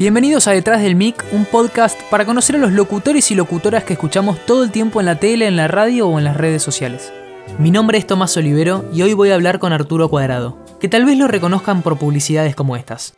Bienvenidos 0.00 0.48
a 0.48 0.52
Detrás 0.52 0.80
del 0.80 0.96
Mic, 0.96 1.22
un 1.30 1.44
podcast 1.44 2.00
para 2.04 2.24
conocer 2.24 2.56
a 2.56 2.58
los 2.58 2.72
locutores 2.72 3.30
y 3.30 3.34
locutoras 3.34 3.84
que 3.84 3.92
escuchamos 3.92 4.46
todo 4.46 4.64
el 4.64 4.70
tiempo 4.70 4.98
en 4.98 5.04
la 5.04 5.16
tele, 5.16 5.46
en 5.46 5.56
la 5.56 5.68
radio 5.68 6.08
o 6.08 6.18
en 6.18 6.24
las 6.24 6.38
redes 6.38 6.62
sociales. 6.62 7.12
Mi 7.58 7.70
nombre 7.70 7.98
es 7.98 8.06
Tomás 8.06 8.34
Olivero 8.38 8.86
y 8.94 9.02
hoy 9.02 9.12
voy 9.12 9.30
a 9.30 9.34
hablar 9.34 9.58
con 9.58 9.74
Arturo 9.74 10.08
Cuadrado, 10.08 10.56
que 10.80 10.88
tal 10.88 11.04
vez 11.04 11.18
lo 11.18 11.28
reconozcan 11.28 11.82
por 11.82 11.98
publicidades 11.98 12.56
como 12.56 12.76
estas. 12.76 13.12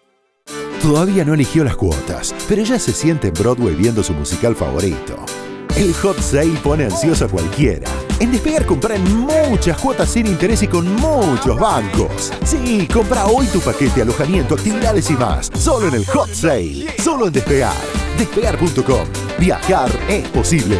Todavía 0.82 1.24
no 1.24 1.34
eligió 1.34 1.62
las 1.62 1.76
cuotas, 1.76 2.34
pero 2.48 2.64
ya 2.64 2.80
se 2.80 2.92
siente 2.92 3.28
en 3.28 3.34
Broadway 3.34 3.76
viendo 3.76 4.02
su 4.02 4.12
musical 4.14 4.56
favorito. 4.56 5.24
El 5.76 5.94
hot 5.94 6.20
sale 6.20 6.58
pone 6.62 6.84
ansioso 6.84 7.24
a 7.24 7.28
cualquiera. 7.28 7.88
En 8.20 8.30
Despegar 8.30 8.66
compran 8.66 9.02
muchas 9.16 9.78
cuotas 9.80 10.10
sin 10.10 10.26
interés 10.26 10.62
y 10.62 10.68
con 10.68 10.86
muchos 10.96 11.58
bancos. 11.58 12.30
Sí, 12.44 12.86
compra 12.92 13.26
hoy 13.26 13.46
tu 13.46 13.60
paquete, 13.60 14.02
alojamiento, 14.02 14.54
actividades 14.54 15.10
y 15.10 15.14
más. 15.14 15.50
Solo 15.58 15.88
en 15.88 15.94
el 15.94 16.06
hot 16.06 16.28
sale. 16.32 16.86
Solo 17.02 17.26
en 17.26 17.32
Despegar. 17.32 17.74
Despegar.com. 18.18 19.06
Viajar 19.38 19.90
es 20.08 20.28
posible. 20.28 20.78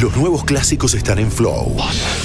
Los 0.00 0.16
nuevos 0.16 0.44
clásicos 0.44 0.94
están 0.94 1.18
en 1.18 1.30
Flow. 1.30 1.76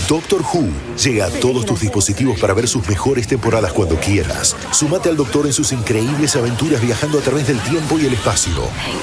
Doctor 0.10 0.42
Who 0.42 0.68
llega 0.98 1.28
a 1.28 1.30
todos 1.30 1.68
tus 1.68 1.82
dispositivos 1.82 2.40
para 2.40 2.56
ver 2.56 2.68
sus 2.68 2.90
mejores 2.90 3.28
temporadas 3.28 3.72
cuando 3.74 3.96
quieras. 3.98 4.58
Sumate 4.72 5.08
al 5.08 5.16
Doctor 5.16 5.46
en 5.46 5.54
sus 5.54 5.72
increíbles 5.72 6.36
aventuras 6.36 6.82
viajando 6.82 7.20
a 7.20 7.22
través 7.22 7.48
del 7.48 7.60
tiempo 7.60 8.00
y 8.00 8.08
el 8.08 8.14
espacio. 8.14 8.52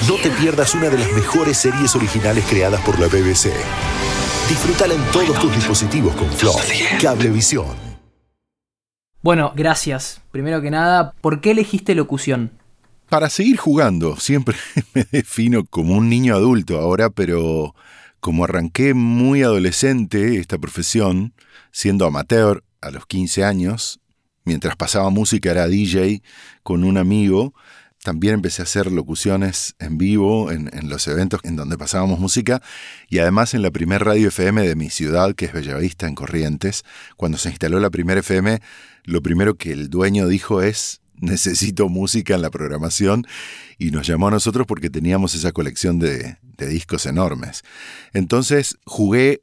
No 0.05 0.15
te 0.15 0.29
pierdas 0.31 0.75
una 0.75 0.89
de 0.89 0.97
las 0.97 1.09
mejores 1.13 1.59
series 1.59 1.95
originales 1.95 2.43
creadas 2.49 2.81
por 2.81 2.99
la 2.99 3.07
BBC. 3.07 3.53
Disfrútala 4.49 4.95
en 4.95 5.11
todos 5.13 5.39
tus 5.39 5.55
dispositivos 5.55 6.13
con 6.13 6.29
Flow. 6.29 6.55
Cablevisión. 7.01 7.77
Bueno, 9.21 9.53
gracias. 9.55 10.19
Primero 10.31 10.61
que 10.61 10.71
nada, 10.71 11.13
¿por 11.21 11.39
qué 11.39 11.51
elegiste 11.51 11.95
locución? 11.95 12.51
Para 13.07 13.29
seguir 13.29 13.55
jugando, 13.55 14.17
siempre 14.17 14.57
me 14.93 15.07
defino 15.09 15.65
como 15.69 15.95
un 15.95 16.09
niño 16.09 16.35
adulto 16.35 16.77
ahora, 16.77 17.09
pero 17.09 17.73
como 18.19 18.43
arranqué 18.43 18.93
muy 18.93 19.43
adolescente 19.43 20.37
esta 20.37 20.57
profesión, 20.57 21.33
siendo 21.71 22.05
amateur 22.05 22.63
a 22.81 22.91
los 22.91 23.05
15 23.05 23.43
años, 23.43 23.99
mientras 24.43 24.75
pasaba 24.75 25.09
música 25.09 25.51
era 25.51 25.67
DJ 25.67 26.21
con 26.63 26.83
un 26.83 26.97
amigo, 26.97 27.53
también 28.03 28.35
empecé 28.35 28.61
a 28.61 28.63
hacer 28.63 28.91
locuciones 28.91 29.75
en 29.79 29.97
vivo 29.97 30.49
en, 30.51 30.69
los 30.89 31.07
eventos 31.09 31.41
en 31.43 31.57
donde 31.57 31.77
pasábamos 31.77 32.19
música 32.19 32.61
y 33.09 33.19
además 33.19 33.53
en 33.53 33.61
la 33.61 33.71
primer 33.71 34.05
radio 34.05 34.29
FM 34.29 34.65
de 34.65 34.75
mi 34.75 34.89
ciudad, 34.89 35.35
que 35.35 35.45
es 35.45 35.51
Bellavista, 35.51 36.07
en 36.07 36.15
Corrientes. 36.15 36.85
Cuando 37.17 37.37
se 37.37 37.49
instaló 37.49 37.81
la 37.81 37.89
primera 37.89 38.21
FM, 38.21 38.61
lo 39.03 39.21
primero 39.21 39.55
que 39.55 39.73
el 39.73 39.89
dueño 39.89 40.27
dijo 40.27 40.61
es, 40.61 41.01
necesito 41.19 41.89
música 41.89 42.35
en 42.35 42.43
la 42.43 42.49
programación 42.49 43.25
y 43.77 43.91
nos 43.91 44.07
llamó 44.07 44.29
a 44.29 44.31
nosotros 44.31 44.65
porque 44.67 44.89
teníamos 44.89 45.35
esa 45.35 45.51
colección 45.51 45.99
de, 45.99 46.37
discos 46.65 47.05
enormes. 47.05 47.63
Entonces 48.13 48.77
jugué 48.85 49.41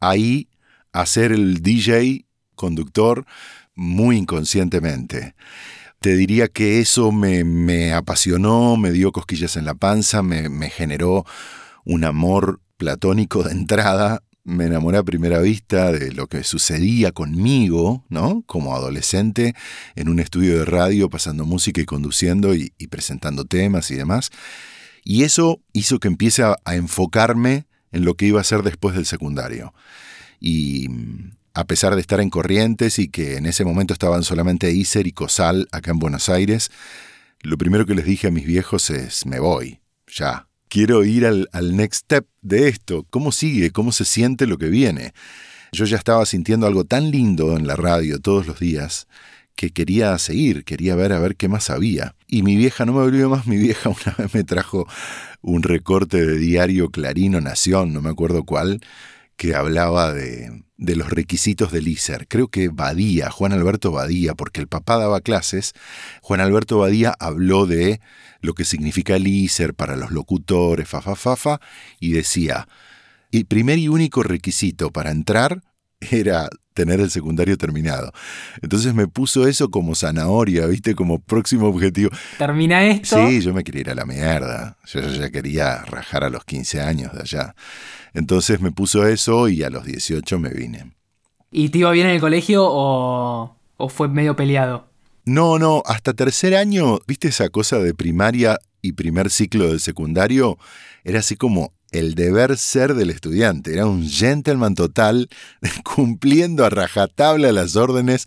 ahí 0.00 0.48
a 0.92 1.06
ser 1.06 1.32
el 1.32 1.62
DJ 1.62 2.26
conductor 2.54 3.24
muy 3.74 4.16
inconscientemente. 4.16 5.34
Te 6.00 6.16
diría 6.16 6.48
que 6.48 6.80
eso 6.80 7.12
me, 7.12 7.92
apasionó, 7.92 8.76
me 8.76 8.90
dio 8.90 9.12
cosquillas 9.12 9.56
en 9.56 9.64
la 9.64 9.74
panza, 9.74 10.22
me, 10.22 10.48
me 10.48 10.70
generó 10.70 11.24
un 11.84 12.04
amor 12.04 12.60
platónico 12.76 13.42
de 13.42 13.52
entrada 13.52 14.22
me 14.44 14.66
enamoré 14.66 14.98
a 14.98 15.02
primera 15.02 15.40
vista 15.40 15.92
de 15.92 16.12
lo 16.12 16.26
que 16.26 16.44
sucedía 16.44 17.12
conmigo, 17.12 18.04
¿no? 18.08 18.42
Como 18.46 18.74
adolescente, 18.74 19.54
en 19.94 20.08
un 20.08 20.18
estudio 20.18 20.58
de 20.58 20.64
radio, 20.64 21.10
pasando 21.10 21.44
música 21.44 21.80
y 21.80 21.84
conduciendo 21.84 22.54
y, 22.54 22.70
presentando 22.88 23.44
temas 23.44 23.90
y 23.90 23.96
demás. 23.96 24.30
Y 25.04 25.24
eso 25.24 25.60
hizo 25.72 25.98
que 25.98 26.08
empiece 26.08 26.42
a, 26.42 26.56
enfocarme 26.66 27.66
en 27.92 28.04
lo 28.04 28.14
que 28.14 28.26
iba 28.26 28.38
a 28.38 28.42
hacer 28.42 28.62
después 28.62 28.94
del 28.94 29.06
secundario. 29.06 29.74
Y 30.40 30.88
a 31.54 31.64
pesar 31.64 31.94
de 31.94 32.00
estar 32.00 32.20
en 32.20 32.30
Corrientes 32.30 32.98
y 32.98 33.08
que 33.08 33.36
en 33.36 33.46
ese 33.46 33.64
momento 33.64 33.92
estaban 33.92 34.22
solamente 34.22 34.70
Iser 34.70 35.06
y 35.06 35.12
Cosal 35.12 35.68
acá 35.72 35.90
en 35.90 35.98
Buenos 35.98 36.28
Aires, 36.28 36.70
lo 37.40 37.58
primero 37.58 37.86
que 37.86 37.94
les 37.94 38.04
dije 38.04 38.28
a 38.28 38.30
mis 38.30 38.46
viejos 38.46 38.90
es, 38.90 39.26
me 39.26 39.40
voy, 39.40 39.80
ya, 40.06 40.48
quiero 40.68 41.04
ir 41.04 41.26
al, 41.26 41.48
next 41.76 42.04
step 42.04 42.26
de 42.40 42.68
esto. 42.68 43.06
¿Cómo 43.10 43.32
sigue? 43.32 43.70
¿Cómo 43.70 43.92
se 43.92 44.04
siente 44.04 44.46
lo 44.46 44.56
que 44.56 44.68
viene? 44.68 45.12
Yo 45.72 45.84
ya 45.84 45.96
estaba 45.96 46.24
sintiendo 46.26 46.66
algo 46.66 46.84
tan 46.84 47.10
lindo 47.10 47.56
en 47.56 47.66
la 47.66 47.76
radio 47.76 48.20
todos 48.20 48.46
los 48.46 48.58
días 48.58 49.06
que 49.60 49.72
quería 49.74 50.16
seguir, 50.16 50.64
quería 50.64 50.94
ver 50.94 51.12
a 51.12 51.18
ver 51.18 51.36
qué 51.36 51.46
más 51.46 51.68
había. 51.68 52.14
Y 52.26 52.42
mi 52.42 52.56
vieja 52.56 52.86
no 52.86 52.94
me 52.94 53.00
olvidó 53.00 53.28
más, 53.28 53.46
mi 53.46 53.58
vieja 53.58 53.90
una 54.06 54.14
vez 54.16 54.32
me 54.32 54.42
trajo 54.42 54.88
un 55.42 55.62
recorte 55.62 56.24
de 56.24 56.38
diario 56.38 56.88
Clarino 56.88 57.42
Nación, 57.42 57.92
no 57.92 58.00
me 58.00 58.08
acuerdo 58.08 58.44
cuál, 58.44 58.80
que 59.36 59.54
hablaba 59.54 60.14
de, 60.14 60.64
de 60.78 60.96
los 60.96 61.10
requisitos 61.10 61.72
del 61.72 61.88
ISER. 61.88 62.26
Creo 62.26 62.48
que 62.48 62.70
Badía, 62.70 63.28
Juan 63.30 63.52
Alberto 63.52 63.92
Badía, 63.92 64.34
porque 64.34 64.62
el 64.62 64.66
papá 64.66 64.96
daba 64.96 65.20
clases, 65.20 65.74
Juan 66.22 66.40
Alberto 66.40 66.78
Badía 66.78 67.14
habló 67.20 67.66
de 67.66 68.00
lo 68.40 68.54
que 68.54 68.64
significa 68.64 69.16
el 69.16 69.26
ISER 69.26 69.74
para 69.74 69.94
los 69.94 70.10
locutores, 70.10 70.88
fa, 70.88 71.02
fa, 71.02 71.16
fa, 71.16 71.36
fa, 71.36 71.60
y 72.00 72.12
decía, 72.12 72.66
el 73.30 73.44
primer 73.44 73.78
y 73.78 73.88
único 73.88 74.22
requisito 74.22 74.90
para 74.90 75.10
entrar 75.10 75.60
era 76.00 76.48
tener 76.80 76.98
el 77.00 77.10
secundario 77.10 77.58
terminado. 77.58 78.10
Entonces 78.62 78.94
me 78.94 79.06
puso 79.06 79.46
eso 79.46 79.70
como 79.70 79.94
zanahoria, 79.94 80.64
¿viste? 80.64 80.94
Como 80.94 81.18
próximo 81.18 81.66
objetivo. 81.66 82.10
¿Termina 82.38 82.86
esto? 82.86 83.28
Sí, 83.28 83.42
yo 83.42 83.52
me 83.52 83.64
quería 83.64 83.82
ir 83.82 83.90
a 83.90 83.94
la 83.94 84.06
mierda. 84.06 84.78
Yo 84.86 85.00
ya 85.00 85.28
quería 85.30 85.82
rajar 85.82 86.24
a 86.24 86.30
los 86.30 86.42
15 86.46 86.80
años 86.80 87.12
de 87.12 87.20
allá. 87.20 87.54
Entonces 88.14 88.62
me 88.62 88.72
puso 88.72 89.06
eso 89.06 89.48
y 89.50 89.62
a 89.62 89.68
los 89.68 89.84
18 89.84 90.38
me 90.38 90.48
vine. 90.48 90.92
¿Y 91.50 91.68
te 91.68 91.78
iba 91.78 91.90
bien 91.90 92.06
en 92.06 92.14
el 92.14 92.20
colegio 92.20 92.64
o, 92.64 93.56
o 93.76 93.88
fue 93.90 94.08
medio 94.08 94.34
peleado? 94.34 94.88
No, 95.26 95.58
no, 95.58 95.82
hasta 95.84 96.14
tercer 96.14 96.56
año, 96.56 96.98
¿viste 97.06 97.28
esa 97.28 97.50
cosa 97.50 97.78
de 97.78 97.92
primaria 97.92 98.58
y 98.80 98.92
primer 98.92 99.28
ciclo 99.28 99.68
del 99.68 99.80
secundario? 99.80 100.56
Era 101.04 101.18
así 101.18 101.36
como 101.36 101.74
el 101.92 102.14
deber 102.14 102.56
ser 102.56 102.94
del 102.94 103.10
estudiante. 103.10 103.72
Era 103.72 103.86
un 103.86 104.08
gentleman 104.08 104.74
total, 104.74 105.28
cumpliendo 105.84 106.64
a 106.64 106.70
rajatabla 106.70 107.52
las 107.52 107.76
órdenes. 107.76 108.26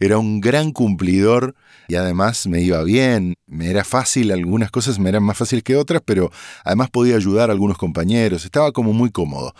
Era 0.00 0.18
un 0.18 0.40
gran 0.40 0.72
cumplidor 0.72 1.54
y 1.88 1.96
además 1.96 2.46
me 2.46 2.62
iba 2.62 2.82
bien. 2.82 3.34
Me 3.46 3.70
era 3.70 3.84
fácil, 3.84 4.32
algunas 4.32 4.70
cosas 4.70 4.98
me 4.98 5.08
eran 5.08 5.22
más 5.22 5.36
fáciles 5.36 5.62
que 5.62 5.76
otras, 5.76 6.02
pero 6.04 6.30
además 6.64 6.90
podía 6.90 7.16
ayudar 7.16 7.50
a 7.50 7.52
algunos 7.52 7.78
compañeros. 7.78 8.44
Estaba 8.44 8.72
como 8.72 8.92
muy 8.92 9.10
cómodo. 9.10 9.54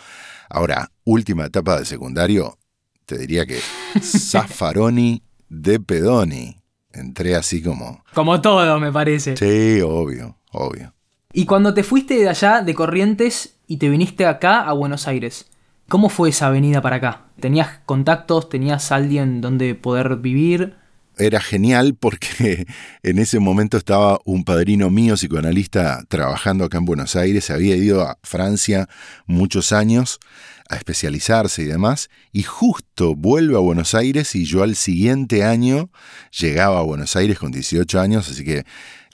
Ahora, 0.49 0.91
última 1.03 1.45
etapa 1.45 1.79
de 1.79 1.85
secundario, 1.85 2.57
te 3.05 3.17
diría 3.17 3.45
que 3.45 3.59
Zaffaroni 4.01 5.23
de 5.49 5.79
Pedoni. 5.79 6.57
Entré 6.91 7.35
así 7.35 7.61
como... 7.61 8.03
Como 8.13 8.39
todo, 8.39 8.79
me 8.79 8.89
parece. 8.91 9.35
Sí, 9.35 9.81
obvio, 9.81 10.37
obvio. 10.51 10.94
Y 11.37 11.47
cuando 11.47 11.73
te 11.73 11.83
fuiste 11.83 12.13
de 12.17 12.29
allá, 12.29 12.61
de 12.61 12.73
Corrientes, 12.73 13.55
y 13.67 13.75
te 13.75 13.89
viniste 13.89 14.25
acá 14.25 14.61
a 14.61 14.71
Buenos 14.71 15.05
Aires, 15.05 15.47
¿cómo 15.89 16.07
fue 16.07 16.29
esa 16.29 16.49
venida 16.49 16.81
para 16.81 16.95
acá? 16.95 17.23
¿Tenías 17.41 17.81
contactos? 17.85 18.47
¿Tenías 18.47 18.93
alguien 18.93 19.41
donde 19.41 19.75
poder 19.75 20.15
vivir? 20.15 20.77
Era 21.17 21.41
genial 21.41 21.97
porque 21.99 22.65
en 23.03 23.19
ese 23.19 23.39
momento 23.39 23.75
estaba 23.75 24.17
un 24.23 24.45
padrino 24.45 24.89
mío, 24.89 25.15
psicoanalista, 25.15 26.05
trabajando 26.07 26.63
acá 26.63 26.77
en 26.77 26.85
Buenos 26.85 27.17
Aires, 27.17 27.49
había 27.49 27.75
ido 27.75 28.03
a 28.03 28.17
Francia 28.23 28.87
muchos 29.25 29.73
años 29.73 30.21
a 30.69 30.77
especializarse 30.77 31.63
y 31.63 31.65
demás, 31.65 32.09
y 32.31 32.43
justo 32.43 33.13
vuelve 33.13 33.55
a 33.55 33.59
Buenos 33.59 33.93
Aires 33.93 34.35
y 34.35 34.45
yo 34.45 34.63
al 34.63 34.75
siguiente 34.75 35.43
año 35.43 35.91
llegaba 36.31 36.79
a 36.79 36.83
Buenos 36.83 37.15
Aires 37.17 37.37
con 37.37 37.51
18 37.51 37.99
años, 37.99 38.29
así 38.29 38.43
que 38.43 38.63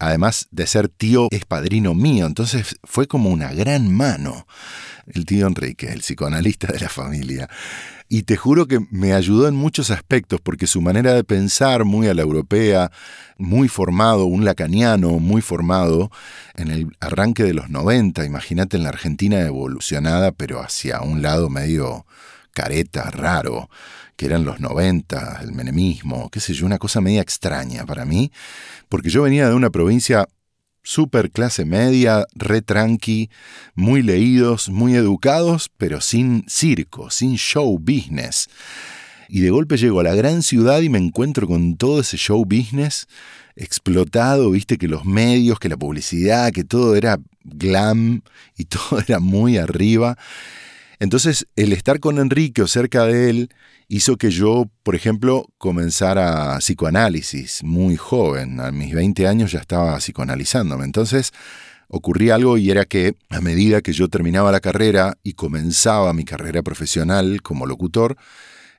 además 0.01 0.47
de 0.51 0.65
ser 0.65 0.89
tío, 0.89 1.27
es 1.31 1.45
padrino 1.45 1.93
mío. 1.93 2.25
Entonces 2.25 2.75
fue 2.83 3.07
como 3.07 3.29
una 3.29 3.53
gran 3.53 3.93
mano 3.93 4.47
el 5.13 5.25
tío 5.25 5.47
Enrique, 5.47 5.91
el 5.91 5.99
psicoanalista 5.99 6.67
de 6.71 6.79
la 6.79 6.89
familia. 6.89 7.49
Y 8.09 8.23
te 8.23 8.35
juro 8.35 8.67
que 8.67 8.79
me 8.89 9.13
ayudó 9.13 9.47
en 9.47 9.55
muchos 9.55 9.89
aspectos, 9.89 10.41
porque 10.41 10.67
su 10.67 10.81
manera 10.81 11.13
de 11.13 11.23
pensar, 11.23 11.85
muy 11.85 12.07
a 12.07 12.13
la 12.13 12.23
europea, 12.23 12.91
muy 13.37 13.67
formado, 13.67 14.25
un 14.25 14.43
lacaniano 14.43 15.19
muy 15.19 15.41
formado, 15.41 16.11
en 16.55 16.71
el 16.71 16.87
arranque 16.99 17.43
de 17.43 17.53
los 17.53 17.69
90, 17.69 18.25
imagínate 18.25 18.77
en 18.77 18.83
la 18.83 18.89
Argentina 18.89 19.39
evolucionada, 19.41 20.31
pero 20.31 20.61
hacia 20.61 21.01
un 21.01 21.21
lado 21.21 21.49
medio 21.49 22.05
careta, 22.53 23.09
raro 23.11 23.69
que 24.21 24.27
eran 24.27 24.45
los 24.45 24.59
90, 24.59 25.39
el 25.41 25.51
menemismo, 25.51 26.29
qué 26.29 26.39
sé 26.39 26.53
yo, 26.53 26.67
una 26.67 26.77
cosa 26.77 27.01
media 27.01 27.23
extraña 27.23 27.87
para 27.87 28.05
mí, 28.05 28.31
porque 28.87 29.09
yo 29.09 29.23
venía 29.23 29.49
de 29.49 29.55
una 29.55 29.71
provincia 29.71 30.27
super 30.83 31.31
clase 31.31 31.65
media, 31.65 32.27
re 32.35 32.61
tranqui, 32.61 33.31
muy 33.73 34.03
leídos, 34.03 34.69
muy 34.69 34.93
educados, 34.93 35.71
pero 35.75 36.01
sin 36.01 36.45
circo, 36.47 37.09
sin 37.09 37.35
show 37.37 37.79
business. 37.79 38.47
Y 39.27 39.39
de 39.39 39.49
golpe 39.49 39.77
llego 39.77 40.01
a 40.01 40.03
la 40.03 40.13
gran 40.13 40.43
ciudad 40.43 40.81
y 40.81 40.89
me 40.89 40.99
encuentro 40.99 41.47
con 41.47 41.75
todo 41.75 42.01
ese 42.01 42.17
show 42.17 42.45
business 42.45 43.07
explotado, 43.55 44.51
viste 44.51 44.77
que 44.77 44.87
los 44.87 45.03
medios, 45.03 45.57
que 45.57 45.67
la 45.67 45.77
publicidad, 45.77 46.51
que 46.51 46.63
todo 46.63 46.95
era 46.95 47.17
glam 47.43 48.21
y 48.55 48.65
todo 48.65 48.99
era 48.99 49.19
muy 49.19 49.57
arriba. 49.57 50.15
Entonces, 51.01 51.47
el 51.55 51.73
estar 51.73 51.99
con 51.99 52.19
Enrique 52.19 52.61
o 52.61 52.67
cerca 52.67 53.05
de 53.05 53.31
él 53.31 53.49
hizo 53.87 54.17
que 54.17 54.29
yo, 54.29 54.69
por 54.83 54.93
ejemplo, 54.93 55.47
comenzara 55.57 56.59
psicoanálisis 56.59 57.63
muy 57.63 57.95
joven. 57.95 58.59
A 58.59 58.71
mis 58.71 58.93
20 58.93 59.25
años 59.25 59.51
ya 59.51 59.57
estaba 59.57 59.97
psicoanalizándome. 59.97 60.85
Entonces, 60.85 61.31
ocurría 61.87 62.35
algo 62.35 62.55
y 62.59 62.69
era 62.69 62.85
que 62.85 63.15
a 63.31 63.41
medida 63.41 63.81
que 63.81 63.93
yo 63.93 64.09
terminaba 64.09 64.51
la 64.51 64.59
carrera 64.59 65.17
y 65.23 65.33
comenzaba 65.33 66.13
mi 66.13 66.23
carrera 66.23 66.61
profesional 66.61 67.41
como 67.41 67.65
locutor, 67.65 68.15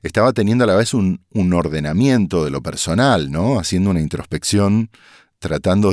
estaba 0.01 0.31
teniendo 0.31 0.63
a 0.63 0.67
la 0.67 0.75
vez 0.75 0.93
un, 0.93 1.19
ordenamiento 1.53 2.45
de 2.45 2.51
lo 2.51 2.61
personal, 2.63 3.31
¿no? 3.31 3.59
Haciendo 3.59 3.89
una 3.89 3.99
introspección, 3.99 4.91
tratando 5.39 5.91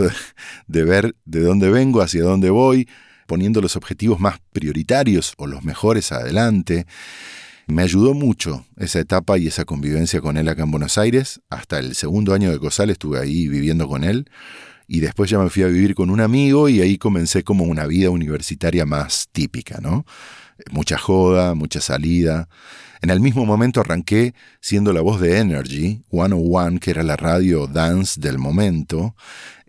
de 0.69 0.85
ver 0.85 1.17
de 1.25 1.41
dónde 1.41 1.71
vengo, 1.71 2.03
hacia 2.03 2.23
dónde 2.23 2.50
voy, 2.50 2.88
poniendo 3.31 3.61
los 3.61 3.77
objetivos 3.77 4.19
más 4.19 4.41
prioritarios 4.53 5.35
o 5.37 5.47
los 5.47 5.62
mejores 5.62 6.11
adelante. 6.11 6.85
Me 7.69 7.82
ayudó 7.82 8.12
mucho 8.12 8.67
esa 8.77 8.99
etapa 8.99 9.38
y 9.38 9.47
esa 9.47 9.65
convivencia 9.65 10.21
con 10.21 10.37
él 10.37 10.49
acá 10.49 10.65
en 10.65 10.73
Buenos 10.73 10.99
Aires. 10.99 11.41
Hasta 11.49 11.79
el 11.79 11.94
segundo 11.94 12.35
año 12.35 12.50
de 12.50 12.59
COSAL 12.59 12.91
estuve 12.91 13.21
ahí 13.21 13.47
viviendo 13.47 13.87
con 13.87 14.03
él. 14.03 14.29
Y 14.88 14.99
después 14.99 15.31
ya 15.31 15.38
me 15.38 15.49
fui 15.49 15.62
a 15.62 15.69
vivir 15.69 15.94
con 15.94 16.11
un 16.11 16.21
amigo 16.21 16.69
y 16.69 16.81
ahí 16.81 16.99
comencé 16.99 17.44
como 17.44 17.62
una 17.62 17.87
vida 17.87 18.11
universitaria 18.11 18.85
más 18.85 19.29
típica, 19.31 19.79
¿no? 19.81 20.05
Mucha 20.73 20.99
joda, 20.99 21.55
mucha 21.55 21.81
salida. 21.81 22.49
En 23.03 23.11
el 23.11 23.21
mismo 23.21 23.47
momento 23.47 23.81
arranqué 23.81 24.35
siendo 24.61 24.93
la 24.93 25.03
voz 25.03 25.21
de 25.21 25.38
Energy 25.38 26.03
101, 26.11 26.81
que 26.81 26.91
era 26.91 27.05
la 27.05 27.15
radio 27.15 27.69
dance 27.69 28.21
del 28.21 28.38
momento. 28.38 29.15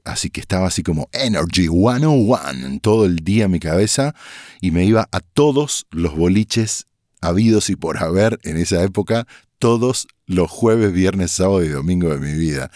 Así 0.03 0.29
que 0.29 0.41
estaba 0.41 0.67
así 0.67 0.83
como 0.83 1.09
Energy 1.11 1.67
101 1.67 2.79
todo 2.81 3.05
el 3.05 3.17
día 3.17 3.45
en 3.45 3.51
mi 3.51 3.59
cabeza 3.59 4.15
y 4.61 4.71
me 4.71 4.85
iba 4.85 5.07
a 5.11 5.19
todos 5.19 5.85
los 5.91 6.15
boliches 6.15 6.85
habidos 7.21 7.69
y 7.69 7.75
por 7.75 8.03
haber 8.03 8.39
en 8.43 8.57
esa 8.57 8.83
época, 8.83 9.27
todos 9.59 10.07
los 10.25 10.49
jueves, 10.49 10.91
viernes, 10.91 11.31
sábado 11.31 11.63
y 11.63 11.69
domingo 11.69 12.09
de 12.09 12.19
mi 12.19 12.33
vida. 12.33 12.71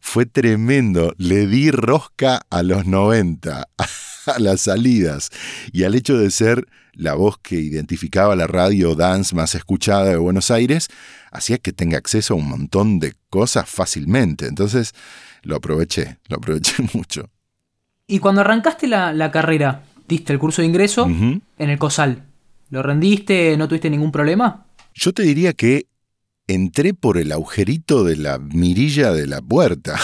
Fue 0.00 0.24
tremendo, 0.24 1.14
le 1.18 1.46
di 1.46 1.70
rosca 1.70 2.40
a 2.48 2.62
los 2.62 2.86
90, 2.86 3.68
a 4.26 4.38
las 4.38 4.62
salidas 4.62 5.30
y 5.70 5.84
al 5.84 5.94
hecho 5.94 6.16
de 6.16 6.30
ser 6.30 6.66
la 6.94 7.14
voz 7.14 7.38
que 7.38 7.56
identificaba 7.56 8.36
la 8.36 8.46
radio 8.46 8.94
dance 8.94 9.34
más 9.34 9.54
escuchada 9.54 10.04
de 10.04 10.16
Buenos 10.16 10.50
Aires, 10.50 10.88
hacía 11.30 11.58
que 11.58 11.72
tenga 11.72 11.98
acceso 11.98 12.34
a 12.34 12.36
un 12.36 12.48
montón 12.48 13.00
de 13.00 13.14
cosas 13.28 13.68
fácilmente. 13.68 14.46
Entonces, 14.46 14.92
lo 15.44 15.56
aproveché, 15.56 16.18
lo 16.28 16.36
aproveché 16.36 16.84
mucho. 16.94 17.30
Y 18.06 18.18
cuando 18.18 18.42
arrancaste 18.42 18.86
la, 18.86 19.30
carrera, 19.30 19.82
diste 20.06 20.32
el 20.32 20.38
curso 20.38 20.60
de 20.60 20.68
ingreso 20.68 21.06
en 21.06 21.42
el 21.58 21.78
COSAL. 21.78 22.22
¿Lo 22.70 22.82
rendiste? 22.82 23.56
¿No 23.56 23.66
tuviste 23.66 23.88
ningún 23.88 24.12
problema? 24.12 24.66
Yo 24.92 25.12
te 25.12 25.22
diría 25.22 25.54
que 25.54 25.86
entré 26.46 26.92
por 26.92 27.16
el 27.16 27.32
agujerito 27.32 28.04
de 28.04 28.16
la 28.16 28.38
mirilla 28.38 29.12
de 29.12 29.26
la 29.26 29.40
puerta. 29.40 29.98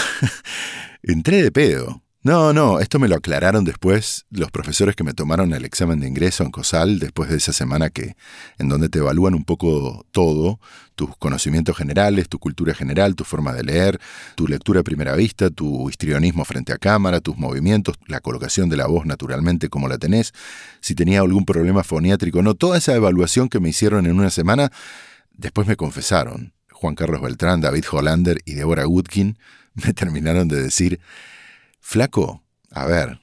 entré 1.03 1.43
de 1.43 1.51
pedo. 1.51 2.00
No, 2.23 2.53
no, 2.53 2.79
esto 2.79 2.99
me 2.99 3.07
lo 3.07 3.15
aclararon 3.15 3.63
después 3.63 4.27
los 4.29 4.51
profesores 4.51 4.95
que 4.95 5.03
me 5.03 5.13
tomaron 5.13 5.53
el 5.53 5.65
examen 5.65 5.99
de 5.99 6.07
ingreso 6.07 6.43
en 6.43 6.51
COSAL, 6.51 6.99
después 6.99 7.31
de 7.31 7.37
esa 7.37 7.51
semana 7.51 7.89
que, 7.89 8.15
en 8.59 8.69
donde 8.69 8.89
te 8.89 8.99
evalúan 8.99 9.33
un 9.33 9.43
poco 9.43 10.05
todo, 10.11 10.59
tus 10.93 11.17
conocimientos 11.17 11.75
generales, 11.75 12.29
tu 12.29 12.37
cultura 12.37 12.75
general, 12.75 13.15
tu 13.15 13.23
forma 13.23 13.53
de 13.53 13.63
leer, 13.63 13.99
tu 14.35 14.47
lectura 14.47 14.81
a 14.81 14.83
primera 14.83 15.15
vista, 15.15 15.49
tu 15.49 15.89
histrionismo 15.89 16.45
frente 16.45 16.71
a 16.71 16.77
cámara, 16.77 17.21
tus 17.21 17.37
movimientos, 17.37 17.95
la 18.05 18.19
colocación 18.19 18.69
de 18.69 18.77
la 18.77 18.85
voz 18.85 19.07
naturalmente 19.07 19.69
como 19.69 19.87
la 19.87 19.97
tenés, 19.97 20.31
si 20.79 20.93
tenía 20.93 21.21
algún 21.21 21.43
problema 21.43 21.83
foniátrico 21.83 22.43
no, 22.43 22.53
toda 22.53 22.77
esa 22.77 22.93
evaluación 22.93 23.49
que 23.49 23.59
me 23.59 23.69
hicieron 23.69 24.05
en 24.05 24.19
una 24.19 24.29
semana, 24.29 24.71
después 25.31 25.67
me 25.67 25.75
confesaron. 25.75 26.53
Juan 26.71 26.93
Carlos 26.93 27.19
Beltrán, 27.23 27.61
David 27.61 27.85
Hollander 27.91 28.41
y 28.45 28.53
Deborah 28.53 28.85
Woodkin 28.85 29.39
me 29.73 29.93
terminaron 29.95 30.47
de 30.47 30.61
decir, 30.61 30.99
Flaco, 31.81 32.43
a 32.69 32.85
ver, 32.85 33.19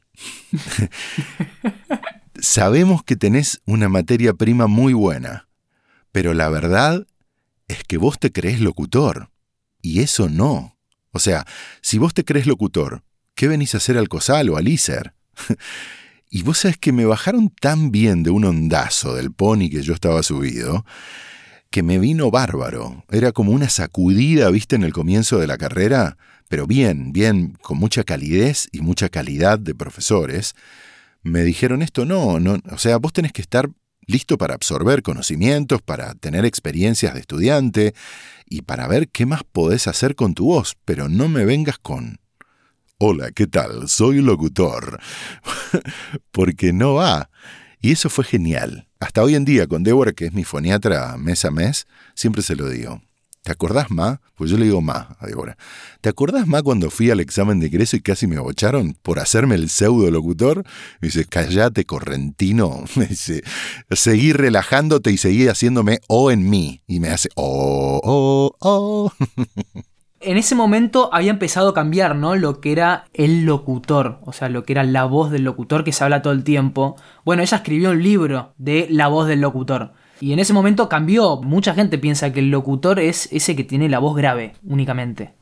sabemos 2.40 3.02
que 3.02 3.16
tenés 3.16 3.62
una 3.64 3.88
materia 3.88 4.34
prima 4.34 4.66
muy 4.66 4.92
buena, 4.92 5.48
pero 6.12 6.34
la 6.34 6.48
verdad 6.48 7.06
es 7.68 7.84
que 7.84 7.98
vos 7.98 8.18
te 8.18 8.32
crees 8.32 8.60
locutor. 8.60 9.30
Y 9.80 10.00
eso 10.00 10.28
no. 10.28 10.76
O 11.12 11.18
sea, 11.18 11.46
si 11.80 11.98
vos 11.98 12.14
te 12.14 12.24
crees 12.24 12.46
locutor, 12.46 13.04
¿qué 13.34 13.48
venís 13.48 13.74
a 13.74 13.78
hacer 13.78 13.96
al 13.96 14.08
COSAL 14.08 14.50
o 14.50 14.56
al 14.56 14.68
ISER? 14.68 15.14
y 16.30 16.42
vos 16.42 16.58
sabés 16.58 16.78
que 16.78 16.92
me 16.92 17.04
bajaron 17.04 17.50
tan 17.50 17.90
bien 17.90 18.22
de 18.22 18.30
un 18.30 18.44
ondazo 18.44 19.14
del 19.14 19.32
pony 19.32 19.70
que 19.70 19.82
yo 19.82 19.94
estaba 19.94 20.22
subido, 20.22 20.84
que 21.70 21.82
me 21.82 21.98
vino 21.98 22.30
bárbaro. 22.30 23.04
Era 23.10 23.32
como 23.32 23.52
una 23.52 23.68
sacudida, 23.68 24.50
viste, 24.50 24.76
en 24.76 24.84
el 24.84 24.92
comienzo 24.92 25.38
de 25.38 25.46
la 25.46 25.58
carrera, 25.58 26.16
pero 26.48 26.66
bien, 26.66 27.12
bien, 27.12 27.56
con 27.60 27.78
mucha 27.78 28.04
calidez 28.04 28.68
y 28.72 28.80
mucha 28.80 29.08
calidad 29.08 29.58
de 29.58 29.74
profesores. 29.74 30.54
Me 31.22 31.42
dijeron 31.42 31.82
esto, 31.82 32.04
no, 32.04 32.40
no, 32.40 32.58
o 32.70 32.78
sea, 32.78 32.96
vos 32.96 33.12
tenés 33.12 33.32
que 33.32 33.42
estar 33.42 33.68
listo 34.06 34.38
para 34.38 34.54
absorber 34.54 35.02
conocimientos, 35.02 35.82
para 35.82 36.14
tener 36.14 36.44
experiencias 36.44 37.14
de 37.14 37.20
estudiante 37.20 37.94
y 38.48 38.62
para 38.62 38.88
ver 38.88 39.08
qué 39.08 39.26
más 39.26 39.44
podés 39.44 39.86
hacer 39.86 40.16
con 40.16 40.34
tu 40.34 40.46
voz, 40.46 40.76
pero 40.84 41.08
no 41.08 41.28
me 41.28 41.44
vengas 41.44 41.78
con... 41.78 42.18
Hola, 43.00 43.30
¿qué 43.30 43.46
tal? 43.46 43.88
Soy 43.88 44.20
locutor. 44.20 44.98
Porque 46.32 46.72
no 46.72 46.94
va. 46.94 47.30
Y 47.80 47.92
eso 47.92 48.10
fue 48.10 48.24
genial. 48.24 48.88
Hasta 48.98 49.22
hoy 49.22 49.36
en 49.36 49.44
día, 49.44 49.68
con 49.68 49.84
Débora, 49.84 50.10
que 50.12 50.26
es 50.26 50.32
mi 50.32 50.42
foniatra 50.42 51.16
mes 51.16 51.44
a 51.44 51.52
mes, 51.52 51.86
siempre 52.14 52.42
se 52.42 52.56
lo 52.56 52.68
digo. 52.68 53.00
¿Te 53.48 53.52
acordás, 53.52 53.90
Ma? 53.90 54.20
Pues 54.34 54.50
yo 54.50 54.58
le 54.58 54.66
digo 54.66 54.82
Ma 54.82 55.16
a 55.18 55.26
Débora. 55.26 55.56
¿Te 56.02 56.10
acordás, 56.10 56.46
Ma, 56.46 56.60
cuando 56.60 56.90
fui 56.90 57.10
al 57.10 57.18
examen 57.18 57.60
de 57.60 57.68
ingreso 57.68 57.96
y 57.96 58.02
casi 58.02 58.26
me 58.26 58.36
abocharon 58.36 58.94
por 59.00 59.18
hacerme 59.18 59.54
el 59.54 59.70
pseudo 59.70 60.10
locutor? 60.10 60.64
Me 61.00 61.08
dice, 61.08 61.24
callate, 61.24 61.86
correntino. 61.86 62.84
Me 62.94 63.06
dice, 63.06 63.42
seguí 63.90 64.34
relajándote 64.34 65.10
y 65.12 65.16
seguí 65.16 65.48
haciéndome 65.48 66.00
O 66.08 66.30
en 66.30 66.50
mí. 66.50 66.82
Y 66.86 67.00
me 67.00 67.08
hace 67.08 67.30
O, 67.36 67.98
O, 68.04 68.54
O. 68.58 69.12
En 70.20 70.36
ese 70.36 70.54
momento 70.54 71.08
había 71.14 71.30
empezado 71.30 71.70
a 71.70 71.74
cambiar, 71.74 72.16
¿no? 72.16 72.36
Lo 72.36 72.60
que 72.60 72.72
era 72.72 73.06
el 73.14 73.46
locutor, 73.46 74.18
o 74.26 74.34
sea, 74.34 74.50
lo 74.50 74.64
que 74.64 74.74
era 74.74 74.84
la 74.84 75.06
voz 75.06 75.30
del 75.30 75.44
locutor 75.44 75.84
que 75.84 75.92
se 75.92 76.04
habla 76.04 76.20
todo 76.20 76.34
el 76.34 76.44
tiempo. 76.44 76.96
Bueno, 77.24 77.42
ella 77.42 77.56
escribió 77.56 77.92
un 77.92 78.02
libro 78.02 78.52
de 78.58 78.88
la 78.90 79.08
voz 79.08 79.26
del 79.26 79.40
locutor. 79.40 79.94
Y 80.20 80.32
en 80.32 80.38
ese 80.38 80.52
momento 80.52 80.88
cambió. 80.88 81.40
Mucha 81.42 81.74
gente 81.74 81.98
piensa 81.98 82.32
que 82.32 82.40
el 82.40 82.50
locutor 82.50 82.98
es 82.98 83.28
ese 83.32 83.56
que 83.56 83.64
tiene 83.64 83.88
la 83.88 83.98
voz 83.98 84.16
grave 84.16 84.54
únicamente. 84.64 85.34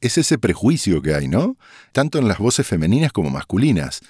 Es 0.00 0.18
ese 0.18 0.36
prejuicio 0.36 1.00
que 1.00 1.14
hay, 1.14 1.28
¿no? 1.28 1.56
Tanto 1.92 2.18
en 2.18 2.26
las 2.26 2.38
voces 2.38 2.66
femeninas 2.66 3.12
como 3.12 3.30
masculinas. 3.30 4.00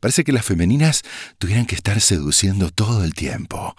Parece 0.00 0.24
que 0.24 0.32
las 0.32 0.46
femeninas 0.46 1.02
tuvieran 1.36 1.66
que 1.66 1.74
estar 1.74 2.00
seduciendo 2.00 2.70
todo 2.70 3.04
el 3.04 3.12
tiempo. 3.12 3.76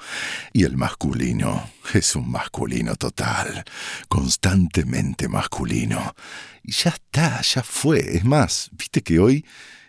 Y 0.53 0.65
el 0.65 0.77
masculino 0.77 1.67
es 1.95 2.15
un 2.15 2.29
masculino 2.29 2.95
total, 2.95 3.63
constantemente 4.07 5.27
masculino. 5.27 6.13
Y 6.61 6.73
ya 6.73 6.91
está, 6.91 7.41
ya 7.41 7.63
fue. 7.63 8.17
Es 8.17 8.23
más, 8.23 8.69
viste 8.73 9.01
que 9.01 9.17
hoy 9.17 9.43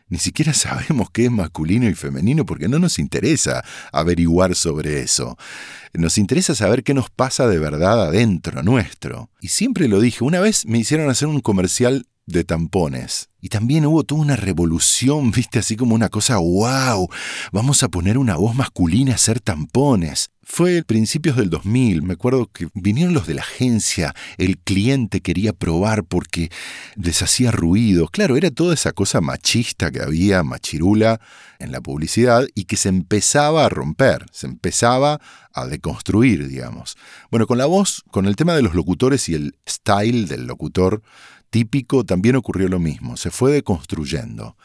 ni 0.09 0.19
siquiera 0.19 0.53
sabemos 0.53 1.11
qué 1.11 1.27
es 1.27 1.31
masculino 1.31 1.89
y 1.89 1.95
femenino 1.95 2.45
porque 2.45 2.69
no 2.69 2.79
nos 2.79 2.99
interesa 2.99 3.65
averiguar 3.93 4.55
sobre 4.55 5.01
eso. 5.01 5.37
Nos 5.93 6.19
interesa 6.19 6.55
saber 6.55 6.83
qué 6.83 6.95
nos 6.95 7.11
pasa 7.11 7.47
de 7.47 7.59
verdad 7.59 8.05
adentro 8.05 8.63
nuestro. 8.63 9.31
Y 9.41 9.49
siempre 9.49 9.89
lo 9.89 10.01
dije, 10.01 10.25
una 10.25 10.41
vez 10.41 10.67
me 10.67 10.79
hicieron 10.79 11.09
hacer 11.09 11.29
un 11.29 11.41
comercial 11.41 12.07
de 12.27 12.45
tampones. 12.45 13.29
Y 13.41 13.51
también 13.51 13.85
hubo 13.85 14.05
toda 14.05 14.23
una 14.23 14.37
revolución, 14.37 15.31
viste, 15.35 15.59
así 15.59 15.77
como 15.77 15.95
una 15.95 16.09
cosa, 16.09 16.39
wow, 16.39 17.09
vamos 17.53 17.83
a 17.83 17.89
poner 17.89 18.19
una 18.19 18.37
voz 18.37 18.55
masculina 18.55 19.13
a 19.13 19.17
hacer 19.17 19.41
tampones. 19.41 20.31
Fue 20.47 20.83
principios 20.83 21.37
del 21.37 21.49
2000, 21.49 22.03
me 22.03 22.15
acuerdo 22.15 22.51
que 22.53 22.69
vinieron 22.75 23.15
los 23.15 23.27
de 23.27 23.35
la 23.35 23.41
agencia, 23.41 24.15
el 24.37 24.59
cliente 24.59 25.23
quería 25.23 25.55
probar 25.55 26.05
porque 26.05 26.51
les 26.97 27.23
hacía 27.23 27.51
ruido. 27.51 28.09
Claro, 28.09 28.37
era 28.37 28.51
toda 28.51 28.75
esa 28.75 28.93
cosa 28.93 29.23
machista 29.23 29.91
que 29.91 30.03
había, 30.03 30.43
machirula, 30.43 31.19
en 31.59 31.73
la 31.73 31.81
publicidad 31.81 32.47
y 32.55 32.65
que 32.65 32.77
se 32.77 32.91
empezaba 32.91 33.65
a 33.65 33.69
romper, 33.71 34.27
se 34.33 34.47
empezaba 34.47 35.19
a 35.53 35.67
deconstruir, 35.67 36.47
digamos. 36.49 36.97
Bueno, 37.31 37.47
con 37.47 37.57
la 37.57 37.67
voz, 37.67 38.03
con 38.11 38.27
el 38.27 38.37
tema 38.37 38.55
de 38.55 38.63
los 38.63 38.75
locutores 38.75 39.29
y 39.31 39.35
el 39.35 39.57
style 39.67 40.27
del 40.27 40.47
locutor, 40.47 41.03
típico 41.55 42.03
también 42.03 42.35
ocurrió 42.35 42.67
lo 42.67 42.81
mismo, 42.81 43.17
se 43.17 43.31
fue 43.31 43.53
deconstruyendo. 43.53 44.57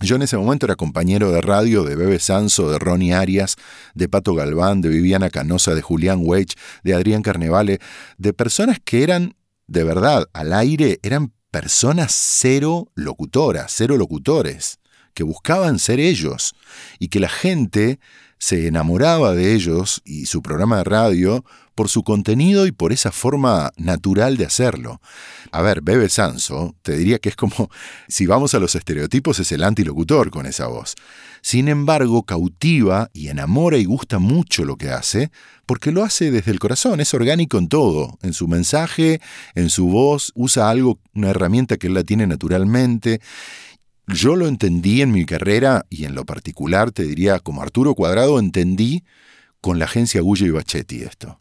Yo 0.00 0.16
en 0.16 0.22
ese 0.22 0.36
momento 0.36 0.66
era 0.66 0.76
compañero 0.76 1.32
de 1.32 1.40
radio 1.40 1.82
de 1.82 1.96
Bebe 1.96 2.18
Sanso, 2.18 2.70
de 2.70 2.78
Ronnie 2.78 3.14
Arias, 3.14 3.56
de 3.94 4.06
Pato 4.06 4.34
Galván, 4.34 4.82
de 4.82 4.90
Viviana 4.90 5.30
Canosa, 5.30 5.74
de 5.74 5.80
Julián 5.80 6.20
Weich, 6.22 6.58
de 6.84 6.92
Adrián 6.92 7.22
Carnevale, 7.22 7.78
de 8.18 8.34
personas 8.34 8.80
que 8.84 9.02
eran, 9.02 9.34
de 9.66 9.82
verdad, 9.82 10.26
al 10.34 10.52
aire, 10.52 11.00
eran 11.02 11.32
personas 11.50 12.12
cero 12.12 12.92
locutoras, 12.94 13.72
cero 13.74 13.96
locutores, 13.96 14.78
que 15.14 15.22
buscaban 15.22 15.78
ser 15.78 16.00
ellos 16.00 16.54
y 16.98 17.08
que 17.08 17.18
la 17.18 17.30
gente 17.30 17.98
se 18.40 18.66
enamoraba 18.66 19.34
de 19.34 19.54
ellos 19.54 20.00
y 20.04 20.26
su 20.26 20.42
programa 20.42 20.78
de 20.78 20.84
radio 20.84 21.44
por 21.74 21.88
su 21.88 22.02
contenido 22.02 22.66
y 22.66 22.72
por 22.72 22.92
esa 22.92 23.12
forma 23.12 23.70
natural 23.76 24.36
de 24.36 24.46
hacerlo. 24.46 25.00
A 25.52 25.62
ver, 25.62 25.82
Bebe 25.82 26.08
Sanso, 26.08 26.74
te 26.82 26.96
diría 26.96 27.18
que 27.18 27.28
es 27.28 27.36
como, 27.36 27.70
si 28.08 28.26
vamos 28.26 28.54
a 28.54 28.58
los 28.58 28.74
estereotipos, 28.74 29.38
es 29.38 29.52
el 29.52 29.62
antilocutor 29.62 30.30
con 30.30 30.46
esa 30.46 30.66
voz. 30.66 30.94
Sin 31.42 31.68
embargo, 31.68 32.22
cautiva 32.24 33.10
y 33.12 33.28
enamora 33.28 33.76
y 33.76 33.84
gusta 33.84 34.18
mucho 34.18 34.64
lo 34.64 34.76
que 34.76 34.90
hace, 34.90 35.30
porque 35.66 35.92
lo 35.92 36.02
hace 36.02 36.30
desde 36.30 36.50
el 36.50 36.58
corazón, 36.58 37.00
es 37.00 37.14
orgánico 37.14 37.58
en 37.58 37.68
todo, 37.68 38.18
en 38.22 38.32
su 38.32 38.48
mensaje, 38.48 39.20
en 39.54 39.70
su 39.70 39.86
voz, 39.86 40.32
usa 40.34 40.68
algo, 40.68 40.98
una 41.14 41.30
herramienta 41.30 41.76
que 41.76 41.86
él 41.86 41.94
la 41.94 42.04
tiene 42.04 42.26
naturalmente. 42.26 43.20
Yo 44.06 44.36
lo 44.36 44.48
entendí 44.48 45.02
en 45.02 45.12
mi 45.12 45.24
carrera 45.24 45.86
y 45.88 46.04
en 46.04 46.14
lo 46.14 46.24
particular, 46.24 46.90
te 46.90 47.04
diría, 47.04 47.38
como 47.38 47.62
Arturo 47.62 47.94
Cuadrado, 47.94 48.38
entendí 48.38 49.04
con 49.60 49.78
la 49.78 49.84
agencia 49.84 50.20
Gullo 50.20 50.46
y 50.46 50.50
Bachetti 50.50 51.02
esto. 51.02 51.40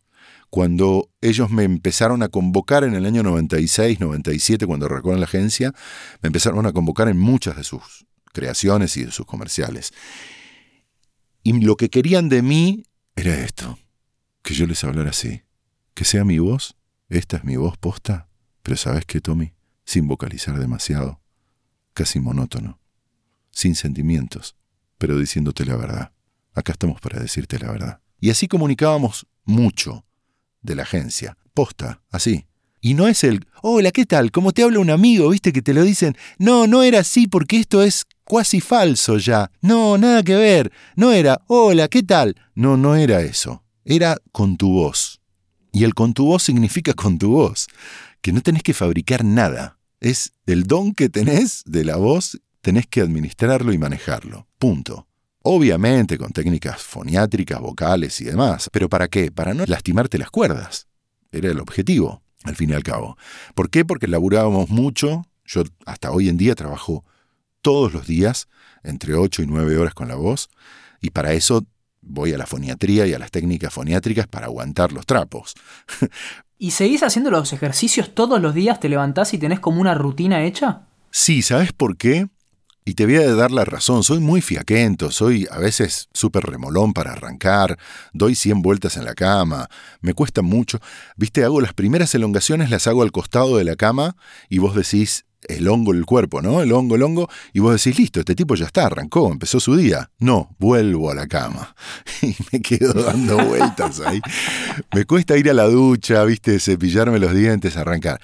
Cuando 0.50 1.12
ellos 1.22 1.52
me 1.52 1.64
empezaron 1.64 2.24
a 2.24 2.30
convocar 2.30 2.84
en 2.84 2.96
el 2.96 3.06
año 3.06 3.22
96, 3.24 4.00
97, 4.00 4.66
cuando 4.66 4.88
recuerdan 4.88 5.20
la 5.20 5.26
agencia, 5.26 5.74
me 6.22 6.28
empezaron 6.28 6.66
a 6.66 6.74
convocar 6.74 7.08
en 7.08 7.20
muchas 7.20 7.56
de 7.56 7.64
sus 7.64 8.06
creaciones 8.34 8.98
y 8.98 9.06
de 9.06 9.12
sus 9.12 9.26
comerciales. 9.26 9.94
Y 11.44 11.54
lo 11.62 11.78
que 11.78 11.90
querían 11.90 12.30
de 12.30 12.42
mí 12.42 12.84
era 13.16 13.36
esto, 13.44 13.78
que 14.42 14.54
yo 14.54 14.66
les 14.66 14.84
hablara 14.84 15.12
así, 15.12 15.44
que 15.94 16.04
sea 16.04 16.24
mi 16.24 16.40
voz, 16.40 16.76
esta 17.10 17.38
es 17.38 17.44
mi 17.44 17.56
voz 17.56 17.78
posta, 17.78 18.28
pero 18.64 18.76
¿sabes 18.76 19.06
qué, 19.06 19.22
Tommy? 19.22 19.54
Sin 19.86 20.08
vocalizar 20.08 20.58
demasiado, 20.60 21.22
casi 22.00 22.22
monótono, 22.22 22.80
sin 23.52 23.76
sentimientos, 23.76 24.56
pero 24.98 25.20
diciéndote 25.20 25.66
la 25.66 25.76
verdad. 25.76 26.14
Acá 26.54 26.72
estamos 26.72 27.02
para 27.02 27.20
decirte 27.20 27.60
la 27.60 27.74
verdad. 27.74 28.00
Y 28.22 28.30
así 28.30 28.48
comunicábamos 28.48 29.28
mucho 29.44 30.06
de 30.62 30.76
la 30.76 30.84
agencia, 30.84 31.38
posta, 31.54 32.02
así. 32.10 32.46
Y 32.80 32.94
no 32.94 33.10
es 33.10 33.26
el, 33.26 33.46
hola, 33.62 33.92
¿qué 33.92 34.06
tal? 34.06 34.32
¿Cómo 34.32 34.54
te 34.54 34.64
habla 34.64 34.80
un 34.80 34.90
amigo? 34.90 35.28
¿Viste 35.28 35.52
que 35.52 35.62
te 35.62 35.74
lo 35.74 35.84
dicen? 35.84 36.16
No, 36.38 36.68
no 36.68 36.84
era 36.84 37.00
así 37.00 37.28
porque 37.28 37.60
esto 37.60 37.84
es 37.84 38.06
cuasi 38.24 38.62
falso 38.62 39.18
ya. 39.18 39.52
No, 39.60 39.98
nada 39.98 40.24
que 40.24 40.38
ver. 40.38 40.72
No 40.96 41.12
era, 41.12 41.42
hola, 41.48 41.90
¿qué 41.90 42.02
tal? 42.02 42.38
No, 42.56 42.78
no 42.78 42.96
era 42.96 43.20
eso. 43.20 43.66
Era 43.84 44.16
con 44.32 44.56
tu 44.56 44.70
voz. 44.70 45.20
Y 45.74 45.84
el 45.84 45.94
con 45.94 46.14
tu 46.14 46.28
voz 46.28 46.44
significa 46.44 46.94
con 46.94 47.18
tu 47.18 47.32
voz, 47.32 47.68
que 48.22 48.32
no 48.32 48.40
tenés 48.40 48.64
que 48.64 48.74
fabricar 48.74 49.26
nada. 49.26 49.79
Es 50.00 50.34
el 50.46 50.64
don 50.64 50.94
que 50.94 51.10
tenés 51.10 51.64
de 51.66 51.84
la 51.84 51.98
voz, 51.98 52.40
tenés 52.62 52.88
que 52.88 53.02
administrarlo 53.02 53.74
y 53.74 53.78
manejarlo. 53.78 54.48
Punto. 54.58 55.08
Obviamente 55.42 56.18
con 56.18 56.32
técnicas 56.32 56.82
foniátricas, 56.82 57.60
vocales 57.60 58.20
y 58.22 58.26
demás. 58.26 58.70
¿Pero 58.72 58.90
para 58.90 59.08
qué? 59.08 59.32
Para 59.32 59.54
no 59.54 59.66
lastimarte 59.66 60.18
las 60.18 60.30
cuerdas. 60.30 60.88
Era 61.32 61.52
el 61.52 61.60
objetivo, 61.60 62.22
al 62.44 62.56
fin 62.56 62.70
y 62.70 62.74
al 62.74 62.84
cabo. 62.84 63.18
¿Por 63.56 63.70
qué? 63.70 63.86
Porque 63.86 64.08
laburábamos 64.08 64.70
mucho. 64.70 65.26
Yo 65.46 65.64
hasta 65.86 66.12
hoy 66.12 66.30
en 66.30 66.38
día 66.38 66.56
trabajo 66.56 67.04
todos 67.62 67.94
los 67.94 68.08
días, 68.08 68.48
entre 68.84 69.16
8 69.16 69.44
y 69.44 69.48
9 69.48 69.78
horas 69.78 69.94
con 69.94 70.08
la 70.08 70.16
voz, 70.16 70.50
y 71.02 71.10
para 71.12 71.34
eso 71.34 71.66
voy 72.02 72.34
a 72.34 72.38
la 72.38 72.46
foniatría 72.46 73.06
y 73.08 73.14
a 73.14 73.20
las 73.20 73.32
técnicas 73.32 73.74
foniátricas 73.74 74.28
para 74.28 74.48
aguantar 74.48 74.92
los 74.92 75.06
trapos. 75.06 75.56
¿Y 76.62 76.72
seguís 76.72 77.04
haciendo 77.04 77.32
los 77.32 77.54
ejercicios 77.54 78.14
todos 78.14 78.42
los 78.42 78.54
días? 78.54 78.82
¿Te 78.82 78.90
levantás 78.90 79.34
y 79.34 79.38
tenés 79.38 79.62
como 79.62 79.80
una 79.80 79.94
rutina 79.94 80.44
hecha? 80.44 80.82
Sí, 81.10 81.42
¿sabes 81.42 81.72
por 81.72 81.96
qué? 81.96 82.28
Y 82.84 82.96
te 82.96 83.06
voy 83.06 83.16
a 83.16 83.34
dar 83.34 83.52
la 83.52 83.64
razón, 83.64 84.04
soy 84.04 84.20
muy 84.20 84.42
fiaquento, 84.42 85.10
soy 85.10 85.48
a 85.52 85.58
veces 85.58 86.10
súper 86.14 86.44
remolón 86.44 86.92
para 86.92 87.14
arrancar, 87.14 87.78
doy 88.12 88.36
100 88.36 88.62
vueltas 88.62 88.98
en 88.98 89.06
la 89.06 89.14
cama, 89.14 89.70
me 90.02 90.14
cuesta 90.14 90.42
mucho. 90.42 90.80
Viste, 91.16 91.46
hago 91.46 91.62
las 91.62 91.74
primeras 91.74 92.14
elongaciones, 92.14 92.70
las 92.70 92.88
hago 92.88 93.04
al 93.04 93.14
costado 93.14 93.56
de 93.56 93.64
la 93.64 93.78
cama 93.78 94.18
y 94.50 94.58
vos 94.58 94.76
decís, 94.76 95.24
el 95.48 95.68
hongo 95.68 95.94
del 95.94 96.06
cuerpo, 96.06 96.42
¿no? 96.42 96.62
El 96.62 96.72
hongo, 96.72 96.96
el 96.96 97.04
hongo, 97.04 97.30
y 97.54 97.60
vos 97.60 97.84
decís, 97.84 97.98
listo, 97.98 98.20
este 98.20 98.36
tipo 98.36 98.56
ya 98.56 98.66
está, 98.66 98.86
arrancó, 98.86 99.32
empezó 99.32 99.60
su 99.60 99.76
día. 99.76 100.12
No, 100.20 100.56
vuelvo 100.60 101.10
a 101.12 101.16
la 101.16 101.28
cama. 101.28 101.76
Y 102.22 102.36
me 102.52 102.62
quedo 102.62 102.94
dando 102.94 103.38
vueltas 103.46 104.02
ahí. 104.02 104.20
Me 104.94 105.06
cuesta 105.06 105.38
ir 105.38 105.50
a 105.50 105.54
la 105.54 105.66
ducha, 105.66 106.24
viste, 106.26 106.60
cepillarme 106.60 107.20
los 107.20 107.34
dientes, 107.34 107.78
arrancar. 107.78 108.20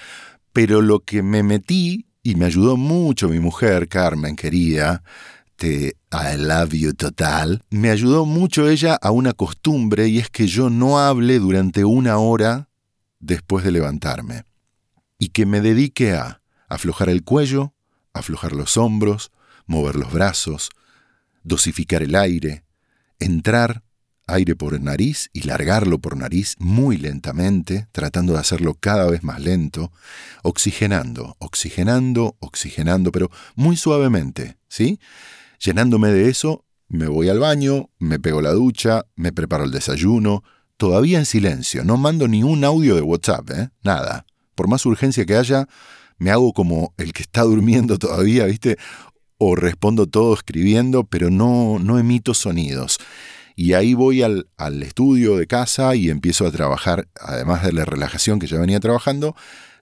Pero 0.52 0.82
lo 0.82 1.00
que 1.00 1.24
me 1.24 1.44
metí, 1.44 2.08
y 2.22 2.36
me 2.36 2.46
ayudó 2.46 2.76
mucho 2.76 3.30
mi 3.30 3.40
mujer, 3.40 3.88
Carmen, 3.88 4.36
querida, 4.36 5.04
te 5.56 5.96
I 6.12 6.38
love 6.38 6.74
you 6.74 6.94
total, 6.94 7.64
me 7.70 7.90
ayudó 7.90 8.26
mucho 8.26 8.68
ella 8.68 8.96
a 9.02 9.12
una 9.12 9.34
costumbre 9.34 10.08
y 10.08 10.20
es 10.20 10.30
que 10.30 10.48
yo 10.48 10.70
no 10.70 11.00
hable 11.00 11.40
durante 11.40 11.86
una 11.86 12.18
hora 12.18 12.70
después 13.20 13.64
de 13.64 13.72
levantarme. 13.72 14.44
Y 15.18 15.30
que 15.30 15.46
me 15.46 15.62
dedique 15.62 16.12
a 16.14 16.42
aflojar 16.68 17.10
el 17.10 17.24
cuello, 17.24 17.74
aflojar 18.14 18.54
los 18.54 18.78
hombros, 18.78 19.32
mover 19.66 19.96
los 19.96 20.12
brazos, 20.12 20.70
dosificar 21.44 22.04
el 22.04 22.16
aire, 22.16 22.66
entrar 23.20 23.84
aire 24.28 24.56
por 24.56 24.80
nariz 24.82 25.30
y 25.34 25.42
largarlo 25.42 26.00
por 26.00 26.18
nariz 26.18 26.56
muy 26.58 26.98
lentamente, 26.98 27.88
tratando 27.92 28.34
de 28.34 28.40
hacerlo 28.40 28.76
cada 28.80 29.10
vez 29.10 29.24
más 29.24 29.40
lento, 29.40 29.92
oxigenando, 30.44 31.36
oxigenando, 31.40 32.36
oxigenando, 32.40 33.12
pero 33.12 33.30
muy 33.56 33.78
suavemente, 33.78 34.58
¿sí? 34.68 35.00
Llenándome 35.64 36.10
de 36.10 36.30
eso, 36.30 36.66
me 36.88 37.08
voy 37.08 37.30
al 37.30 37.40
baño, 37.40 37.90
me 38.00 38.20
pego 38.20 38.42
la 38.42 38.52
ducha, 38.52 39.06
me 39.16 39.32
preparo 39.32 39.64
el 39.64 39.72
desayuno, 39.72 40.44
todavía 40.78 41.20
en 41.20 41.26
silencio, 41.26 41.84
no 41.84 41.98
mando 41.98 42.28
ni 42.28 42.44
un 42.44 42.64
audio 42.64 42.96
de 42.96 43.02
WhatsApp, 43.02 43.50
¿eh? 43.52 43.70
Nada. 43.84 44.26
Por 44.56 44.68
más 44.68 44.86
urgencia 44.86 45.26
que 45.26 45.36
haya, 45.36 45.68
me 46.18 46.32
hago 46.32 46.54
como 46.54 46.94
el 46.98 47.14
que 47.14 47.24
está 47.24 47.42
durmiendo 47.44 47.98
todavía, 48.00 48.46
¿viste? 48.46 48.78
O 49.38 49.56
respondo 49.56 50.08
todo 50.08 50.34
escribiendo, 50.34 51.04
pero 51.04 51.30
no, 51.30 51.80
no 51.80 52.00
emito 52.00 52.34
sonidos. 52.34 53.00
Y 53.56 53.74
ahí 53.74 53.94
voy 53.94 54.22
al, 54.22 54.48
al 54.58 54.84
estudio 54.84 55.38
de 55.38 55.48
casa 55.48 55.96
y 55.96 56.10
empiezo 56.10 56.46
a 56.46 56.52
trabajar, 56.52 57.08
además 57.20 57.64
de 57.64 57.72
la 57.72 57.86
relajación 57.86 58.40
que 58.40 58.48
ya 58.48 58.60
venía 58.60 58.80
trabajando, 58.80 59.36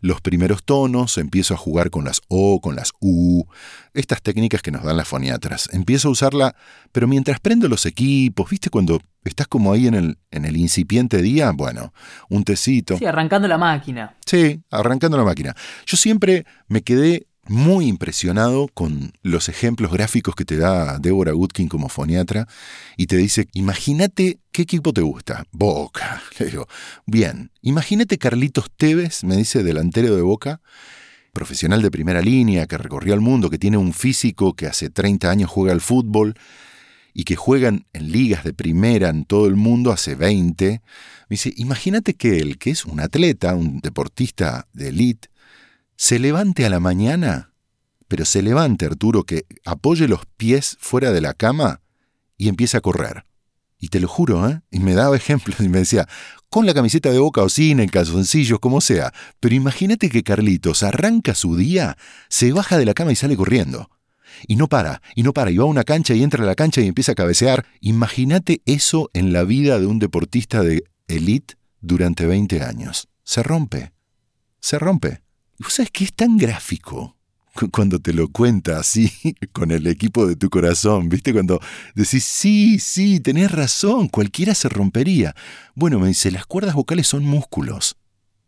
los 0.03 0.19
primeros 0.19 0.65
tonos, 0.65 1.17
empiezo 1.17 1.53
a 1.53 1.57
jugar 1.57 1.89
con 1.89 2.03
las 2.03 2.21
O, 2.27 2.59
con 2.59 2.75
las 2.75 2.91
U, 2.99 3.45
estas 3.93 4.21
técnicas 4.21 4.61
que 4.61 4.69
nos 4.69 4.83
dan 4.83 4.97
las 4.97 5.07
foniatras. 5.07 5.69
Empiezo 5.71 6.09
a 6.09 6.11
usarla, 6.11 6.55
pero 6.91 7.07
mientras 7.07 7.39
prendo 7.39 7.69
los 7.69 7.85
equipos, 7.85 8.49
¿viste 8.49 8.69
cuando 8.69 8.99
estás 9.23 9.47
como 9.47 9.71
ahí 9.71 9.87
en 9.87 9.93
el, 9.93 10.17
en 10.29 10.43
el 10.43 10.57
incipiente 10.57 11.21
día? 11.21 11.51
Bueno, 11.51 11.93
un 12.27 12.43
tecito. 12.43 12.97
Sí, 12.97 13.05
arrancando 13.05 13.47
la 13.47 13.57
máquina. 13.57 14.17
Sí, 14.25 14.61
arrancando 14.69 15.15
la 15.15 15.23
máquina. 15.23 15.55
Yo 15.85 15.95
siempre 15.95 16.45
me 16.67 16.81
quedé 16.81 17.25
muy 17.47 17.87
impresionado 17.87 18.67
con 18.73 19.13
los 19.21 19.49
ejemplos 19.49 19.91
gráficos 19.91 20.35
que 20.35 20.45
te 20.45 20.57
da 20.57 20.97
Deborah 20.99 21.33
Goodkin 21.33 21.67
como 21.67 21.89
foniatra 21.89 22.47
y 22.95 23.07
te 23.07 23.17
dice, 23.17 23.47
imagínate 23.53 24.39
qué 24.51 24.61
equipo 24.61 24.93
te 24.93 25.01
gusta. 25.01 25.45
Boca. 25.51 26.21
Le 26.39 26.45
digo, 26.47 26.67
bien, 27.05 27.51
imagínate 27.61 28.17
Carlitos 28.17 28.71
Tevez, 28.75 29.23
me 29.23 29.35
dice 29.35 29.63
delantero 29.63 30.15
de 30.15 30.21
Boca, 30.21 30.61
profesional 31.33 31.81
de 31.81 31.91
primera 31.91 32.21
línea, 32.21 32.67
que 32.67 32.77
recorrió 32.77 33.13
el 33.13 33.21
mundo, 33.21 33.49
que 33.49 33.59
tiene 33.59 33.77
un 33.77 33.93
físico 33.93 34.53
que 34.55 34.67
hace 34.67 34.89
30 34.89 35.29
años 35.29 35.49
juega 35.49 35.73
al 35.73 35.81
fútbol 35.81 36.35
y 37.13 37.25
que 37.25 37.35
juegan 37.35 37.85
en 37.93 38.11
ligas 38.11 38.43
de 38.43 38.53
primera 38.53 39.09
en 39.09 39.25
todo 39.25 39.47
el 39.47 39.55
mundo 39.55 39.91
hace 39.91 40.15
20. 40.15 40.65
Me 40.65 40.81
dice, 41.29 41.53
imagínate 41.57 42.13
que 42.13 42.37
él, 42.39 42.57
que 42.57 42.71
es 42.71 42.85
un 42.85 42.99
atleta, 42.99 43.53
un 43.55 43.79
deportista 43.79 44.67
de 44.73 44.89
élite, 44.89 45.29
se 46.03 46.19
levante 46.19 46.65
a 46.65 46.69
la 46.69 46.81
mañana, 46.81 47.53
pero 48.09 48.25
se 48.25 48.41
levante, 48.41 48.85
Arturo, 48.85 49.23
que 49.23 49.45
apoye 49.63 50.09
los 50.09 50.25
pies 50.35 50.75
fuera 50.81 51.13
de 51.13 51.21
la 51.21 51.33
cama 51.33 51.79
y 52.37 52.49
empiece 52.49 52.75
a 52.75 52.81
correr. 52.81 53.25
Y 53.79 53.87
te 53.87 54.01
lo 54.01 54.09
juro, 54.09 54.49
¿eh? 54.49 54.59
Y 54.69 54.81
me 54.81 54.95
daba 54.95 55.15
ejemplos 55.15 55.61
y 55.61 55.69
me 55.69 55.77
decía, 55.77 56.09
con 56.49 56.65
la 56.65 56.73
camiseta 56.73 57.09
de 57.09 57.19
boca 57.19 57.41
o 57.41 57.47
sin, 57.47 57.79
en 57.79 57.87
calzoncillos, 57.87 58.59
como 58.59 58.81
sea. 58.81 59.13
Pero 59.39 59.55
imagínate 59.55 60.09
que 60.09 60.23
Carlitos 60.23 60.83
arranca 60.83 61.35
su 61.35 61.55
día, 61.55 61.95
se 62.27 62.51
baja 62.51 62.77
de 62.77 62.83
la 62.83 62.93
cama 62.93 63.13
y 63.13 63.15
sale 63.15 63.37
corriendo. 63.37 63.89
Y 64.45 64.57
no 64.57 64.67
para, 64.67 65.01
y 65.15 65.23
no 65.23 65.31
para, 65.31 65.51
y 65.51 65.55
va 65.55 65.63
a 65.63 65.67
una 65.67 65.85
cancha 65.85 66.13
y 66.13 66.21
entra 66.21 66.43
a 66.43 66.45
la 66.45 66.55
cancha 66.55 66.81
y 66.81 66.87
empieza 66.87 67.13
a 67.13 67.15
cabecear. 67.15 67.65
Imagínate 67.79 68.61
eso 68.65 69.09
en 69.13 69.31
la 69.31 69.45
vida 69.45 69.79
de 69.79 69.85
un 69.85 69.99
deportista 69.99 70.63
de 70.63 70.83
elite 71.07 71.55
durante 71.79 72.25
20 72.25 72.61
años. 72.61 73.07
Se 73.23 73.41
rompe. 73.41 73.93
Se 74.59 74.77
rompe. 74.79 75.22
¿Vos 75.63 75.75
sabés 75.75 75.91
que 75.91 76.03
es 76.03 76.13
tan 76.13 76.37
gráfico, 76.37 77.15
cuando 77.71 77.97
te 77.97 78.11
lo 78.11 78.27
cuenta 78.27 78.79
así, 78.79 79.09
con 79.53 79.71
el 79.71 79.87
equipo 79.87 80.27
de 80.27 80.35
tu 80.35 80.49
corazón, 80.49 81.07
¿viste? 81.07 81.31
Cuando 81.31 81.61
decís, 81.95 82.25
sí, 82.25 82.79
sí, 82.79 83.21
tenés 83.21 83.49
razón, 83.49 84.09
cualquiera 84.09 84.55
se 84.55 84.67
rompería. 84.67 85.33
Bueno, 85.73 85.99
me 85.99 86.09
dice, 86.09 86.31
las 86.31 86.45
cuerdas 86.45 86.75
vocales 86.75 87.07
son 87.07 87.23
músculos. 87.23 87.95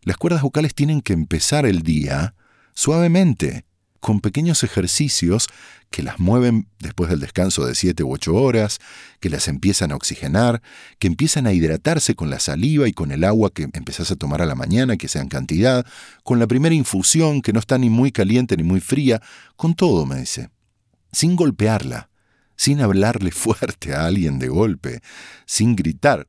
Las 0.02 0.18
cuerdas 0.18 0.42
vocales 0.42 0.76
tienen 0.76 1.02
que 1.02 1.14
empezar 1.14 1.66
el 1.66 1.84
día 1.84 2.36
suavemente, 2.74 3.66
con 4.06 4.20
pequeños 4.20 4.64
ejercicios 4.64 5.48
que 5.90 6.04
las 6.04 6.20
mueven 6.20 6.68
después 6.78 7.10
del 7.10 7.20
descanso 7.20 7.66
de 7.66 7.74
7 7.74 8.04
u 8.04 8.14
8 8.14 8.36
horas, 8.36 8.78
que 9.20 9.32
las 9.32 9.48
empiezan 9.48 9.92
a 9.92 9.96
oxigenar, 9.96 10.62
que 11.00 11.08
empiezan 11.08 11.48
a 11.48 11.54
hidratarse 11.54 12.14
con 12.14 12.30
la 12.30 12.40
saliva 12.40 12.88
y 12.88 12.94
con 12.94 13.12
el 13.12 13.24
agua 13.24 13.50
que 13.52 13.64
empezás 13.64 14.12
a 14.12 14.16
tomar 14.16 14.44
a 14.44 14.46
la 14.46 14.54
mañana, 14.54 14.96
que 14.96 15.08
sea 15.08 15.24
en 15.24 15.28
cantidad, 15.28 15.88
con 16.24 16.38
la 16.38 16.46
primera 16.46 16.76
infusión 16.76 17.42
que 17.42 17.52
no 17.52 17.60
está 17.60 17.80
ni 17.80 17.90
muy 17.90 18.12
caliente 18.12 18.56
ni 18.56 18.62
muy 18.62 18.80
fría, 18.80 19.24
con 19.56 19.74
todo, 19.74 20.06
me 20.06 20.20
dice, 20.20 20.52
sin 21.12 21.36
golpearla, 21.36 22.12
sin 22.56 22.82
hablarle 22.82 23.32
fuerte 23.32 23.96
a 23.96 24.06
alguien 24.06 24.38
de 24.38 24.50
golpe, 24.50 25.02
sin 25.48 25.76
gritar. 25.76 26.28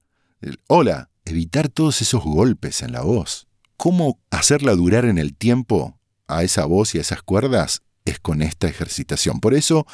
Hola, 0.67 1.11
evitar 1.27 1.69
todos 1.69 2.01
esos 2.01 2.25
golpes 2.25 2.81
en 2.81 2.93
la 2.93 3.03
voz. 3.03 3.49
¿Cómo 3.77 4.19
hacerla 4.31 4.75
durar 4.75 5.05
en 5.05 5.19
el 5.19 5.37
tiempo 5.37 5.96
a 6.29 6.43
esa 6.43 6.65
voz 6.67 6.95
y 6.95 6.99
a 6.99 7.01
esas 7.03 7.23
cuerdas 7.23 7.83
es 8.05 8.19
con 8.19 8.43
esta 8.43 8.69
ejercitación. 8.69 9.41
Por 9.41 9.55
eso 9.55 9.87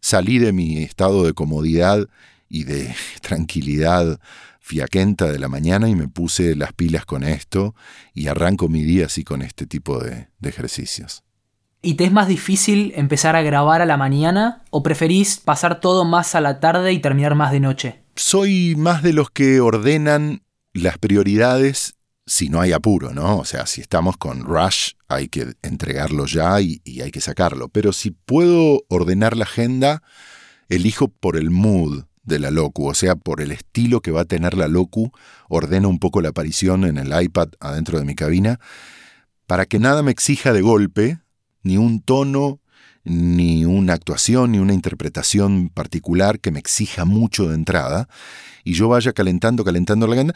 salí 0.00 0.38
de 0.38 0.52
mi 0.52 0.82
estado 0.82 1.24
de 1.24 1.32
comodidad 1.32 2.06
y 2.48 2.64
de 2.64 2.94
tranquilidad 3.20 4.20
fiaquenta 4.60 5.30
de 5.30 5.38
la 5.38 5.48
mañana 5.48 5.88
y 5.88 5.94
me 5.94 6.08
puse 6.08 6.56
las 6.56 6.72
pilas 6.72 7.04
con 7.04 7.22
esto 7.22 7.74
y 8.14 8.28
arranco 8.28 8.68
mi 8.68 8.82
día 8.82 9.06
así 9.06 9.22
con 9.22 9.42
este 9.42 9.66
tipo 9.66 9.98
de, 9.98 10.28
de 10.38 10.48
ejercicios. 10.48 11.22
¿Y 11.82 11.94
te 11.94 12.04
es 12.04 12.12
más 12.12 12.28
difícil 12.28 12.94
empezar 12.96 13.36
a 13.36 13.42
grabar 13.42 13.82
a 13.82 13.86
la 13.86 13.98
mañana 13.98 14.62
o 14.70 14.82
preferís 14.82 15.36
pasar 15.36 15.80
todo 15.80 16.06
más 16.06 16.34
a 16.34 16.40
la 16.40 16.58
tarde 16.58 16.94
y 16.94 16.98
terminar 16.98 17.34
más 17.34 17.52
de 17.52 17.60
noche? 17.60 18.00
Soy 18.16 18.74
más 18.74 19.02
de 19.02 19.12
los 19.12 19.30
que 19.30 19.60
ordenan 19.60 20.40
las 20.72 20.96
prioridades 20.96 21.93
si 22.26 22.48
no 22.48 22.60
hay 22.60 22.72
apuro, 22.72 23.12
¿no? 23.12 23.38
O 23.38 23.44
sea, 23.44 23.66
si 23.66 23.80
estamos 23.80 24.16
con 24.16 24.44
rush, 24.44 24.92
hay 25.08 25.28
que 25.28 25.54
entregarlo 25.62 26.26
ya 26.26 26.60
y, 26.60 26.80
hay 27.02 27.10
que 27.10 27.20
sacarlo. 27.20 27.68
Pero 27.68 27.92
si 27.92 28.10
puedo 28.10 28.84
ordenar 28.88 29.36
la 29.36 29.44
agenda, 29.44 30.02
elijo 30.68 31.08
por 31.08 31.36
el 31.36 31.50
mood 31.50 32.04
de 32.22 32.38
la 32.38 32.50
locu, 32.50 32.88
o 32.88 32.94
sea, 32.94 33.16
por 33.16 33.42
el 33.42 33.52
estilo 33.52 34.00
que 34.00 34.10
va 34.10 34.22
a 34.22 34.24
tener 34.24 34.56
la 34.56 34.68
locu, 34.68 35.12
ordeno 35.48 35.90
un 35.90 35.98
poco 35.98 36.22
la 36.22 36.30
aparición 36.30 36.84
en 36.84 36.96
el 36.96 37.12
iPad 37.22 37.48
adentro 37.60 37.98
de 37.98 38.06
mi 38.06 38.14
cabina, 38.14 38.58
para 39.46 39.66
que 39.66 39.78
nada 39.78 40.02
me 40.02 40.10
exija 40.10 40.54
de 40.54 40.62
golpe, 40.62 41.18
ni 41.62 41.76
un 41.76 42.00
tono, 42.00 42.60
ni 43.04 43.66
una 43.66 43.92
actuación, 43.92 44.52
ni 44.52 44.58
una 44.58 44.72
interpretación 44.72 45.68
particular 45.68 46.40
que 46.40 46.50
me 46.50 46.58
exija 46.58 47.04
mucho 47.04 47.48
de 47.48 47.54
entrada, 47.54 48.08
y 48.64 48.72
yo 48.72 48.88
vaya 48.88 49.12
calentando, 49.12 49.62
calentando 49.62 50.06
la 50.06 50.14
agenda, 50.14 50.34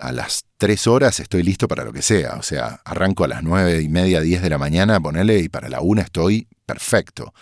a 0.00 0.12
las 0.12 0.44
tres 0.56 0.86
horas 0.86 1.20
estoy 1.20 1.42
listo 1.42 1.68
para 1.68 1.84
lo 1.84 1.92
que 1.92 2.02
sea. 2.02 2.36
O 2.36 2.42
sea, 2.42 2.80
arranco 2.84 3.24
a 3.24 3.28
las 3.28 3.42
nueve 3.42 3.80
y 3.82 3.88
media, 3.88 4.20
diez 4.20 4.42
de 4.42 4.50
la 4.50 4.58
mañana, 4.58 5.00
ponele, 5.00 5.38
y 5.38 5.48
para 5.48 5.68
la 5.68 5.80
una 5.80 6.02
estoy 6.02 6.48
perfecto. 6.66 7.32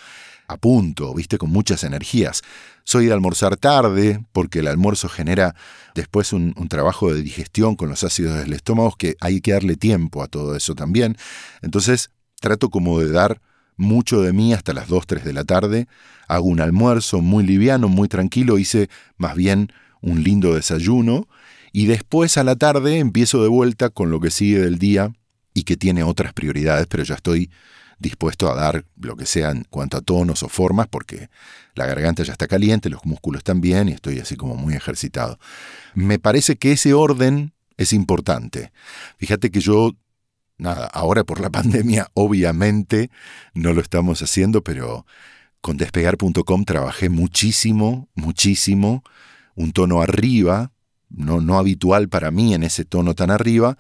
A 0.47 0.57
punto, 0.57 1.13
viste, 1.15 1.37
con 1.39 1.51
muchas 1.51 1.85
energías. 1.85 2.43
Soy 2.85 3.07
de 3.07 3.13
almorzar 3.13 3.57
tarde, 3.57 4.21
porque 4.33 4.61
el 4.61 4.67
almuerzo 4.67 5.09
genera 5.09 5.55
después 5.95 6.33
un, 6.33 6.55
un, 6.57 6.69
trabajo 6.69 7.13
de 7.13 7.23
digestión 7.23 7.77
con 7.77 7.91
los 7.91 8.03
ácidos 8.03 8.39
del 8.39 8.55
estómago, 8.55 8.95
que 8.99 9.17
hay 9.21 9.43
que 9.43 9.53
darle 9.53 9.77
tiempo 9.77 10.23
a 10.23 10.29
todo 10.29 10.57
eso 10.57 10.75
también. 10.75 11.19
Entonces, 11.61 12.11
trato 12.41 12.71
como 12.71 12.99
de 12.99 13.11
dar 13.11 13.43
mucho 13.77 14.23
de 14.23 14.33
mí 14.33 14.55
hasta 14.55 14.73
las 14.73 14.89
dos, 14.89 15.07
tres 15.07 15.25
de 15.25 15.35
la 15.35 15.45
tarde. 15.45 15.87
Hago 16.29 16.47
un 16.47 16.61
almuerzo 16.61 17.21
muy 17.21 17.45
liviano, 17.45 17.89
muy 17.89 18.09
tranquilo, 18.09 18.59
hice 18.59 18.89
más 19.19 19.35
bien 19.35 19.71
un 20.01 20.23
lindo 20.23 20.55
desayuno 20.55 21.29
y 21.79 21.87
después 21.87 22.37
a 22.39 22.43
la 22.43 22.57
tarde 22.57 22.99
empiezo 22.99 23.41
de 23.41 23.47
vuelta 23.47 23.89
con 23.89 24.11
lo 24.11 24.19
que 24.19 24.33
sigue 24.33 24.59
del 24.59 24.81
día 24.81 25.13
y 25.55 25.63
que 25.63 25.77
tiene 25.77 26.03
otras 26.03 26.33
prioridades, 26.33 26.89
pero 26.89 27.05
ya 27.05 27.15
estoy 27.15 27.53
dispuesto 28.01 28.51
a 28.51 28.57
dar 28.57 28.85
lo 28.97 29.15
que 29.15 29.27
sea 29.27 29.53
en 29.53 29.63
cuanto 29.63 29.97
a 29.97 30.01
tonos 30.01 30.43
o 30.43 30.49
formas, 30.49 30.89
porque 30.89 31.31
la 31.77 31.87
garganta 31.87 32.25
ya 32.25 32.33
está 32.33 32.49
caliente, 32.49 32.91
los 32.91 33.07
músculos 33.07 33.45
también, 33.45 33.89
y 33.89 33.93
estoy 33.93 34.19
así 34.19 34.35
como 34.35 34.57
muy 34.57 34.75
ejercitado. 34.75 35.39
Me 35.95 36.19
parece 36.19 36.57
que 36.57 36.73
ese 36.73 36.95
orden 36.95 37.53
es 37.77 37.93
importante. 37.93 38.73
Fíjate 39.19 39.53
que 39.53 39.61
yo, 39.61 39.93
nada, 40.57 40.85
ahora 40.87 41.23
por 41.23 41.39
la 41.39 41.51
pandemia 41.59 42.11
obviamente 42.13 43.09
no 43.55 43.73
lo 43.73 43.83
estamos 43.83 44.21
haciendo, 44.21 44.65
pero 44.65 45.07
con 45.61 45.77
despegar.com 45.77 46.65
trabajé 46.65 47.09
muchísimo, 47.09 48.09
muchísimo, 48.17 49.05
un 49.55 49.71
tono 49.71 50.03
arriba, 50.03 50.73
no, 51.11 51.41
no 51.41 51.59
habitual 51.59 52.09
para 52.09 52.31
mí 52.31 52.55
en 52.55 52.63
ese 52.63 52.85
tono 52.85 53.15
tan 53.15 53.31
arriba. 53.31 53.79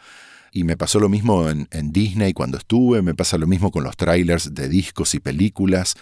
Y 0.52 0.64
me 0.64 0.76
pasó 0.76 0.98
lo 0.98 1.08
mismo 1.08 1.48
en, 1.48 1.92
Disney 1.92 2.32
cuando 2.32 2.56
estuve, 2.56 3.02
me 3.02 3.14
pasa 3.14 3.36
lo 3.36 3.46
mismo 3.46 3.70
con 3.70 3.84
los 3.84 3.96
trailers 3.96 4.54
de 4.54 4.68
discos 4.68 5.14
y 5.14 5.20
películas. 5.20 5.94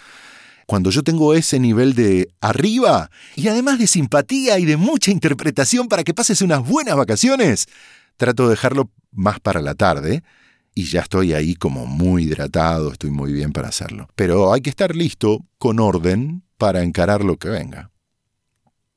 Cuando 0.65 0.89
yo 0.89 1.03
tengo 1.03 1.33
ese 1.33 1.59
nivel 1.59 1.93
de 1.93 2.29
arriba 2.41 3.09
y 3.35 3.47
además 3.47 3.79
de 3.79 3.87
simpatía 3.87 4.59
y 4.59 4.65
de 4.65 4.77
mucha 4.77 5.11
interpretación 5.11 5.87
para 5.87 6.03
que 6.03 6.13
pases 6.13 6.41
unas 6.41 6.65
buenas 6.65 6.95
vacaciones, 6.95 7.67
trato 8.15 8.43
de 8.43 8.51
dejarlo 8.51 8.89
más 9.11 9.39
para 9.39 9.61
la 9.61 9.75
tarde 9.75 10.23
y 10.73 10.83
ya 10.85 11.01
estoy 11.01 11.33
ahí 11.33 11.55
como 11.55 11.85
muy 11.85 12.23
hidratado, 12.23 12.91
estoy 12.91 13.09
muy 13.09 13.33
bien 13.33 13.51
para 13.51 13.69
hacerlo. 13.69 14.07
Pero 14.15 14.53
hay 14.53 14.61
que 14.61 14.69
estar 14.69 14.95
listo, 14.95 15.45
con 15.57 15.79
orden, 15.79 16.43
para 16.57 16.83
encarar 16.83 17.23
lo 17.23 17.37
que 17.37 17.49
venga. 17.49 17.89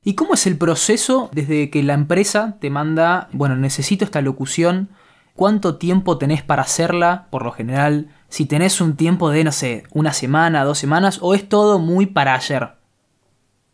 ¿Y 0.03 0.15
cómo 0.15 0.33
es 0.33 0.47
el 0.47 0.57
proceso 0.57 1.29
desde 1.31 1.69
que 1.69 1.83
la 1.83 1.93
empresa 1.93 2.57
te 2.59 2.71
manda, 2.71 3.29
bueno, 3.33 3.55
necesito 3.55 4.03
esta 4.03 4.21
locución, 4.21 4.89
cuánto 5.35 5.77
tiempo 5.77 6.17
tenés 6.17 6.41
para 6.41 6.63
hacerla, 6.63 7.27
por 7.29 7.43
lo 7.43 7.51
general, 7.51 8.09
si 8.27 8.45
tenés 8.45 8.81
un 8.81 8.95
tiempo 8.95 9.29
de, 9.29 9.43
no 9.43 9.51
sé, 9.51 9.83
una 9.93 10.11
semana, 10.11 10.63
dos 10.63 10.79
semanas, 10.79 11.19
o 11.21 11.35
es 11.35 11.47
todo 11.47 11.77
muy 11.77 12.07
para 12.07 12.33
ayer? 12.33 12.69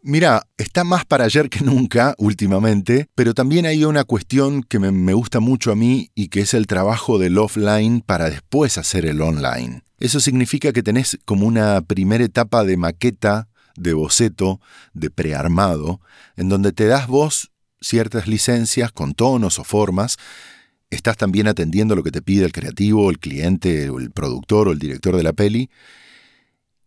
Mira, 0.01 0.43
está 0.57 0.83
más 0.83 1.05
para 1.05 1.23
ayer 1.23 1.49
que 1.49 1.63
nunca 1.63 2.13
últimamente, 2.17 3.07
pero 3.15 3.33
también 3.33 3.65
hay 3.65 3.85
una 3.85 4.03
cuestión 4.03 4.63
que 4.63 4.79
me, 4.79 4.91
me, 4.91 5.13
gusta 5.13 5.39
mucho 5.39 5.71
a 5.71 5.75
mí 5.77 6.11
y 6.13 6.27
que 6.27 6.41
es 6.41 6.53
el 6.53 6.67
trabajo 6.67 7.19
del 7.19 7.37
offline 7.37 8.01
para 8.01 8.29
después 8.29 8.77
hacer 8.77 9.05
el 9.05 9.21
online. 9.21 9.81
Eso 9.97 10.19
significa 10.19 10.73
que 10.73 10.83
tenés 10.83 11.17
como 11.23 11.47
una 11.47 11.79
primera 11.81 12.25
etapa 12.25 12.65
de 12.65 12.75
maqueta 12.75 13.47
de 13.77 13.93
boceto, 13.93 14.59
de 14.93 15.09
prearmado, 15.09 16.01
en 16.35 16.49
donde 16.49 16.73
te 16.73 16.87
das 16.87 17.07
vos 17.07 17.51
ciertas 17.79 18.27
licencias 18.27 18.91
con 18.91 19.13
tonos 19.13 19.59
o 19.59 19.63
formas, 19.63 20.17
estás 20.89 21.17
también 21.17 21.47
atendiendo 21.47 21.95
lo 21.95 22.03
que 22.03 22.11
te 22.11 22.21
pide 22.21 22.45
el 22.45 22.51
creativo, 22.51 23.09
el 23.09 23.19
cliente, 23.19 23.85
el 23.85 24.11
productor 24.11 24.67
o 24.67 24.71
el 24.71 24.79
director 24.79 25.15
de 25.15 25.23
la 25.23 25.33
peli, 25.33 25.69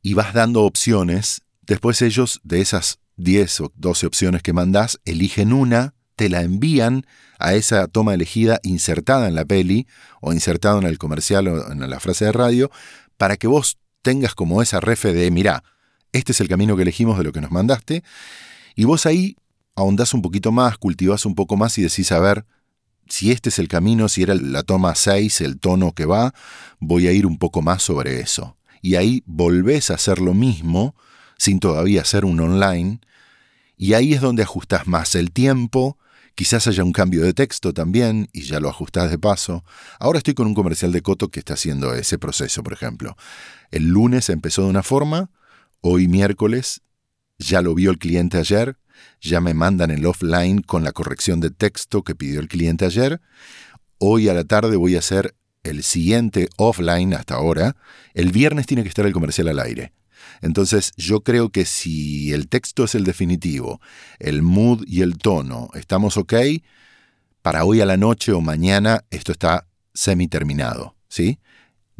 y 0.03 0.14
vas 0.14 0.35
dando 0.35 0.64
opciones. 0.64 1.42
Después 1.62 2.03
ellos, 2.03 2.40
de 2.42 2.61
esas 2.61 2.98
10 3.16 3.61
o 3.61 3.72
12 3.76 4.07
opciones 4.07 4.42
que 4.42 4.53
mandás, 4.53 5.00
eligen 5.05 5.53
una, 5.53 5.94
te 6.16 6.29
la 6.29 6.42
envían 6.42 7.07
a 7.38 7.55
esa 7.55 7.87
toma 7.87 8.14
elegida 8.14 8.59
insertada 8.62 9.29
en 9.29 9.35
la 9.35 9.44
peli 9.44 9.87
o 10.20 10.33
insertada 10.33 10.79
en 10.79 10.87
el 10.87 10.98
comercial 10.98 11.48
o 11.48 11.72
en 11.72 11.88
la 11.88 12.00
frase 12.00 12.26
de 12.26 12.33
radio, 12.33 12.70
para 13.16 13.37
que 13.37 13.46
vos 13.46 13.79
tengas 14.03 14.35
como 14.35 14.62
esa 14.62 14.81
refe 14.81 15.12
de, 15.12 15.31
mirá, 15.31 15.62
este 16.12 16.33
es 16.33 16.40
el 16.40 16.49
camino 16.49 16.77
que 16.77 16.83
elegimos 16.83 17.18
de 17.18 17.25
lo 17.25 17.33
que 17.33 17.40
nos 17.40 17.51
mandaste, 17.51 18.03
y 18.75 18.85
vos 18.85 19.07
ahí 19.07 19.37
ahondás 19.75 20.14
un 20.14 20.23
poquito 20.23 20.53
más, 20.53 20.79
cultivás 20.79 21.27
un 21.27 21.35
poco 21.35 21.57
más 21.57 21.77
y 21.79 21.83
decís, 21.83 22.12
a 22.12 22.20
ver, 22.20 22.44
si 23.09 23.33
este 23.33 23.49
es 23.49 23.59
el 23.59 23.68
camino, 23.68 24.09
si 24.09 24.23
era 24.23 24.35
la 24.35 24.62
toma 24.62 24.94
6, 24.94 25.40
el 25.40 25.59
tono 25.59 25.92
que 25.92 26.07
va, 26.07 26.33
voy 26.79 27.09
a 27.09 27.12
ir 27.12 27.27
un 27.27 27.38
poco 27.38 27.61
más 27.61 27.83
sobre 27.83 28.20
eso. 28.20 28.57
Y 28.83 28.94
ahí 28.94 29.23
volvés 29.27 29.90
a 29.90 29.94
hacer 29.94 30.20
lo 30.20 30.33
mismo, 30.33 30.94
sin 31.37 31.59
todavía 31.59 32.03
hacer 32.03 32.25
un 32.25 32.40
online, 32.40 33.01
y 33.77 33.94
ahí 33.94 34.12
es 34.12 34.20
donde 34.20 34.42
ajustás 34.42 34.87
más 34.87 35.14
el 35.14 35.33
tiempo, 35.33 35.99
quizás 36.35 36.66
haya 36.66 36.85
un 36.85 36.92
cambio 36.92 37.23
de 37.23 37.35
texto 37.35 37.73
también, 37.73 38.29
y 38.33 38.42
ya 38.42 38.61
lo 38.61 38.68
ajustás 38.68 39.11
de 39.11 39.18
paso. 39.18 39.64
Ahora 39.99 40.18
estoy 40.18 40.35
con 40.35 40.46
un 40.46 40.55
comercial 40.55 40.92
de 40.92 41.03
Coto 41.03 41.29
que 41.29 41.40
está 41.40 41.55
haciendo 41.55 41.94
ese 41.94 42.18
proceso, 42.18 42.62
por 42.62 42.73
ejemplo. 42.73 43.16
El 43.70 43.88
lunes 43.88 44.29
empezó 44.29 44.62
de 44.62 44.68
una 44.68 44.83
forma, 44.83 45.31
Hoy 45.83 46.09
miércoles, 46.09 46.83
ya 47.38 47.62
lo 47.62 47.75
vio 47.75 47.90
el 47.90 47.99
cliente 47.99 48.37
ayer, 48.37 48.77
ya 49.21 49.40
me 49.40 49.55
mandan 49.55 49.90
el 49.90 50.05
offline 50.05 50.61
con 50.61 50.85
la 50.85 50.93
corrección 50.93 51.40
de 51.40 51.51
texto 51.51 52.03
que 52.03 52.14
pidió 52.14 52.40
el 52.40 52.49
cliente 52.49 52.85
ayer. 52.85 53.21
Hoy 53.97 54.29
a 54.29 54.35
la 54.35 54.45
tarde 54.45 54.77
voy 54.77 54.97
a 54.97 54.99
hacer 54.99 55.35
el 55.62 55.83
siguiente 55.83 56.51
offline 56.59 57.14
hasta 57.14 57.37
ahora. 57.37 57.77
El 58.12 58.31
viernes 58.31 58.66
tiene 58.66 58.83
que 58.83 58.90
estar 58.90 59.07
el 59.07 59.14
comercial 59.14 59.49
al 59.49 59.59
aire. 59.59 59.93
Entonces 60.43 60.93
yo 60.99 61.23
creo 61.23 61.49
que 61.49 61.64
si 61.64 62.33
el 62.35 62.49
texto 62.49 62.85
es 62.85 62.95
el 62.95 63.05
definitivo, 63.05 63.81
el 64.19 64.43
mood 64.43 64.85
y 64.87 65.01
el 65.01 65.16
tono 65.16 65.71
estamos 65.75 66.19
ok, 66.19 66.35
para 67.40 67.64
hoy 67.64 67.81
a 67.81 67.87
la 67.87 67.97
noche 67.97 68.33
o 68.33 68.43
mañana 68.43 69.05
esto 69.11 69.33
está 69.33 69.66
semi 69.95 70.29
terminado, 70.29 70.95
¿sí? 71.09 71.38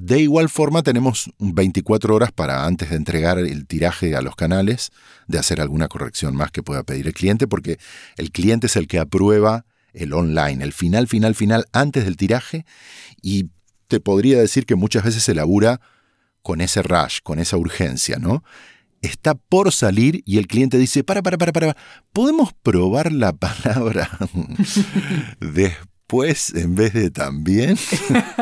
De 0.03 0.19
igual 0.19 0.49
forma 0.49 0.83
tenemos 0.83 1.31
24 1.41 2.15
horas 2.15 2.33
para 2.33 2.65
antes 2.65 2.89
de 2.89 2.97
entregar 2.97 3.39
el 3.39 3.67
tiraje 3.67 4.17
a 4.17 4.23
los 4.23 4.35
canales, 4.35 4.93
de 5.27 5.39
hacer 5.39 5.61
alguna 5.61 5.89
corrección 5.89 6.35
más 6.35 6.51
que 6.51 6.63
pueda 6.63 6.85
pedir 6.85 7.07
el 7.07 7.13
cliente, 7.13 7.47
porque 7.47 7.79
el 8.17 8.33
cliente 8.33 8.69
es 8.69 8.77
el 8.77 8.89
que 8.89 8.99
aprueba 8.99 9.67
el 9.93 10.15
online, 10.15 10.65
el 10.65 10.73
final, 10.73 11.07
final, 11.07 11.35
final, 11.35 11.67
antes 11.73 12.07
del 12.07 12.17
tiraje, 12.17 12.65
y 13.21 13.51
te 13.89 14.01
podría 14.01 14.41
decir 14.41 14.65
que 14.65 14.75
muchas 14.75 15.05
veces 15.05 15.23
se 15.23 15.35
labura 15.35 15.83
con 16.41 16.63
ese 16.63 16.81
rush, 16.81 17.19
con 17.23 17.39
esa 17.39 17.59
urgencia, 17.59 18.17
¿no? 18.19 18.43
Está 19.03 19.35
por 19.35 19.71
salir 19.71 20.23
y 20.25 20.39
el 20.39 20.47
cliente 20.47 20.79
dice, 20.79 21.05
para, 21.05 21.21
para, 21.23 21.37
para, 21.37 21.53
para, 21.53 21.77
¿podemos 22.15 22.55
probar 22.63 23.13
la 23.13 23.33
palabra 23.35 24.09
después 25.41 25.90
en 26.55 26.75
vez 26.75 26.93
de 26.93 27.11
también? 27.11 27.77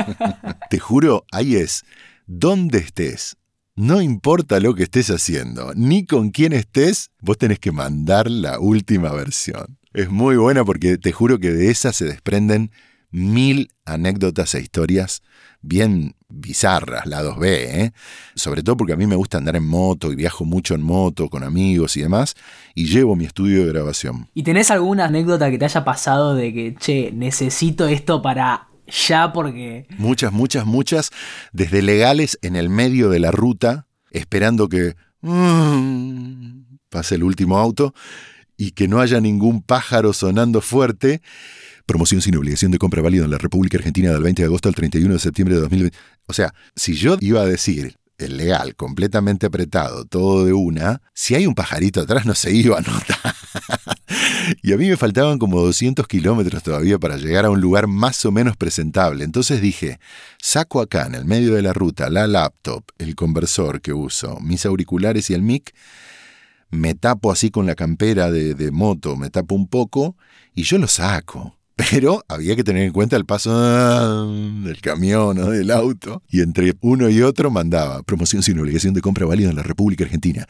Te 0.70 0.78
juro, 0.78 1.24
ahí 1.31 1.57
es, 1.57 1.85
donde 2.26 2.78
estés, 2.78 3.37
no 3.76 4.00
importa 4.00 4.59
lo 4.59 4.74
que 4.74 4.85
estés 4.85 5.11
haciendo, 5.11 5.72
ni 5.74 6.07
con 6.07 6.31
quién 6.31 6.52
estés, 6.52 7.11
vos 7.20 7.37
tenés 7.37 7.59
que 7.59 7.70
mandar 7.70 8.31
la 8.31 8.59
última 8.59 9.12
versión. 9.12 9.78
Es 9.92 10.11
muy 10.11 10.37
buena 10.37 10.64
porque 10.64 10.96
te 10.96 11.12
juro 11.12 11.38
que 11.38 11.52
de 11.52 11.70
esa 11.70 11.92
se 11.92 12.07
desprenden 12.07 12.70
mil 13.11 13.70
anécdotas 13.85 14.54
e 14.54 14.61
historias 14.61 15.22
bien 15.61 16.14
bizarras, 16.28 17.06
la 17.06 17.22
2B, 17.22 17.44
¿eh? 17.44 17.92
sobre 18.34 18.62
todo 18.62 18.76
porque 18.76 18.92
a 18.92 18.96
mí 18.96 19.06
me 19.06 19.16
gusta 19.16 19.38
andar 19.38 19.56
en 19.56 19.66
moto 19.66 20.12
y 20.12 20.16
viajo 20.16 20.44
mucho 20.44 20.74
en 20.74 20.82
moto 20.82 21.28
con 21.28 21.42
amigos 21.42 21.96
y 21.96 22.02
demás, 22.02 22.34
y 22.74 22.86
llevo 22.86 23.16
mi 23.16 23.24
estudio 23.24 23.64
de 23.64 23.72
grabación. 23.72 24.28
¿Y 24.34 24.42
tenés 24.42 24.70
alguna 24.70 25.06
anécdota 25.06 25.50
que 25.50 25.58
te 25.58 25.64
haya 25.64 25.84
pasado 25.84 26.34
de 26.34 26.52
que, 26.52 26.74
che, 26.78 27.12
necesito 27.12 27.88
esto 27.88 28.20
para 28.20 28.68
ya 28.86 29.32
porque... 29.32 29.86
Muchas, 29.98 30.32
muchas, 30.32 30.66
muchas, 30.66 31.10
desde 31.52 31.82
legales 31.82 32.38
en 32.42 32.56
el 32.56 32.68
medio 32.68 33.10
de 33.10 33.20
la 33.20 33.30
ruta, 33.30 33.86
esperando 34.10 34.68
que 34.68 34.96
mm, 35.20 36.60
pase 36.88 37.16
el 37.16 37.22
último 37.22 37.58
auto 37.58 37.94
y 38.56 38.72
que 38.72 38.88
no 38.88 39.00
haya 39.00 39.20
ningún 39.20 39.62
pájaro 39.62 40.12
sonando 40.12 40.60
fuerte 40.60 41.22
Promoción 41.88 42.20
sin 42.20 42.37
obligación 42.37 42.70
de 42.70 42.77
compra 42.77 43.01
válida 43.01 43.24
en 43.24 43.31
la 43.31 43.38
República 43.38 43.79
Argentina 43.79 44.12
del 44.12 44.22
20 44.22 44.42
de 44.42 44.46
agosto 44.46 44.68
al 44.68 44.74
31 44.74 45.14
de 45.14 45.18
septiembre 45.18 45.55
de 45.55 45.62
2020. 45.62 45.96
O 46.27 46.35
sea, 46.35 46.53
si 46.77 46.92
yo 46.92 47.16
iba 47.18 47.40
a 47.40 47.46
decir 47.46 47.96
el 48.18 48.37
legal, 48.37 48.77
completamente 48.77 49.46
apretado, 49.46 50.05
todo 50.05 50.44
de 50.44 50.53
una, 50.53 51.01
si 51.14 51.35
hay 51.35 51.46
un 51.46 51.55
pajarito 51.55 52.03
atrás 52.03 52.27
no 52.27 52.35
se 52.35 52.53
iba 52.53 52.77
a 52.77 52.83
notar. 52.83 53.35
y 54.62 54.74
a 54.74 54.77
mí 54.77 54.87
me 54.87 54.98
faltaban 54.98 55.38
como 55.38 55.62
200 55.62 56.07
kilómetros 56.07 56.62
todavía 56.62 56.98
para 56.98 57.16
llegar 57.16 57.46
a 57.46 57.51
un 57.51 57.62
lugar 57.62 57.87
más 57.87 58.22
o 58.27 58.33
menos 58.33 58.55
presentable. 58.59 59.24
Entonces 59.24 59.62
dije, 59.62 59.98
saco 60.37 60.83
acá 60.83 61.07
en 61.07 61.14
el 61.14 61.24
medio 61.24 61.55
de 61.55 61.62
la 61.62 61.72
ruta 61.72 62.11
la 62.11 62.27
laptop, 62.27 62.85
el 62.98 63.14
conversor 63.14 63.81
que 63.81 63.94
uso, 63.94 64.38
mis 64.40 64.66
auriculares 64.66 65.31
y 65.31 65.33
el 65.33 65.40
mic, 65.40 65.74
me 66.68 66.94
tapo 66.94 67.33
así 67.33 67.51
con 67.51 67.64
la 67.64 67.74
campera 67.74 68.31
de, 68.31 68.53
de 68.53 68.70
moto, 68.72 69.16
me 69.16 69.31
tapo 69.31 69.55
un 69.55 69.68
poco 69.68 70.18
y 70.55 70.64
yo 70.64 70.77
lo 70.77 70.87
saco. 70.87 71.58
Pero 71.78 72.24
había 72.26 72.56
que 72.56 72.64
tener 72.64 72.82
en 72.82 72.92
cuenta 72.92 73.14
el 73.14 73.24
paso 73.24 73.52
ah, 73.54 74.26
del 74.64 74.80
camión 74.80 75.38
o 75.38 75.50
del 75.50 75.70
auto. 75.70 76.24
Y 76.28 76.40
entre 76.40 76.74
uno 76.80 77.08
y 77.08 77.22
otro 77.22 77.52
mandaba 77.52 78.02
promoción 78.02 78.42
sin 78.42 78.58
obligación 78.58 78.94
de 78.94 79.00
compra 79.00 79.26
válida 79.26 79.50
en 79.50 79.54
la 79.54 79.62
República 79.62 80.02
Argentina. 80.02 80.44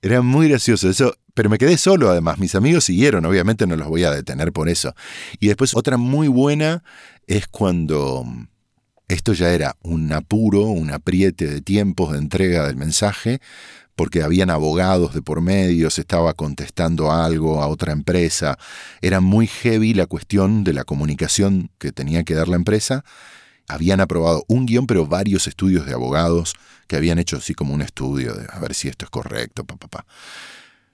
Era 0.00 0.22
muy 0.22 0.48
gracioso 0.48 0.88
eso, 0.88 1.16
pero 1.34 1.50
me 1.50 1.58
quedé 1.58 1.76
solo 1.76 2.10
además. 2.10 2.38
Mis 2.38 2.54
amigos 2.54 2.84
siguieron, 2.84 3.24
obviamente 3.24 3.66
no 3.66 3.74
los 3.74 3.88
voy 3.88 4.04
a 4.04 4.12
detener 4.12 4.52
por 4.52 4.68
eso. 4.68 4.94
Y 5.40 5.48
después 5.48 5.74
otra 5.74 5.96
muy 5.96 6.28
buena 6.28 6.84
es 7.26 7.48
cuando 7.48 8.24
esto 9.08 9.32
ya 9.32 9.52
era 9.52 9.76
un 9.82 10.12
apuro, 10.12 10.62
un 10.62 10.92
apriete 10.92 11.46
de 11.46 11.60
tiempos 11.60 12.12
de 12.12 12.18
entrega 12.18 12.68
del 12.68 12.76
mensaje, 12.76 13.40
porque 13.94 14.22
habían 14.22 14.50
abogados 14.50 15.14
de 15.14 15.22
por 15.22 15.40
medio, 15.40 15.90
se 15.90 16.00
estaba 16.00 16.34
contestando 16.34 17.12
algo 17.12 17.62
a 17.62 17.66
otra 17.66 17.92
empresa. 17.92 18.58
Era 19.00 19.20
muy 19.20 19.46
heavy 19.46 19.94
la 19.94 20.06
cuestión 20.06 20.64
de 20.64 20.72
la 20.72 20.84
comunicación 20.84 21.70
que 21.78 21.92
tenía 21.92 22.24
que 22.24 22.34
dar 22.34 22.48
la 22.48 22.56
empresa. 22.56 23.04
Habían 23.68 24.00
aprobado 24.00 24.44
un 24.48 24.66
guion, 24.66 24.86
pero 24.86 25.06
varios 25.06 25.46
estudios 25.46 25.86
de 25.86 25.92
abogados 25.92 26.54
que 26.86 26.96
habían 26.96 27.18
hecho 27.18 27.36
así 27.36 27.54
como 27.54 27.74
un 27.74 27.82
estudio 27.82 28.34
de 28.34 28.46
a 28.50 28.58
ver 28.58 28.74
si 28.74 28.88
esto 28.88 29.04
es 29.04 29.10
correcto, 29.10 29.64
papá. 29.64 30.04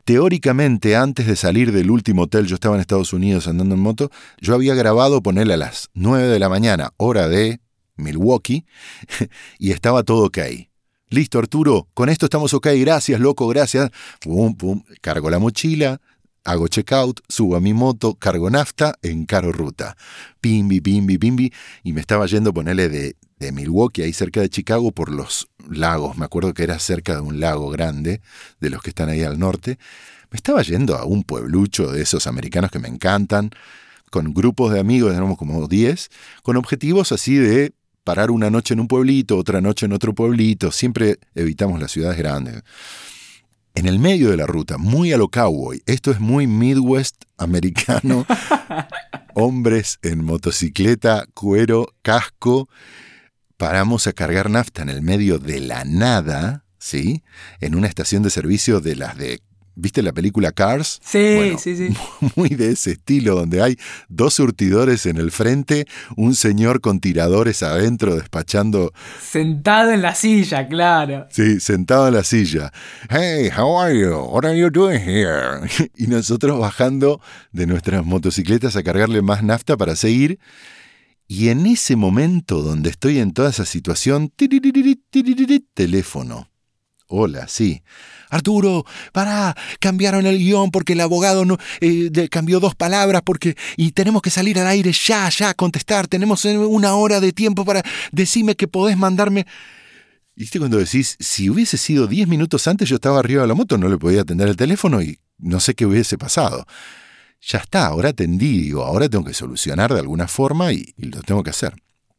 Teóricamente, 0.04 0.96
antes 0.96 1.26
de 1.26 1.36
salir 1.36 1.70
del 1.70 1.90
último 1.90 2.22
hotel, 2.22 2.46
yo 2.46 2.54
estaba 2.54 2.76
en 2.76 2.80
Estados 2.80 3.12
Unidos 3.12 3.46
andando 3.46 3.74
en 3.74 3.80
moto, 3.82 4.10
yo 4.40 4.54
había 4.54 4.74
grabado 4.74 5.22
ponerle 5.22 5.54
a 5.54 5.58
las 5.58 5.90
9 5.92 6.28
de 6.28 6.38
la 6.38 6.48
mañana, 6.48 6.92
hora 6.96 7.28
de 7.28 7.60
Milwaukee, 7.96 8.64
y 9.58 9.72
estaba 9.72 10.04
todo 10.04 10.24
ok. 10.24 10.38
Listo, 11.10 11.38
Arturo, 11.38 11.88
con 11.94 12.10
esto 12.10 12.26
estamos 12.26 12.52
ok, 12.52 12.68
gracias, 12.80 13.18
loco, 13.18 13.48
gracias. 13.48 13.90
Pum, 14.20 14.54
pum, 14.54 14.82
cargo 15.00 15.30
la 15.30 15.38
mochila, 15.38 16.02
hago 16.44 16.68
checkout, 16.68 17.20
subo 17.30 17.56
a 17.56 17.60
mi 17.60 17.72
moto, 17.72 18.14
cargo 18.16 18.50
nafta, 18.50 18.94
encaro 19.00 19.50
ruta. 19.50 19.96
Pimbi, 20.42 20.82
pimbi, 20.82 21.16
pimbi. 21.16 21.50
Y 21.82 21.94
me 21.94 22.02
estaba 22.02 22.26
yendo, 22.26 22.52
ponerle 22.52 22.90
de, 22.90 23.16
de 23.38 23.52
Milwaukee, 23.52 24.02
ahí 24.02 24.12
cerca 24.12 24.42
de 24.42 24.50
Chicago, 24.50 24.92
por 24.92 25.10
los 25.10 25.48
lagos. 25.70 26.18
Me 26.18 26.26
acuerdo 26.26 26.52
que 26.52 26.62
era 26.62 26.78
cerca 26.78 27.14
de 27.14 27.20
un 27.22 27.40
lago 27.40 27.70
grande, 27.70 28.20
de 28.60 28.68
los 28.68 28.82
que 28.82 28.90
están 28.90 29.08
ahí 29.08 29.22
al 29.22 29.38
norte. 29.38 29.78
Me 30.30 30.36
estaba 30.36 30.60
yendo 30.60 30.94
a 30.94 31.06
un 31.06 31.22
pueblucho 31.22 31.90
de 31.90 32.02
esos 32.02 32.26
americanos 32.26 32.70
que 32.70 32.80
me 32.80 32.88
encantan, 32.88 33.48
con 34.10 34.34
grupos 34.34 34.74
de 34.74 34.80
amigos, 34.80 35.14
éramos 35.14 35.38
como 35.38 35.66
10, 35.68 36.10
con 36.42 36.58
objetivos 36.58 37.12
así 37.12 37.36
de 37.36 37.72
parar 38.08 38.30
una 38.30 38.48
noche 38.48 38.72
en 38.72 38.80
un 38.80 38.88
pueblito, 38.88 39.36
otra 39.36 39.60
noche 39.60 39.84
en 39.84 39.92
otro 39.92 40.14
pueblito, 40.14 40.72
siempre 40.72 41.18
evitamos 41.34 41.78
las 41.78 41.90
ciudades 41.90 42.16
grandes. 42.16 42.62
En 43.74 43.84
el 43.84 43.98
medio 43.98 44.30
de 44.30 44.38
la 44.38 44.46
ruta, 44.46 44.78
muy 44.78 45.12
a 45.12 45.18
lo 45.18 45.28
cowboy, 45.28 45.82
esto 45.84 46.10
es 46.10 46.18
muy 46.18 46.46
Midwest 46.46 47.24
americano, 47.36 48.24
hombres 49.34 49.98
en 50.00 50.24
motocicleta, 50.24 51.26
cuero, 51.34 51.88
casco, 52.00 52.70
paramos 53.58 54.06
a 54.06 54.14
cargar 54.14 54.48
nafta 54.48 54.80
en 54.80 54.88
el 54.88 55.02
medio 55.02 55.38
de 55.38 55.60
la 55.60 55.84
nada, 55.84 56.64
¿sí? 56.78 57.22
En 57.60 57.74
una 57.74 57.88
estación 57.88 58.22
de 58.22 58.30
servicio 58.30 58.80
de 58.80 58.96
las 58.96 59.18
de 59.18 59.42
¿Viste 59.80 60.02
la 60.02 60.12
película 60.12 60.50
Cars? 60.50 60.98
Sí, 61.04 61.54
sí, 61.56 61.76
sí. 61.76 61.96
Muy 62.34 62.48
de 62.48 62.72
ese 62.72 62.92
estilo, 62.92 63.36
donde 63.36 63.62
hay 63.62 63.76
dos 64.08 64.34
surtidores 64.34 65.06
en 65.06 65.18
el 65.18 65.30
frente, 65.30 65.86
un 66.16 66.34
señor 66.34 66.80
con 66.80 66.98
tiradores 66.98 67.62
adentro 67.62 68.16
despachando. 68.16 68.92
Sentado 69.22 69.92
en 69.92 70.02
la 70.02 70.16
silla, 70.16 70.66
claro. 70.66 71.28
Sí, 71.30 71.60
sentado 71.60 72.08
en 72.08 72.14
la 72.14 72.24
silla. 72.24 72.72
Hey, 73.08 73.50
how 73.56 73.78
are 73.78 73.96
you? 73.96 74.16
What 74.16 74.46
are 74.46 74.58
you 74.58 74.68
doing 74.68 75.00
here? 75.00 75.60
Y 75.96 76.08
nosotros 76.08 76.58
bajando 76.58 77.20
de 77.52 77.68
nuestras 77.68 78.04
motocicletas 78.04 78.74
a 78.74 78.82
cargarle 78.82 79.22
más 79.22 79.44
nafta 79.44 79.76
para 79.76 79.94
seguir. 79.94 80.40
Y 81.28 81.50
en 81.50 81.66
ese 81.66 81.94
momento 81.94 82.62
donde 82.62 82.90
estoy 82.90 83.20
en 83.20 83.32
toda 83.32 83.50
esa 83.50 83.64
situación, 83.64 84.32
teléfono. 85.74 86.48
Hola, 87.10 87.48
sí. 87.48 87.82
Arturo, 88.28 88.84
para, 89.12 89.56
cambiaron 89.80 90.26
el 90.26 90.36
guion 90.36 90.70
porque 90.70 90.92
el 90.92 91.00
abogado 91.00 91.46
no, 91.46 91.56
eh, 91.80 92.28
cambió 92.30 92.60
dos 92.60 92.74
palabras 92.74 93.22
porque 93.24 93.56
y 93.78 93.92
tenemos 93.92 94.20
que 94.20 94.28
salir 94.28 94.58
al 94.58 94.66
aire 94.66 94.92
ya, 94.92 95.30
ya, 95.30 95.54
contestar. 95.54 96.06
Tenemos 96.06 96.44
una 96.44 96.94
hora 96.94 97.20
de 97.20 97.32
tiempo 97.32 97.64
para 97.64 97.82
decirme 98.12 98.56
que 98.56 98.68
podés 98.68 98.98
mandarme. 98.98 99.46
¿Viste 100.36 100.58
cuando 100.58 100.76
decís, 100.76 101.16
si 101.18 101.48
hubiese 101.48 101.78
sido 101.78 102.06
diez 102.06 102.28
minutos 102.28 102.68
antes 102.68 102.88
yo 102.88 102.96
estaba 102.96 103.18
arriba 103.18 103.42
de 103.42 103.48
la 103.48 103.54
moto, 103.54 103.78
no 103.78 103.88
le 103.88 103.96
podía 103.96 104.20
atender 104.20 104.46
el 104.46 104.56
teléfono 104.56 105.00
y 105.00 105.18
no 105.38 105.60
sé 105.60 105.74
qué 105.74 105.86
hubiese 105.86 106.18
pasado? 106.18 106.66
Ya 107.40 107.58
está, 107.60 107.86
ahora 107.86 108.10
atendí, 108.10 108.60
digo, 108.60 108.84
ahora 108.84 109.08
tengo 109.08 109.24
que 109.24 109.32
solucionar 109.32 109.94
de 109.94 110.00
alguna 110.00 110.28
forma 110.28 110.74
y, 110.74 110.94
y 110.98 111.06
lo 111.06 111.22
tengo 111.22 111.42
que 111.42 111.50
hacer. 111.50 111.74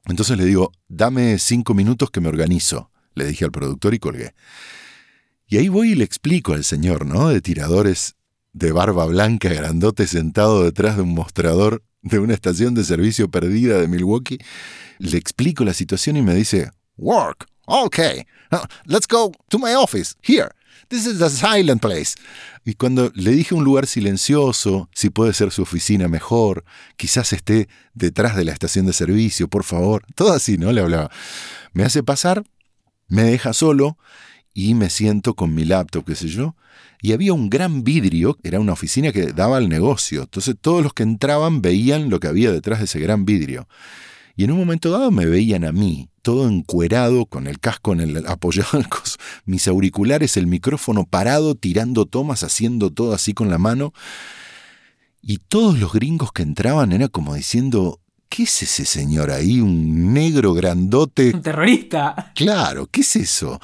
Entonces 0.05 0.35
le 0.37 0.45
digo, 0.45 0.71
dame 0.87 1.37
cinco 1.37 1.75
minutos 1.75 2.09
que 2.09 2.21
me 2.21 2.29
organizo, 2.29 2.89
le 3.19 3.27
dije 3.27 3.45
al 3.45 3.51
productor 3.51 3.93
y 3.93 3.99
colgué. 3.99 4.33
Y 5.47 5.57
ahí 5.57 5.67
voy 5.67 5.91
y 5.91 5.95
le 5.95 6.03
explico 6.03 6.53
al 6.53 6.63
señor, 6.63 7.05
¿no? 7.05 7.29
De 7.29 7.41
tiradores 7.41 8.15
de 8.53 8.71
barba 8.71 9.05
blanca, 9.05 9.49
grandote, 9.49 10.07
sentado 10.07 10.63
detrás 10.63 10.95
de 10.95 11.03
un 11.03 11.13
mostrador 11.13 11.83
de 12.01 12.19
una 12.19 12.33
estación 12.33 12.73
de 12.73 12.83
servicio 12.83 13.29
perdida 13.29 13.79
de 13.79 13.87
Milwaukee. 13.87 14.39
Le 14.99 15.17
explico 15.17 15.63
la 15.63 15.73
situación 15.73 16.17
y 16.17 16.21
me 16.21 16.33
dice, 16.33 16.71
Work, 16.97 17.47
okay, 17.65 18.25
let's 18.85 19.07
go 19.07 19.31
to 19.49 19.59
my 19.59 19.73
office, 19.75 20.15
here. 20.21 20.49
This 20.89 21.05
is 21.05 21.21
a 21.21 21.29
silent 21.29 21.81
place. 21.81 22.15
Y 22.65 22.73
cuando 22.73 23.11
le 23.13 23.31
dije 23.31 23.53
un 23.53 23.63
lugar 23.63 23.85
silencioso, 23.85 24.89
si 24.93 25.09
puede 25.09 25.33
ser 25.33 25.51
su 25.51 25.61
oficina 25.61 26.07
mejor, 26.07 26.63
quizás 26.97 27.31
esté 27.33 27.69
detrás 27.93 28.35
de 28.35 28.45
la 28.45 28.51
estación 28.51 28.85
de 28.85 28.93
servicio, 28.93 29.47
por 29.47 29.63
favor, 29.63 30.03
todo 30.15 30.33
así, 30.33 30.57
¿no? 30.57 30.71
Le 30.71 30.81
hablaba. 30.81 31.11
Me 31.73 31.83
hace 31.83 32.01
pasar, 32.01 32.43
me 33.09 33.23
deja 33.23 33.53
solo 33.53 33.97
y 34.53 34.73
me 34.73 34.89
siento 34.89 35.35
con 35.35 35.53
mi 35.53 35.65
laptop, 35.65 36.05
qué 36.05 36.15
sé 36.15 36.27
yo, 36.27 36.55
y 37.01 37.13
había 37.13 37.33
un 37.33 37.49
gran 37.49 37.83
vidrio, 37.83 38.37
era 38.43 38.59
una 38.59 38.73
oficina 38.73 39.11
que 39.11 39.27
daba 39.27 39.57
al 39.57 39.69
negocio, 39.69 40.23
entonces 40.23 40.55
todos 40.59 40.83
los 40.83 40.93
que 40.93 41.03
entraban 41.03 41.61
veían 41.61 42.09
lo 42.09 42.19
que 42.19 42.27
había 42.27 42.51
detrás 42.51 42.79
de 42.79 42.85
ese 42.85 42.99
gran 42.99 43.25
vidrio. 43.25 43.67
Y 44.35 44.45
en 44.45 44.51
un 44.51 44.57
momento 44.57 44.89
dado 44.89 45.11
me 45.11 45.25
veían 45.25 45.65
a 45.65 45.73
mí, 45.73 46.09
todo 46.21 46.47
encuerado, 46.47 47.25
con 47.25 47.47
el 47.47 47.59
casco 47.59 47.93
el, 47.93 48.25
apoyado 48.27 48.81
mis 49.45 49.67
auriculares, 49.67 50.37
el 50.37 50.47
micrófono 50.47 51.05
parado, 51.05 51.55
tirando 51.55 52.05
tomas, 52.05 52.43
haciendo 52.43 52.89
todo 52.89 53.13
así 53.13 53.33
con 53.33 53.49
la 53.49 53.57
mano. 53.57 53.93
Y 55.21 55.39
todos 55.39 55.77
los 55.77 55.91
gringos 55.91 56.31
que 56.31 56.43
entraban 56.43 56.93
era 56.93 57.09
como 57.09 57.35
diciendo, 57.35 57.99
¿Qué 58.29 58.43
es 58.43 58.61
ese 58.61 58.85
señor 58.85 59.31
ahí? 59.31 59.59
Un 59.59 60.13
negro 60.13 60.53
grandote. 60.53 61.31
Un 61.33 61.41
terrorista. 61.41 62.31
Claro, 62.35 62.85
¿qué 62.85 63.01
es 63.01 63.15
eso? 63.15 63.59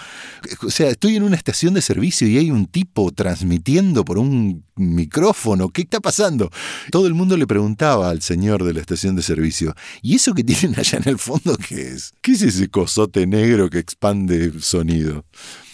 O 0.63 0.71
sea, 0.71 0.89
estoy 0.89 1.15
en 1.15 1.23
una 1.23 1.35
estación 1.35 1.75
de 1.75 1.83
servicio 1.83 2.27
y 2.27 2.39
hay 2.39 2.49
un 2.49 2.65
tipo 2.65 3.11
transmitiendo 3.11 4.03
por 4.03 4.17
un 4.17 4.65
micrófono. 4.75 5.69
¿Qué 5.69 5.83
está 5.83 5.99
pasando? 5.99 6.49
Todo 6.89 7.05
el 7.05 7.13
mundo 7.13 7.37
le 7.37 7.45
preguntaba 7.45 8.09
al 8.09 8.23
señor 8.23 8.63
de 8.63 8.73
la 8.73 8.79
estación 8.79 9.15
de 9.15 9.21
servicio, 9.21 9.75
¿y 10.01 10.15
eso 10.15 10.33
que 10.33 10.43
tienen 10.43 10.79
allá 10.79 10.97
en 10.97 11.09
el 11.09 11.19
fondo 11.19 11.55
qué 11.57 11.89
es? 11.89 12.13
¿Qué 12.21 12.31
es 12.31 12.41
ese 12.41 12.67
cosote 12.67 13.27
negro 13.27 13.69
que 13.69 13.77
expande 13.77 14.45
el 14.45 14.63
sonido? 14.63 15.25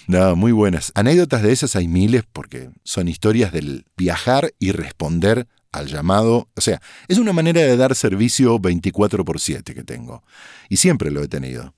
Nada, 0.08 0.36
muy 0.36 0.52
buenas. 0.52 0.92
Anécdotas 0.96 1.44
de 1.44 1.54
esas 1.54 1.78
hay 1.78 1.88
miles 1.88 2.24
porque 2.30 2.70
son 2.84 3.08
historias 3.08 3.54
del 3.54 3.86
viajar 3.96 4.52
y 4.60 4.74
responder 4.74 5.48
al 5.72 5.88
llamado. 5.88 6.50
O 6.56 6.62
sea, 6.62 6.82
es 7.08 7.18
una 7.18 7.34
manera 7.34 7.62
de 7.62 7.78
dar 7.78 7.96
servicio 7.96 8.60
24 8.60 9.26
por 9.26 9.40
7 9.40 9.74
que 9.74 9.84
tengo. 9.84 10.24
Y 10.70 10.78
siempre 10.78 11.12
lo 11.12 11.24
he 11.24 11.28
tenido. 11.28 11.74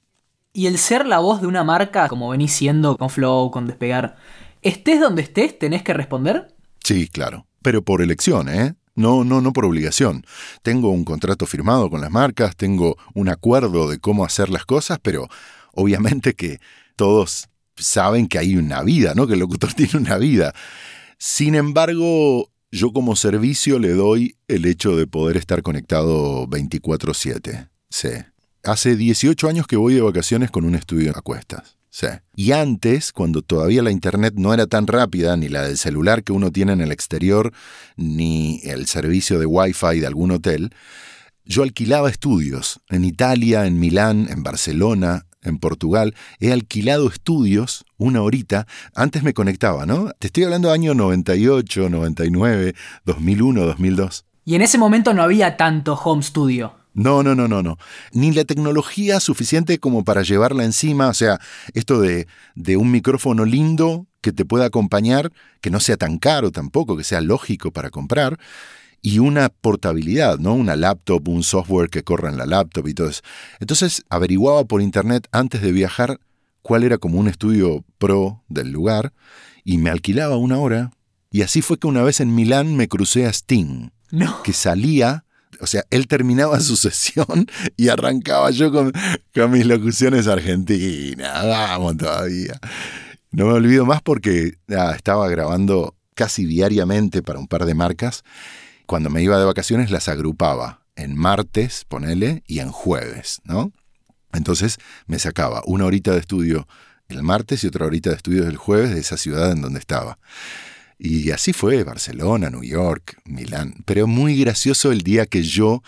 Y 0.54 0.68
el 0.68 0.78
ser 0.78 1.06
la 1.06 1.20
voz 1.20 1.42
de 1.42 1.48
una 1.48 1.64
marca, 1.64 2.08
como 2.08 2.30
venís 2.30 2.54
siendo 2.54 2.98
con 2.98 3.10
Flow, 3.10 3.50
con 3.50 3.66
Despegar, 3.66 4.18
estés 4.62 5.00
donde 5.00 5.24
estés, 5.24 5.58
tenés 5.58 5.84
que 5.84 5.94
responder. 5.94 6.54
Sí, 6.84 7.08
claro. 7.08 7.48
Pero 7.62 7.84
por 7.84 8.02
elección, 8.02 8.50
¿eh? 8.50 8.76
No, 8.96 9.24
no, 9.24 9.42
no 9.42 9.54
por 9.54 9.66
obligación. 9.66 10.26
Tengo 10.62 10.90
un 10.90 11.04
contrato 11.04 11.48
firmado 11.48 11.90
con 11.90 12.02
las 12.02 12.12
marcas, 12.12 12.56
tengo 12.56 12.98
un 13.16 13.30
acuerdo 13.30 13.90
de 13.90 14.00
cómo 14.00 14.24
hacer 14.24 14.50
las 14.50 14.66
cosas, 14.66 15.00
pero 15.02 15.28
obviamente 15.72 16.36
que 16.36 16.60
todos 16.96 17.50
saben 17.76 18.28
que 18.28 18.38
hay 18.38 18.56
una 18.56 18.84
vida, 18.84 19.14
¿no? 19.16 19.26
Que 19.26 19.34
el 19.34 19.40
locutor 19.40 19.74
tiene 19.76 19.98
una 19.98 20.18
vida. 20.18 20.54
Sin 21.18 21.56
embargo, 21.56 22.52
yo 22.74 22.92
como 22.92 23.16
servicio 23.16 23.78
le 23.78 23.92
doy 23.92 24.36
el 24.48 24.66
hecho 24.66 24.98
de 24.98 25.06
poder 25.06 25.38
estar 25.38 25.62
conectado 25.62 26.48
24/7. 26.48 27.70
Sí. 27.90 28.10
Hace 28.64 28.96
18 28.96 29.48
años 29.48 29.68
que 29.68 29.76
voy 29.76 29.94
de 29.94 30.02
vacaciones 30.02 30.50
con 30.50 30.66
un 30.66 30.74
estudio 30.74 31.16
a 31.16 31.22
cuestas. 31.22 31.78
Sí. 31.92 32.08
Y 32.36 32.52
antes, 32.52 33.12
cuando 33.12 33.44
todavía 33.44 33.84
la 33.84 33.92
internet 33.92 34.34
no 34.38 34.56
era 34.56 34.66
tan 34.66 34.88
rápida, 34.88 35.38
ni 35.38 35.50
la 35.50 35.62
del 35.68 35.78
celular 35.78 36.24
que 36.24 36.34
uno 36.34 36.52
tiene 36.52 36.74
en 36.74 36.82
el 36.82 36.92
exterior, 36.92 37.54
ni 37.96 38.62
el 38.64 38.88
servicio 38.88 39.38
de 39.38 39.46
Wi-Fi 39.46 40.00
de 40.00 40.08
algún 40.08 40.32
hotel, 40.32 40.74
yo 41.46 41.62
alquilaba 41.62 42.10
estudios 42.10 42.80
en 42.90 43.06
Italia, 43.06 43.68
en 43.68 43.80
Milán, 43.80 44.28
en 44.32 44.42
Barcelona, 44.42 45.28
en 45.44 45.58
Portugal, 45.58 46.16
he 46.40 46.52
alquilado 46.52 47.08
estudios 47.08 47.86
una 47.98 48.22
horita. 48.22 48.68
Antes 48.96 49.24
me 49.24 49.34
conectaba, 49.34 49.86
¿no? 49.86 50.12
Te 50.20 50.28
estoy 50.28 50.44
hablando 50.44 50.70
de 50.70 50.74
año 50.74 50.94
98, 50.94 51.90
99, 51.90 52.76
2001, 53.06 53.66
2002. 53.66 54.26
Y 54.46 54.56
en 54.56 54.62
ese 54.62 54.78
momento 54.78 55.14
no 55.14 55.24
había 55.24 55.58
tanto 55.58 55.94
home 55.94 56.24
studio. 56.24 56.74
No, 56.94 57.24
no, 57.24 57.34
no, 57.34 57.48
no, 57.48 57.64
no. 57.64 57.78
Ni 58.12 58.32
la 58.32 58.46
tecnología 58.46 59.20
suficiente 59.20 59.80
como 59.80 60.04
para 60.04 60.22
llevarla 60.22 60.64
encima. 60.64 61.08
O 61.08 61.14
sea, 61.14 61.40
esto 61.74 62.00
de, 62.00 62.28
de 62.56 62.78
un 62.78 62.92
micrófono 62.92 63.46
lindo 63.46 64.06
que 64.22 64.32
te 64.32 64.46
pueda 64.46 64.66
acompañar, 64.66 65.32
que 65.60 65.72
no 65.72 65.80
sea 65.80 65.98
tan 65.98 66.20
caro 66.20 66.52
tampoco, 66.52 66.96
que 66.96 67.04
sea 67.04 67.22
lógico 67.22 67.72
para 67.72 67.90
comprar 67.90 68.38
y 69.06 69.20
una 69.20 69.50
portabilidad, 69.50 70.40
¿no? 70.40 70.54
Una 70.54 70.78
laptop, 70.78 71.28
un 71.28 71.44
software 71.44 71.90
que 71.90 72.04
corra 72.04 72.30
en 72.30 72.38
la 72.38 72.46
laptop 72.46 72.88
y 72.88 72.94
todo 72.94 73.10
eso. 73.10 73.22
Entonces 73.60 74.04
averiguaba 74.10 74.64
por 74.64 74.82
internet 74.82 75.28
antes 75.34 75.62
de 75.62 75.74
viajar 75.74 76.22
cuál 76.62 76.84
era 76.84 76.98
como 76.98 77.20
un 77.20 77.28
estudio 77.28 77.84
pro 77.98 78.42
del 78.48 78.72
lugar 78.72 79.12
y 79.66 79.78
me 79.78 79.90
alquilaba 79.90 80.38
una 80.38 80.58
hora. 80.58 80.92
Y 81.30 81.42
así 81.42 81.62
fue 81.62 81.78
que 81.78 81.86
una 81.86 82.02
vez 82.02 82.22
en 82.22 82.34
Milán 82.34 82.78
me 82.78 82.88
crucé 82.88 83.26
a 83.26 83.30
Sting, 83.30 83.90
que 84.46 84.54
salía, 84.54 85.26
o 85.60 85.68
sea, 85.68 85.84
él 85.90 86.08
terminaba 86.08 86.62
su 86.62 86.78
sesión 86.78 87.48
y 87.76 87.90
arrancaba 87.90 88.52
yo 88.52 88.72
con, 88.72 88.94
con 89.36 89.52
mis 89.52 89.66
locuciones 89.66 90.28
argentinas. 90.28 91.46
Vamos 91.46 91.98
todavía. 91.98 92.58
No 93.32 93.48
me 93.48 93.54
olvido 93.54 93.86
más 93.86 94.02
porque 94.02 94.60
estaba 94.96 95.28
grabando 95.28 95.94
casi 96.16 96.46
diariamente 96.46 97.22
para 97.22 97.40
un 97.40 97.48
par 97.48 97.66
de 97.66 97.74
marcas 97.74 98.24
cuando 98.86 99.10
me 99.10 99.22
iba 99.22 99.38
de 99.40 99.46
vacaciones 99.46 99.92
las 99.92 100.08
agrupaba 100.08 100.82
en 100.96 101.16
martes, 101.18 101.86
ponele, 101.88 102.44
y 102.48 102.60
en 102.60 102.72
jueves, 102.72 103.42
¿no? 103.44 103.72
Entonces 104.34 104.78
me 105.06 105.20
sacaba 105.20 105.62
una 105.66 105.86
horita 105.86 106.12
de 106.12 106.20
estudio 106.20 106.68
el 107.08 107.24
martes 107.24 107.64
y 107.64 107.68
otra 107.68 107.86
horita 107.86 108.10
de 108.10 108.16
estudio 108.16 108.48
el 108.48 108.58
jueves 108.58 108.94
de 108.94 109.00
esa 109.00 109.18
ciudad 109.18 109.52
en 109.52 109.62
donde 109.62 109.80
estaba. 109.80 110.18
Y 110.98 111.32
así 111.32 111.54
fue, 111.54 111.84
Barcelona, 111.84 112.50
New 112.50 112.64
York, 112.64 113.20
Milán. 113.26 113.76
Pero 113.86 114.08
muy 114.08 114.40
gracioso 114.40 114.92
el 114.92 115.02
día 115.02 115.26
que 115.26 115.44
yo 115.44 115.84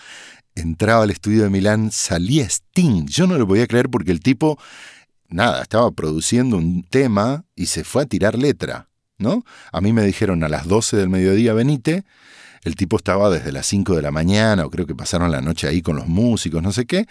entraba 0.54 1.04
al 1.04 1.10
estudio 1.10 1.42
de 1.42 1.50
Milán, 1.50 1.90
salía 1.90 2.44
Sting. 2.44 3.06
Yo 3.06 3.26
no 3.26 3.38
lo 3.38 3.46
podía 3.46 3.66
creer 3.66 3.88
porque 3.88 4.12
el 4.12 4.20
tipo, 4.20 4.58
nada, 5.28 5.62
estaba 5.62 5.90
produciendo 5.90 6.56
un 6.56 6.82
tema 6.82 7.44
y 7.54 7.66
se 7.66 7.84
fue 7.84 8.02
a 8.02 8.06
tirar 8.06 8.36
letra, 8.38 8.88
¿no? 9.18 9.44
A 9.72 9.80
mí 9.80 9.92
me 9.92 10.04
dijeron 10.04 10.44
a 10.44 10.48
las 10.48 10.66
12 10.66 10.96
del 10.96 11.08
mediodía, 11.08 11.52
venite, 11.52 12.04
el 12.66 12.74
tipo 12.74 12.96
estaba 12.96 13.30
desde 13.30 13.52
las 13.52 13.64
5 13.66 13.94
de 13.94 14.02
la 14.02 14.10
mañana, 14.10 14.66
o 14.66 14.70
creo 14.70 14.86
que 14.86 14.94
pasaron 14.94 15.30
la 15.30 15.40
noche 15.40 15.68
ahí 15.68 15.82
con 15.82 15.94
los 15.94 16.08
músicos, 16.08 16.62
no 16.64 16.72
sé 16.72 16.84
qué. 16.84 17.06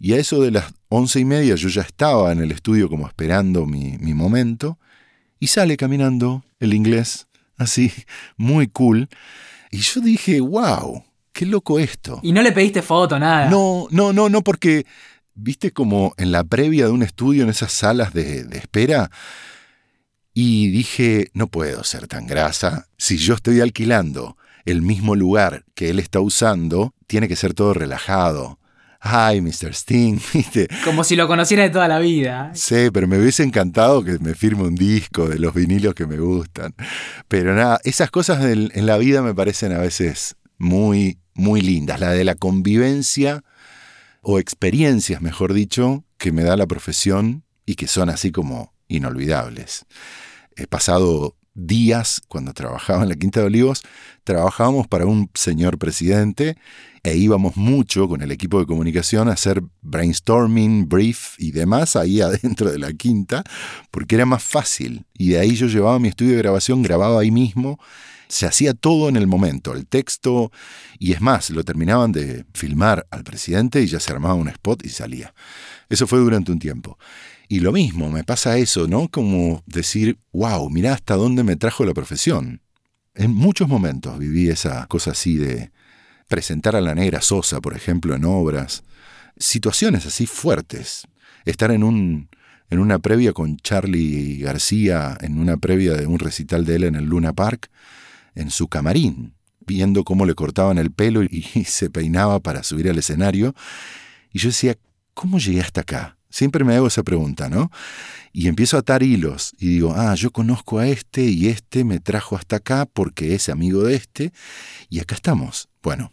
Y 0.00 0.14
a 0.14 0.16
eso 0.16 0.40
de 0.40 0.50
las 0.50 0.72
once 0.88 1.20
y 1.20 1.26
media 1.26 1.56
yo 1.56 1.68
ya 1.68 1.82
estaba 1.82 2.32
en 2.32 2.40
el 2.40 2.52
estudio 2.52 2.88
como 2.88 3.06
esperando 3.06 3.66
mi, 3.66 3.98
mi 3.98 4.14
momento. 4.14 4.78
Y 5.38 5.48
sale 5.48 5.76
caminando 5.76 6.42
el 6.58 6.72
inglés, 6.72 7.26
así, 7.58 7.92
muy 8.38 8.68
cool. 8.68 9.08
Y 9.70 9.78
yo 9.78 10.00
dije, 10.00 10.40
wow, 10.40 11.04
qué 11.32 11.44
loco 11.44 11.78
esto. 11.78 12.20
Y 12.22 12.32
no 12.32 12.40
le 12.40 12.52
pediste 12.52 12.80
foto, 12.80 13.18
nada. 13.18 13.50
No, 13.50 13.88
no, 13.90 14.14
no, 14.14 14.30
no, 14.30 14.42
porque, 14.42 14.86
viste 15.34 15.70
como 15.70 16.14
en 16.16 16.32
la 16.32 16.44
previa 16.44 16.86
de 16.86 16.92
un 16.92 17.02
estudio, 17.02 17.42
en 17.42 17.50
esas 17.50 17.72
salas 17.72 18.14
de, 18.14 18.44
de 18.44 18.56
espera, 18.56 19.10
y 20.40 20.68
dije, 20.68 21.30
no 21.34 21.48
puedo 21.48 21.82
ser 21.82 22.06
tan 22.06 22.28
grasa. 22.28 22.86
Si 22.96 23.16
yo 23.16 23.34
estoy 23.34 23.60
alquilando 23.60 24.36
el 24.66 24.82
mismo 24.82 25.16
lugar 25.16 25.64
que 25.74 25.90
él 25.90 25.98
está 25.98 26.20
usando, 26.20 26.94
tiene 27.08 27.26
que 27.26 27.34
ser 27.34 27.54
todo 27.54 27.74
relajado. 27.74 28.60
Ay, 29.00 29.40
Mr. 29.40 29.74
Sting, 29.74 30.20
¿viste? 30.32 30.68
Como 30.84 31.02
si 31.02 31.16
lo 31.16 31.26
conociera 31.26 31.64
de 31.64 31.70
toda 31.70 31.88
la 31.88 31.98
vida. 31.98 32.52
Sí, 32.54 32.88
pero 32.92 33.08
me 33.08 33.18
hubiese 33.18 33.42
encantado 33.42 34.04
que 34.04 34.20
me 34.20 34.36
firme 34.36 34.62
un 34.62 34.76
disco 34.76 35.28
de 35.28 35.40
los 35.40 35.52
vinilos 35.54 35.94
que 35.94 36.06
me 36.06 36.18
gustan. 36.18 36.72
Pero 37.26 37.56
nada, 37.56 37.80
esas 37.82 38.12
cosas 38.12 38.44
en 38.44 38.86
la 38.86 38.96
vida 38.96 39.22
me 39.22 39.34
parecen 39.34 39.72
a 39.72 39.78
veces 39.78 40.36
muy, 40.56 41.18
muy 41.34 41.62
lindas. 41.62 41.98
La 41.98 42.12
de 42.12 42.22
la 42.22 42.36
convivencia 42.36 43.42
o 44.22 44.38
experiencias, 44.38 45.20
mejor 45.20 45.52
dicho, 45.52 46.04
que 46.16 46.30
me 46.30 46.44
da 46.44 46.56
la 46.56 46.68
profesión 46.68 47.42
y 47.66 47.74
que 47.74 47.88
son 47.88 48.08
así 48.08 48.30
como 48.30 48.72
inolvidables. 48.86 49.84
He 50.58 50.66
pasado 50.66 51.36
días, 51.54 52.20
cuando 52.26 52.52
trabajaba 52.52 53.04
en 53.04 53.08
la 53.08 53.14
Quinta 53.14 53.38
de 53.38 53.46
Olivos, 53.46 53.82
trabajábamos 54.24 54.88
para 54.88 55.06
un 55.06 55.30
señor 55.34 55.78
presidente 55.78 56.56
e 57.04 57.16
íbamos 57.16 57.56
mucho 57.56 58.08
con 58.08 58.22
el 58.22 58.32
equipo 58.32 58.58
de 58.58 58.66
comunicación 58.66 59.28
a 59.28 59.32
hacer 59.32 59.62
brainstorming, 59.82 60.88
brief 60.88 61.36
y 61.38 61.52
demás 61.52 61.94
ahí 61.94 62.20
adentro 62.22 62.72
de 62.72 62.78
la 62.78 62.92
Quinta, 62.92 63.44
porque 63.92 64.16
era 64.16 64.26
más 64.26 64.42
fácil. 64.42 65.06
Y 65.16 65.30
de 65.30 65.38
ahí 65.38 65.54
yo 65.54 65.68
llevaba 65.68 66.00
mi 66.00 66.08
estudio 66.08 66.32
de 66.32 66.38
grabación, 66.38 66.82
grababa 66.82 67.20
ahí 67.20 67.30
mismo. 67.30 67.78
Se 68.26 68.44
hacía 68.44 68.74
todo 68.74 69.08
en 69.08 69.14
el 69.14 69.28
momento, 69.28 69.72
el 69.74 69.86
texto, 69.86 70.50
y 70.98 71.12
es 71.12 71.20
más, 71.20 71.50
lo 71.50 71.62
terminaban 71.62 72.10
de 72.10 72.44
filmar 72.52 73.06
al 73.12 73.22
presidente 73.22 73.80
y 73.80 73.86
ya 73.86 74.00
se 74.00 74.10
armaba 74.10 74.34
un 74.34 74.48
spot 74.48 74.84
y 74.84 74.88
salía. 74.88 75.32
Eso 75.88 76.08
fue 76.08 76.18
durante 76.18 76.50
un 76.50 76.58
tiempo. 76.58 76.98
Y 77.48 77.60
lo 77.60 77.72
mismo, 77.72 78.10
me 78.10 78.24
pasa 78.24 78.58
eso, 78.58 78.86
¿no? 78.86 79.08
Como 79.08 79.62
decir, 79.66 80.18
wow, 80.32 80.68
mirá 80.68 80.92
hasta 80.92 81.16
dónde 81.16 81.44
me 81.44 81.56
trajo 81.56 81.84
la 81.84 81.94
profesión. 81.94 82.60
En 83.14 83.34
muchos 83.34 83.68
momentos 83.68 84.18
viví 84.18 84.48
esa 84.48 84.86
cosa 84.86 85.12
así 85.12 85.36
de 85.36 85.72
presentar 86.28 86.76
a 86.76 86.82
la 86.82 86.94
negra 86.94 87.22
Sosa, 87.22 87.60
por 87.60 87.74
ejemplo, 87.74 88.14
en 88.14 88.26
obras. 88.26 88.84
Situaciones 89.38 90.04
así 90.04 90.26
fuertes. 90.26 91.08
Estar 91.46 91.70
en 91.70 91.84
un 91.84 92.28
en 92.70 92.80
una 92.80 92.98
previa 92.98 93.32
con 93.32 93.56
Charlie 93.56 94.38
García, 94.38 95.16
en 95.20 95.38
una 95.38 95.56
previa 95.56 95.94
de 95.94 96.06
un 96.06 96.18
recital 96.18 96.66
de 96.66 96.76
él 96.76 96.84
en 96.84 96.96
el 96.96 97.06
Luna 97.06 97.32
Park, 97.32 97.70
en 98.34 98.50
su 98.50 98.68
camarín, 98.68 99.34
viendo 99.66 100.04
cómo 100.04 100.26
le 100.26 100.34
cortaban 100.34 100.76
el 100.76 100.90
pelo 100.90 101.22
y, 101.22 101.42
se 101.66 101.88
peinaba 101.88 102.40
para 102.40 102.62
subir 102.62 102.90
al 102.90 102.98
escenario. 102.98 103.54
Y 104.32 104.38
yo 104.38 104.50
decía, 104.50 104.76
¿cómo 105.14 105.38
llegué 105.38 105.62
hasta 105.62 105.80
acá? 105.80 106.17
Siempre 106.30 106.64
me 106.64 106.74
hago 106.74 106.86
esa 106.86 107.02
pregunta, 107.02 107.48
¿no? 107.48 107.70
Y 108.32 108.48
empiezo 108.48 108.76
a 108.76 108.80
atar 108.80 109.02
hilos 109.02 109.54
y 109.58 109.68
digo, 109.68 109.94
ah, 109.96 110.14
yo 110.14 110.30
conozco 110.30 110.78
a 110.78 110.86
este 110.86 111.22
y 111.22 111.48
este 111.48 111.84
me 111.84 112.00
trajo 112.00 112.36
hasta 112.36 112.56
acá 112.56 112.86
porque 112.86 113.34
es 113.34 113.48
amigo 113.48 113.82
de 113.82 113.94
este 113.94 114.32
y 114.90 115.00
acá 115.00 115.14
estamos. 115.14 115.68
Bueno, 115.82 116.12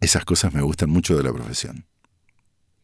esas 0.00 0.24
cosas 0.24 0.54
me 0.54 0.62
gustan 0.62 0.90
mucho 0.90 1.16
de 1.16 1.22
la 1.22 1.32
profesión. 1.32 1.86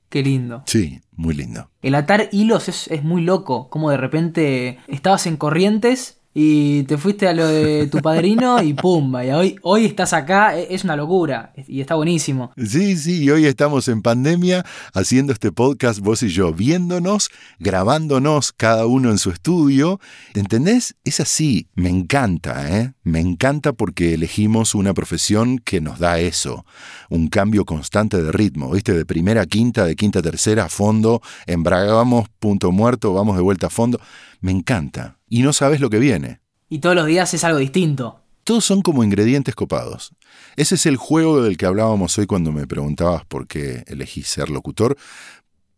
Qué 0.09 0.23
lindo. 0.23 0.63
Sí, 0.67 1.01
muy 1.13 1.35
lindo. 1.35 1.71
El 1.83 1.95
atar 1.95 2.29
hilos 2.31 2.69
es, 2.69 2.87
es 2.89 3.03
muy 3.03 3.23
loco, 3.23 3.69
como 3.71 3.91
de 3.91 3.97
repente 3.97 4.79
estabas 4.87 5.27
en 5.27 5.37
corrientes 5.37 6.16
y 6.39 6.83
te 6.83 6.99
fuiste 6.99 7.27
a 7.27 7.33
lo 7.33 7.47
de 7.47 7.87
tu 7.87 8.03
padrino 8.03 8.63
y 8.63 8.75
pumba, 8.75 9.25
y 9.25 9.31
hoy, 9.31 9.57
hoy 9.63 9.87
estás 9.87 10.13
acá, 10.13 10.55
e, 10.55 10.75
es 10.75 10.85
una 10.85 10.95
locura 10.95 11.55
y 11.67 11.81
está 11.81 11.95
buenísimo. 11.95 12.53
Sí, 12.59 12.99
sí, 12.99 13.25
y 13.25 13.31
hoy 13.31 13.47
estamos 13.47 13.89
en 13.89 14.03
pandemia 14.03 14.63
haciendo 14.93 15.33
este 15.33 15.51
podcast 15.51 16.01
vos 16.01 16.23
y 16.23 16.29
yo, 16.29 16.53
viéndonos, 16.53 17.31
grabándonos 17.59 18.53
cada 18.53 18.85
uno 18.85 19.11
en 19.11 19.17
su 19.17 19.31
estudio. 19.31 19.99
¿Entendés? 20.35 20.95
Es 21.05 21.21
así, 21.21 21.69
me 21.75 21.89
encanta, 21.89 22.81
¿eh? 22.81 22.93
Me 23.03 23.21
encanta 23.21 23.73
porque 23.73 24.13
elegimos 24.13 24.75
una 24.75 24.93
profesión 24.93 25.57
que 25.57 25.81
nos 25.81 25.99
da 26.01 26.19
eso, 26.19 26.67
un 27.09 27.29
cambio 27.29 27.65
constante 27.65 28.23
de 28.23 28.31
ritmo, 28.31 28.73
¿viste? 28.73 28.93
De 28.93 29.07
primera 29.07 29.41
a 29.41 29.47
quinta, 29.47 29.87
de 29.87 29.97
quinta 29.97 30.19
a 30.19 30.23
tercera, 30.23 30.67
a 30.67 30.69
fondo, 30.69 31.23
embragamos, 31.47 32.29
punto 32.39 32.73
muerto, 32.73 33.15
vamos 33.15 33.37
de 33.37 33.43
vuelta 33.43 33.69
a 33.69 33.71
fondo. 33.71 33.99
Me 34.43 34.53
encanta 34.53 35.16
y 35.29 35.43
no 35.43 35.53
sabes 35.53 35.81
lo 35.81 35.91
que 35.91 35.99
viene. 35.99 36.41
Y 36.69 36.79
todos 36.79 36.97
los 36.97 37.07
días 37.07 37.33
es 37.35 37.45
algo 37.45 37.59
distinto. 37.59 38.21
Todos 38.45 38.65
son 38.65 38.83
como 38.83 39.03
ingredientes 39.03 39.55
copados. 39.55 40.15
Ese 40.57 40.77
es 40.77 40.87
el 40.87 40.97
juego 40.97 41.43
del 41.43 41.57
que 41.57 41.67
hablábamos 41.67 42.17
hoy 42.19 42.27
cuando 42.27 42.53
me 42.53 42.67
preguntabas 42.67 43.25
por 43.25 43.47
qué 43.47 43.85
elegí 43.87 44.23
ser 44.23 44.51
locutor. 44.51 44.97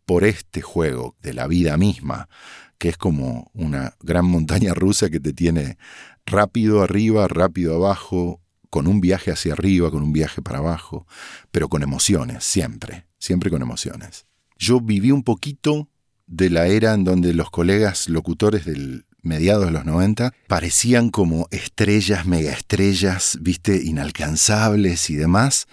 Por 0.05 0.23
este 0.23 0.61
juego 0.61 1.15
de 1.21 1.33
la 1.33 1.47
vida 1.47 1.77
misma, 1.77 2.29
que 2.77 2.89
es 2.89 2.97
como 2.97 3.51
una 3.53 3.95
gran 4.01 4.25
montaña 4.25 4.73
rusa 4.73 5.09
que 5.09 5.19
te 5.19 5.33
tiene 5.33 5.77
rápido 6.25 6.81
arriba, 6.81 7.27
rápido 7.27 7.75
abajo, 7.75 8.41
con 8.69 8.87
un 8.87 9.01
viaje 9.01 9.31
hacia 9.31 9.53
arriba, 9.53 9.91
con 9.91 10.03
un 10.03 10.13
viaje 10.13 10.41
para 10.41 10.59
abajo, 10.59 11.07
pero 11.51 11.69
con 11.69 11.83
emociones, 11.83 12.43
siempre, 12.43 13.07
siempre 13.17 13.49
con 13.49 13.61
emociones. 13.61 14.25
Yo 14.57 14.79
viví 14.79 15.11
un 15.11 15.23
poquito 15.23 15.89
de 16.27 16.49
la 16.49 16.67
era 16.67 16.93
en 16.93 17.03
donde 17.03 17.33
los 17.33 17.49
colegas 17.49 18.09
locutores 18.09 18.65
del 18.65 19.05
mediados 19.21 19.65
de 19.65 19.71
los 19.71 19.85
90, 19.85 20.33
parecían 20.47 21.09
como 21.09 21.47
estrellas, 21.51 22.25
megaestrellas, 22.25 23.37
viste, 23.41 23.81
inalcanzables 23.83 25.09
y 25.09 25.15
demás, 25.15 25.67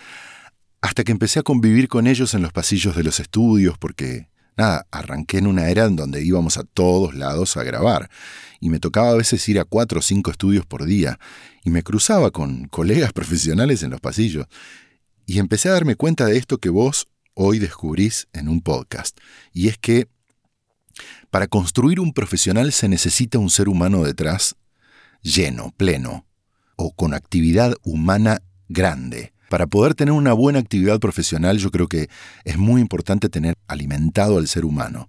hasta 0.80 1.04
que 1.04 1.12
empecé 1.12 1.40
a 1.40 1.42
convivir 1.42 1.88
con 1.88 2.06
ellos 2.06 2.34
en 2.34 2.42
los 2.42 2.52
pasillos 2.52 2.96
de 2.96 3.02
los 3.02 3.20
estudios, 3.20 3.78
porque, 3.78 4.28
nada, 4.56 4.86
arranqué 4.90 5.38
en 5.38 5.46
una 5.46 5.68
era 5.68 5.84
en 5.84 5.96
donde 5.96 6.24
íbamos 6.24 6.58
a 6.58 6.64
todos 6.64 7.14
lados 7.14 7.56
a 7.56 7.62
grabar, 7.62 8.10
y 8.60 8.70
me 8.70 8.80
tocaba 8.80 9.10
a 9.10 9.16
veces 9.16 9.48
ir 9.48 9.58
a 9.58 9.64
cuatro 9.64 10.00
o 10.00 10.02
cinco 10.02 10.30
estudios 10.30 10.66
por 10.66 10.84
día, 10.84 11.18
y 11.64 11.70
me 11.70 11.82
cruzaba 11.82 12.30
con 12.30 12.68
colegas 12.68 13.12
profesionales 13.14 13.82
en 13.82 13.90
los 13.90 14.00
pasillos, 14.00 14.46
y 15.26 15.38
empecé 15.38 15.68
a 15.68 15.72
darme 15.72 15.96
cuenta 15.96 16.26
de 16.26 16.36
esto 16.36 16.58
que 16.58 16.68
vos 16.68 17.08
hoy 17.34 17.58
descubrís 17.58 18.28
en 18.32 18.48
un 18.48 18.60
podcast, 18.60 19.18
y 19.52 19.68
es 19.68 19.78
que 19.78 20.08
para 21.30 21.46
construir 21.46 22.00
un 22.00 22.12
profesional 22.12 22.72
se 22.72 22.88
necesita 22.88 23.38
un 23.38 23.50
ser 23.50 23.68
humano 23.68 24.02
detrás 24.02 24.56
lleno, 25.22 25.72
pleno, 25.76 26.26
o 26.76 26.92
con 26.92 27.14
actividad 27.14 27.74
humana 27.82 28.42
grande. 28.68 29.32
Para 29.48 29.66
poder 29.66 29.94
tener 29.94 30.12
una 30.12 30.32
buena 30.32 30.58
actividad 30.58 30.98
profesional 31.00 31.58
yo 31.58 31.70
creo 31.70 31.88
que 31.88 32.08
es 32.44 32.58
muy 32.58 32.80
importante 32.80 33.28
tener 33.28 33.56
alimentado 33.68 34.38
al 34.38 34.48
ser 34.48 34.64
humano. 34.64 35.08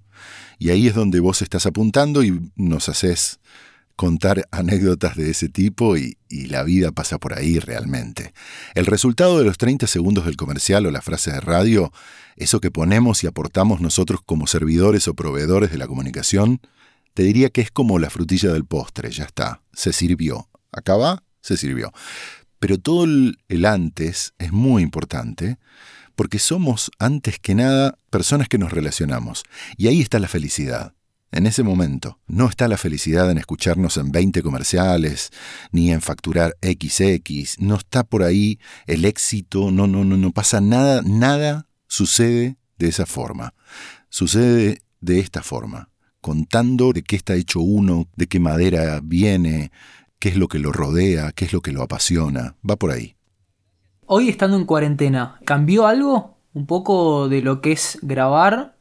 Y 0.60 0.70
ahí 0.70 0.88
es 0.88 0.96
donde 0.96 1.20
vos 1.20 1.42
estás 1.42 1.66
apuntando 1.66 2.24
y 2.24 2.52
nos 2.56 2.90
haces 2.90 3.40
contar 3.98 4.48
anécdotas 4.52 5.18
de 5.18 5.32
ese 5.32 5.50
tipo 5.50 5.98
y, 5.98 6.18
la 6.30 6.64
vida 6.64 6.92
pasa 6.92 7.18
por 7.18 7.34
ahí 7.34 7.60
realmente. 7.60 8.34
El 8.76 8.86
resultado 8.86 9.40
de 9.40 9.46
los 9.46 9.58
30 9.58 9.88
segundos 9.88 10.26
del 10.26 10.38
comercial 10.38 10.86
o 10.86 10.92
la 10.92 11.02
frase 11.02 11.32
de 11.32 11.42
radio, 11.42 11.92
eso 12.36 12.62
que 12.62 12.72
ponemos 12.72 13.24
y 13.24 13.28
aportamos 13.28 13.82
nosotros 13.82 14.22
como 14.26 14.46
servidores 14.48 15.08
o 15.08 15.14
proveedores 15.14 15.72
de 15.72 15.78
la 15.78 15.88
comunicación, 15.88 16.62
te 17.14 17.24
diría 17.24 17.50
que 17.50 17.62
es 17.62 17.72
como 17.72 17.98
la 17.98 18.10
frutilla 18.10 18.54
del 18.54 18.66
postre, 18.66 19.10
ya 19.10 19.24
está, 19.24 19.64
se 19.74 19.92
sirvió. 19.92 20.50
Acá 20.72 20.96
va, 20.96 21.24
se 21.42 21.58
sirvió. 21.58 21.92
Pero 22.60 22.78
todo 22.78 23.06
el 23.06 23.66
antes 23.66 24.34
es 24.38 24.52
muy 24.52 24.84
importante 24.84 25.58
porque 26.16 26.40
somos, 26.40 26.92
antes 27.00 27.40
que 27.40 27.56
nada, 27.56 27.98
personas 28.10 28.48
que 28.48 28.58
nos 28.58 28.72
relacionamos. 28.72 29.44
Y 29.78 29.88
ahí 29.88 30.02
está 30.02 30.20
la 30.20 30.28
felicidad 30.28 30.97
en 31.32 31.46
ese 31.46 31.64
momento. 31.64 32.20
No 32.28 32.48
está 32.48 32.68
la 32.68 32.78
felicidad 32.78 33.30
en 33.32 33.38
escucharnos 33.38 33.98
en 33.98 34.12
20 34.12 34.42
comerciales, 34.42 35.32
ni 35.72 35.92
en 35.92 36.02
facturar 36.02 36.56
XX, 36.62 37.60
no 37.60 37.76
está 37.76 38.04
por 38.04 38.24
ahí 38.24 38.60
el 38.86 39.06
éxito, 39.06 39.72
no, 39.72 39.88
no, 39.88 40.04
no, 40.04 40.18
no 40.18 40.32
pasa 40.32 40.62
nada, 40.62 41.02
nada 41.04 41.68
sucede 41.88 42.58
de 42.78 42.88
esa 42.88 43.06
forma. 43.06 43.54
Sucede 44.10 44.82
de 45.02 45.20
esta 45.20 45.44
forma, 45.44 45.90
contando 46.22 46.94
de 46.94 47.04
qué 47.04 47.16
está 47.16 47.36
hecho 47.36 47.60
uno, 47.60 48.08
de 48.16 48.28
qué 48.28 48.40
madera 48.40 49.00
viene, 49.04 49.72
qué 50.20 50.30
es 50.30 50.38
lo 50.38 50.48
que 50.48 50.60
lo 50.60 50.72
rodea, 50.72 51.32
qué 51.34 51.46
es 51.46 51.54
lo 51.54 51.62
que 51.62 51.72
lo 51.72 51.84
apasiona, 51.84 52.56
va 52.68 52.76
por 52.78 52.92
ahí. 52.92 53.16
Hoy 54.06 54.30
estando 54.30 54.58
en 54.58 54.66
cuarentena, 54.66 55.40
¿cambió 55.46 55.86
algo 55.86 56.38
un 56.54 56.66
poco 56.66 57.28
de 57.30 57.42
lo 57.42 57.62
que 57.62 57.74
es 57.74 58.00
grabar 58.02 58.77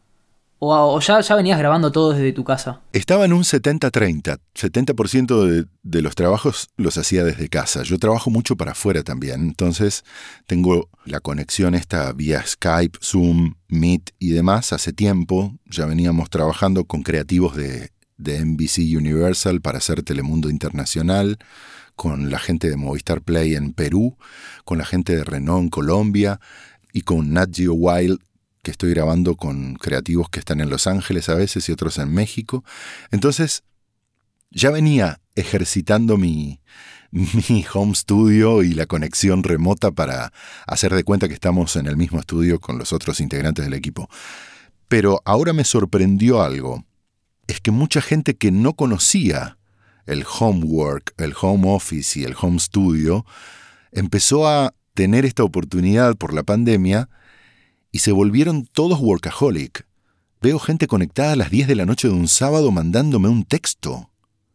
¿O, 0.59 0.99
ya, 1.01 1.21
venías 1.37 1.59
grabando 1.59 1.92
todo 1.92 2.12
desde 2.12 2.33
tu 2.33 2.42
casa? 2.42 2.81
Estaba 2.92 3.27
en 3.27 3.35
un 3.35 3.42
70-30. 3.42 4.38
70%, 4.55 5.45
de, 5.45 5.66
de, 5.83 6.03
los 6.03 6.14
trabajos 6.14 6.71
los 6.77 6.97
hacía 6.97 7.25
desde 7.25 7.51
casa. 7.51 7.83
Yo 7.83 7.99
trabajo 7.99 8.31
mucho 8.31 8.57
para 8.57 8.73
afuera 8.73 9.03
también. 9.03 9.42
Entonces 9.42 10.03
tengo 10.47 10.88
la 11.05 11.21
conexión 11.21 11.75
esta 11.75 12.11
vía 12.12 12.42
Skype, 12.47 12.99
Zoom, 13.03 13.55
Meet 13.69 14.12
y 14.19 14.31
demás 14.31 14.73
hace 14.73 14.95
tiempo. 14.95 15.53
Ya 15.66 15.85
veníamos 15.85 16.31
trabajando 16.31 16.85
con 16.85 17.03
creativos 17.03 17.55
de, 17.55 17.90
de 18.16 18.45
NBC 18.45 18.97
Universal 18.97 19.61
para 19.61 19.79
hacer 19.79 20.03
Telemundo 20.03 20.49
Internacional, 20.49 21.38
con 21.97 22.31
la 22.31 22.38
gente 22.38 22.71
de 22.71 22.77
Movistar 22.77 23.21
Play 23.21 23.55
en 23.55 23.73
Perú, 23.73 24.16
con 24.64 24.79
la 24.79 24.87
gente 24.87 25.14
de 25.14 25.25
Renault 25.25 25.64
en 25.64 25.69
Colombia 25.69 26.40
y 26.92 27.03
con 27.03 27.33
Nat 27.33 27.55
Geo 27.55 27.75
Wild 27.75 28.21
que 28.66 28.72
estoy 28.72 28.90
grabando 28.90 29.37
con 29.37 29.76
creativos 29.76 30.29
que 30.29 30.40
están 30.40 30.61
en 30.61 30.68
Los 30.68 30.88
Ángeles 30.88 31.29
a 31.29 31.37
veces 31.37 31.68
y 31.68 31.72
otros 31.72 31.98
en 31.98 32.12
México. 32.12 32.64
Entonces, 33.12 33.62
ya 34.50 34.72
venía 34.72 35.20
ejercitando 35.37 36.16
mi, 36.16 36.59
mi 37.12 37.64
home 37.72 37.94
studio 37.94 38.64
y 38.64 38.74
la 38.74 38.87
conexión 38.87 39.44
remota 39.44 39.92
para 39.92 40.33
hacer 40.66 40.92
de 40.92 41.05
cuenta 41.05 41.29
que 41.29 41.35
estamos 41.35 41.76
en 41.76 41.87
el 41.87 41.96
mismo 41.96 42.18
estudio 42.18 42.59
con 42.59 42.76
los 42.76 42.92
otros 42.92 43.20
integrantes 43.20 43.64
del 43.64 43.74
equipo. 43.74 44.11
Pero 44.88 45.22
ahora 45.24 45.52
me 45.52 45.62
sorprendió 45.62 46.42
algo. 46.42 46.85
Es 47.46 47.61
que 47.61 47.70
mucha 47.70 48.00
gente 48.00 48.35
que 48.35 48.50
no 48.50 48.74
conocía 48.74 49.59
el 50.07 50.24
homework, 50.40 51.14
el 51.18 51.35
home 51.40 51.72
office 51.72 52.18
y 52.18 52.24
el 52.24 52.35
home 52.37 52.59
studio, 52.59 53.24
empezó 53.92 54.48
a 54.48 54.74
tener 54.94 55.24
esta 55.24 55.44
oportunidad 55.44 56.16
por 56.16 56.35
la 56.35 56.42
pandemia 56.42 57.09
y 57.96 57.98
se 57.98 58.12
volvieron 58.12 58.66
todos 58.66 59.00
workaholic. 59.00 59.87
Veo 60.42 60.59
gente 60.59 60.87
conectada 60.87 61.32
a 61.32 61.37
las 61.37 61.50
10 61.50 61.66
de 61.66 61.76
la 61.76 61.87
noche 61.87 62.09
de 62.09 62.12
un 62.12 62.28
sábado 62.28 62.70
mandándome 62.70 63.30
un 63.30 63.42
texto. 63.42 64.11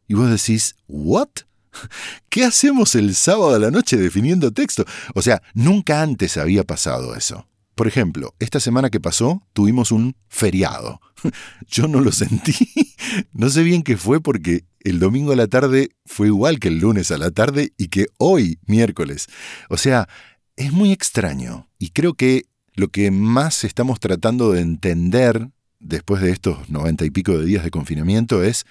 Y 0.08 0.14
vos 0.14 0.30
decís, 0.30 0.76
¿what? 0.88 1.30
¿Qué 2.30 2.44
hacemos 2.44 2.94
el 2.94 3.16
sábado 3.16 3.56
a 3.56 3.58
la 3.58 3.72
noche 3.72 3.98
definiendo 3.98 4.52
texto? 4.52 4.86
O 5.16 5.24
sea, 5.24 5.42
nunca 5.56 6.04
antes 6.04 6.38
había 6.38 6.64
pasado 6.66 7.16
eso. 7.16 7.48
Por 7.74 7.88
ejemplo, 7.88 8.36
esta 8.38 8.60
semana 8.60 8.92
que 8.92 9.00
pasó 9.00 9.42
tuvimos 9.54 9.92
un 9.92 10.16
feriado. 10.28 11.02
Yo 11.68 11.88
no 11.88 12.00
lo 12.00 12.12
sentí. 12.12 12.54
No 13.34 13.50
sé 13.50 13.64
bien 13.64 13.82
qué 13.82 13.98
fue 13.98 14.22
porque 14.22 14.66
el 14.82 15.00
domingo 15.00 15.32
a 15.32 15.36
la 15.36 15.48
tarde 15.48 15.90
fue 16.06 16.28
igual 16.28 16.60
que 16.60 16.68
el 16.68 16.78
lunes 16.78 17.10
a 17.10 17.18
la 17.18 17.32
tarde 17.32 17.74
y 17.76 17.88
que 17.88 18.06
hoy, 18.18 18.60
miércoles. 18.68 19.28
O 19.68 19.78
sea, 19.78 20.08
es 20.56 20.72
muy 20.72 20.92
extraño. 20.92 21.68
Y 21.80 21.90
creo 21.90 22.14
que 22.14 22.51
lo 22.74 22.88
que 22.90 23.12
más 23.12 23.64
estamos 23.64 24.00
tratando 24.00 24.52
de 24.52 24.62
entender 24.62 25.50
después 25.80 26.22
de 26.22 26.32
estos 26.32 26.70
noventa 26.70 27.06
y 27.06 27.10
pico 27.10 27.38
de 27.38 27.46
días 27.46 27.64
de 27.64 27.72
confinamiento 27.72 28.44
es 28.44 28.66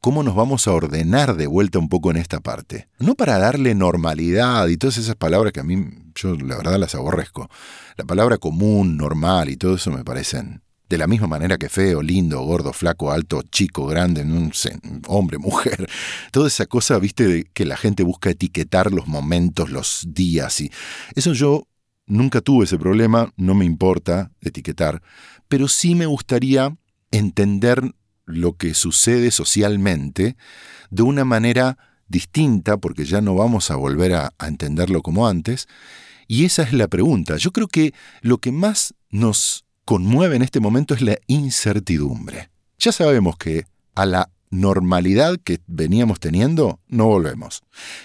cómo 0.00 0.22
nos 0.22 0.34
vamos 0.34 0.66
a 0.66 0.72
ordenar 0.72 1.36
de 1.36 1.46
vuelta 1.46 1.78
un 1.78 1.88
poco 1.88 2.10
en 2.10 2.16
esta 2.16 2.40
parte. 2.40 2.88
No 2.98 3.14
para 3.14 3.38
darle 3.38 3.74
normalidad 3.74 4.68
y 4.68 4.76
todas 4.76 4.96
esas 4.96 5.16
palabras 5.16 5.52
que 5.52 5.60
a 5.60 5.64
mí 5.64 5.76
yo 6.14 6.34
la 6.34 6.56
verdad 6.56 6.78
las 6.78 6.94
aborrezco. 6.94 7.48
La 7.96 8.04
palabra 8.04 8.38
común, 8.38 8.96
normal 8.96 9.50
y 9.50 9.56
todo 9.56 9.76
eso 9.76 9.90
me 9.90 10.04
parecen 10.04 10.62
de 10.88 10.98
la 10.98 11.06
misma 11.06 11.28
manera 11.28 11.56
que 11.56 11.68
feo, 11.68 12.02
lindo, 12.02 12.40
gordo, 12.40 12.72
flaco, 12.72 13.12
alto, 13.12 13.42
chico, 13.42 13.86
grande, 13.86 14.24
no 14.24 14.52
sé, 14.52 14.76
hombre, 15.06 15.38
mujer. 15.38 15.88
Toda 16.32 16.48
esa 16.48 16.66
cosa, 16.66 16.98
viste, 16.98 17.28
de 17.28 17.44
que 17.44 17.64
la 17.64 17.76
gente 17.76 18.02
busca 18.02 18.30
etiquetar 18.30 18.90
los 18.90 19.06
momentos, 19.06 19.70
los 19.70 20.04
días 20.08 20.60
y 20.60 20.72
eso 21.14 21.32
yo 21.32 21.68
Nunca 22.10 22.40
tuve 22.40 22.64
ese 22.64 22.76
problema, 22.76 23.32
no 23.36 23.54
me 23.54 23.64
importa 23.64 24.32
etiquetar, 24.40 25.00
pero 25.46 25.68
sí 25.68 25.94
me 25.94 26.06
gustaría 26.06 26.76
entender 27.12 27.94
lo 28.26 28.56
que 28.56 28.74
sucede 28.74 29.30
socialmente 29.30 30.36
de 30.90 31.02
una 31.04 31.24
manera 31.24 31.78
distinta, 32.08 32.78
porque 32.78 33.04
ya 33.04 33.20
no 33.20 33.36
vamos 33.36 33.70
a 33.70 33.76
volver 33.76 34.14
a, 34.14 34.34
entenderlo 34.44 35.02
como 35.02 35.28
antes. 35.28 35.68
Y 36.26 36.46
esa 36.46 36.64
es 36.64 36.72
la 36.72 36.88
pregunta. 36.88 37.36
Yo 37.36 37.52
creo 37.52 37.68
que 37.68 37.94
lo 38.22 38.38
que 38.38 38.50
más 38.50 38.92
nos 39.10 39.64
conmueve 39.84 40.34
en 40.34 40.42
este 40.42 40.58
momento 40.58 40.94
es 40.94 41.02
la 41.02 41.16
incertidumbre. 41.28 42.50
Ya 42.80 42.90
sabemos 42.90 43.36
que 43.36 43.66
a 43.94 44.04
la 44.04 44.30
normalidad 44.50 45.36
que 45.42 45.60
veníamos 45.66 46.20
teniendo, 46.20 46.80
no 46.88 47.06
volvemos. 47.06 47.62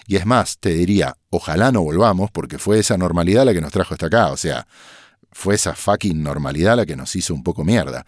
Y 0.08 0.16
es 0.16 0.26
más, 0.26 0.60
te 0.60 0.70
diría, 0.70 1.18
ojalá 1.30 1.72
no 1.72 1.82
volvamos, 1.82 2.32
porque 2.32 2.60
fue 2.60 2.80
esa 2.80 2.98
normalidad 2.98 3.46
la 3.46 3.54
que 3.54 3.62
nos 3.62 3.72
trajo 3.72 3.96
hasta 3.96 4.06
acá. 4.06 4.32
O 4.32 4.38
sea, 4.38 4.68
fue 5.32 5.56
esa 5.56 5.74
fucking 5.74 6.22
normalidad 6.22 6.78
la 6.78 6.86
que 6.86 6.96
nos 6.96 7.16
hizo 7.16 7.34
un 7.34 7.44
poco 7.44 7.66
mierda. 7.66 8.06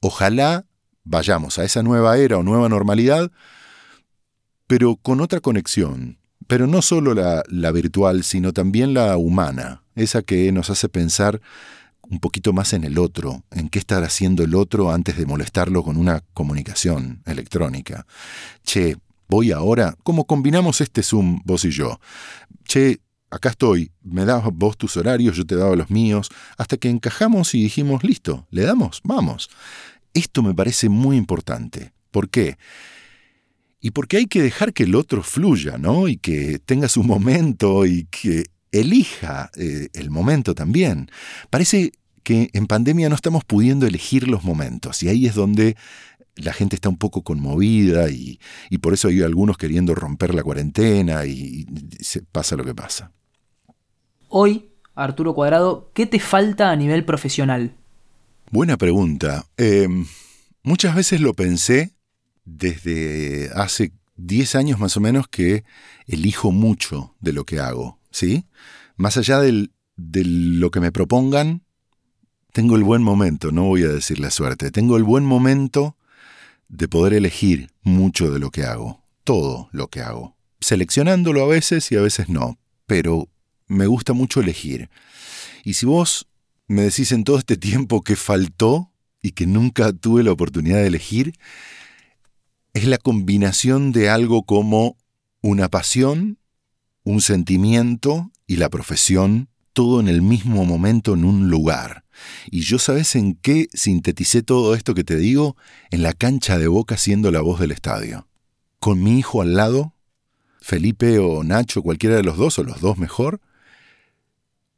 Ojalá 0.00 0.66
vayamos 1.04 1.58
a 1.58 1.64
esa 1.64 1.82
nueva 1.82 2.18
era 2.18 2.38
o 2.38 2.42
nueva 2.42 2.68
normalidad, 2.68 3.30
pero 4.66 4.96
con 4.96 5.20
otra 5.20 5.40
conexión. 5.40 6.18
Pero 6.46 6.66
no 6.66 6.82
solo 6.82 7.14
la, 7.14 7.44
la 7.48 7.70
virtual, 7.72 8.24
sino 8.24 8.52
también 8.52 8.92
la 8.92 9.16
humana, 9.16 9.82
esa 9.94 10.22
que 10.22 10.50
nos 10.52 10.68
hace 10.68 10.88
pensar 10.88 11.40
un 12.10 12.18
poquito 12.18 12.52
más 12.52 12.72
en 12.72 12.84
el 12.84 12.98
otro, 12.98 13.44
en 13.52 13.68
qué 13.68 13.78
estar 13.78 14.02
haciendo 14.02 14.42
el 14.42 14.54
otro 14.54 14.90
antes 14.90 15.16
de 15.16 15.26
molestarlo 15.26 15.82
con 15.84 15.96
una 15.96 16.22
comunicación 16.34 17.22
electrónica. 17.24 18.04
Che, 18.64 18.96
voy 19.28 19.52
ahora, 19.52 19.96
¿cómo 20.02 20.26
combinamos 20.26 20.80
este 20.80 21.02
Zoom 21.02 21.40
vos 21.44 21.64
y 21.64 21.70
yo? 21.70 22.00
Che, 22.64 23.00
acá 23.30 23.50
estoy, 23.50 23.92
me 24.02 24.24
das 24.24 24.42
vos 24.52 24.76
tus 24.76 24.96
horarios, 24.96 25.36
yo 25.36 25.46
te 25.46 25.54
daba 25.54 25.76
los 25.76 25.88
míos, 25.88 26.28
hasta 26.58 26.76
que 26.76 26.90
encajamos 26.90 27.54
y 27.54 27.62
dijimos, 27.62 28.02
listo, 28.02 28.46
le 28.50 28.62
damos, 28.62 29.00
vamos. 29.04 29.48
Esto 30.12 30.42
me 30.42 30.52
parece 30.52 30.88
muy 30.88 31.16
importante. 31.16 31.92
¿Por 32.10 32.28
qué? 32.28 32.58
Y 33.80 33.92
porque 33.92 34.16
hay 34.16 34.26
que 34.26 34.42
dejar 34.42 34.72
que 34.72 34.82
el 34.82 34.96
otro 34.96 35.22
fluya, 35.22 35.78
¿no? 35.78 36.08
Y 36.08 36.16
que 36.16 36.58
tenga 36.58 36.88
su 36.88 37.04
momento 37.04 37.86
y 37.86 38.08
que 38.10 38.46
elija 38.72 39.50
eh, 39.56 39.88
el 39.92 40.10
momento 40.10 40.54
también. 40.54 41.10
Parece 41.50 41.92
que 42.22 42.50
en 42.52 42.66
pandemia 42.66 43.08
no 43.08 43.14
estamos 43.14 43.44
pudiendo 43.44 43.86
elegir 43.86 44.28
los 44.28 44.44
momentos 44.44 45.02
y 45.02 45.08
ahí 45.08 45.26
es 45.26 45.34
donde 45.34 45.76
la 46.36 46.52
gente 46.52 46.76
está 46.76 46.88
un 46.88 46.96
poco 46.96 47.22
conmovida 47.22 48.08
y, 48.10 48.38
por 48.80 48.94
eso 48.94 49.08
hay 49.08 49.22
algunos 49.22 49.56
queriendo 49.56 49.94
romper 49.94 50.34
la 50.34 50.42
cuarentena 50.42 51.24
y, 51.26 51.66
se 52.00 52.22
pasa 52.22 52.56
lo 52.56 52.64
que 52.64 52.74
pasa. 52.74 53.12
Hoy, 54.28 54.70
Arturo 54.94 55.34
Cuadrado, 55.34 55.90
¿qué 55.94 56.06
te 56.06 56.20
falta 56.20 56.70
a 56.70 56.76
nivel 56.76 57.04
profesional? 57.04 57.74
Buena 58.50 58.76
pregunta. 58.76 59.46
Em, 59.56 60.06
muchas 60.62 60.94
veces 60.94 61.20
lo 61.20 61.34
pensé 61.34 61.94
desde 62.44 63.50
hace 63.54 63.92
10 64.16 64.54
años 64.54 64.78
más 64.78 64.96
o 64.96 65.00
menos 65.00 65.28
que 65.28 65.64
elijo 66.06 66.52
mucho 66.52 67.14
de 67.20 67.32
lo 67.32 67.44
que 67.44 67.60
hago, 67.60 67.99
¿sí? 68.10 68.46
Más 68.96 69.16
allá 69.16 69.40
de 69.40 69.68
lo 69.96 70.70
que 70.70 70.80
me 70.80 70.92
propongan, 70.92 71.62
tengo 72.52 72.76
el 72.76 72.84
buen 72.84 73.02
momento, 73.02 73.52
no 73.52 73.64
voy 73.64 73.84
a 73.84 73.88
decir 73.88 74.18
la 74.18 74.30
suerte, 74.30 74.70
tengo 74.70 74.96
el 74.96 75.04
buen 75.04 75.24
momento 75.24 75.96
de 76.68 76.88
poder 76.88 77.14
elegir 77.14 77.70
mucho 77.82 78.30
de 78.30 78.38
lo 78.38 78.50
que 78.50 78.64
hago, 78.64 79.02
todo 79.24 79.68
lo 79.72 79.88
que 79.88 80.00
hago, 80.00 80.36
seleccionándolo 80.60 81.42
a 81.42 81.48
veces 81.48 81.90
y 81.92 81.96
a 81.96 82.00
veces 82.00 82.28
no, 82.28 82.58
pero 82.86 83.28
me 83.66 83.86
gusta 83.86 84.12
mucho 84.12 84.40
elegir. 84.40 84.90
Y 85.64 85.74
si 85.74 85.86
vos 85.86 86.26
me 86.66 86.82
decís 86.82 87.12
en 87.12 87.24
todo 87.24 87.38
este 87.38 87.56
tiempo 87.56 88.02
que 88.02 88.16
faltó 88.16 88.92
y 89.22 89.32
que 89.32 89.46
nunca 89.46 89.92
tuve 89.92 90.22
la 90.22 90.32
oportunidad 90.32 90.78
de 90.78 90.86
elegir, 90.86 91.34
es 92.74 92.86
la 92.86 92.98
combinación 92.98 93.92
de 93.92 94.08
algo 94.08 94.44
como 94.44 94.96
una 95.40 95.68
pasión, 95.68 96.38
un 97.04 97.20
sentimiento 97.20 98.30
y 98.46 98.56
la 98.56 98.68
profesión, 98.68 99.48
todo 99.72 100.00
en 100.00 100.08
el 100.08 100.22
mismo 100.22 100.64
momento 100.64 101.14
en 101.14 101.24
un 101.24 101.48
lugar. 101.48 102.04
Y 102.50 102.60
yo 102.62 102.78
sabes 102.78 103.14
en 103.16 103.34
qué 103.34 103.68
sinteticé 103.72 104.42
todo 104.42 104.74
esto 104.74 104.94
que 104.94 105.04
te 105.04 105.16
digo, 105.16 105.56
en 105.90 106.02
la 106.02 106.12
cancha 106.12 106.58
de 106.58 106.68
boca 106.68 106.96
siendo 106.96 107.30
la 107.30 107.40
voz 107.40 107.60
del 107.60 107.70
estadio. 107.70 108.28
Con 108.78 109.02
mi 109.02 109.18
hijo 109.18 109.42
al 109.42 109.54
lado, 109.54 109.94
Felipe 110.60 111.18
o 111.18 111.42
Nacho, 111.42 111.82
cualquiera 111.82 112.16
de 112.16 112.22
los 112.22 112.36
dos, 112.36 112.58
o 112.58 112.64
los 112.64 112.80
dos 112.80 112.98
mejor, 112.98 113.40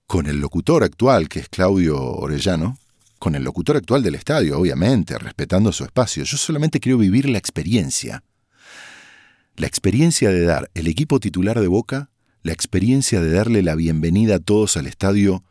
con 0.07 0.27
el 0.27 0.41
locutor 0.41 0.85
actual, 0.85 1.29
que 1.29 1.41
es 1.41 1.49
Claudio 1.49 1.99
Orellano, 1.99 2.79
con 3.19 3.35
el 3.35 3.45
locutor 3.45 3.77
actual 3.77 4.03
del 4.03 4.15
estadio, 4.15 4.59
obviamente, 4.59 5.17
respetando 5.19 5.73
su 5.73 5.85
espacio. 5.85 6.25
Yo 6.25 6.37
solamente 6.37 6.81
quiero 6.81 6.99
vivir 6.99 7.29
la 7.29 7.39
experiencia. 7.39 8.23
La 9.57 9.67
experiencia 9.67 10.31
de 10.31 10.45
dar 10.45 10.71
el 10.75 10.87
equipo 10.89 11.21
titular 11.21 11.61
de 11.61 11.69
Boca, 11.69 12.11
la 12.43 12.53
experiencia 12.53 13.21
de 13.21 13.33
darle 13.33 13.63
la 13.63 13.75
bienvenida 13.75 14.37
a 14.37 14.41
todos 14.41 14.77
al 14.77 14.87
estadio 14.87 15.45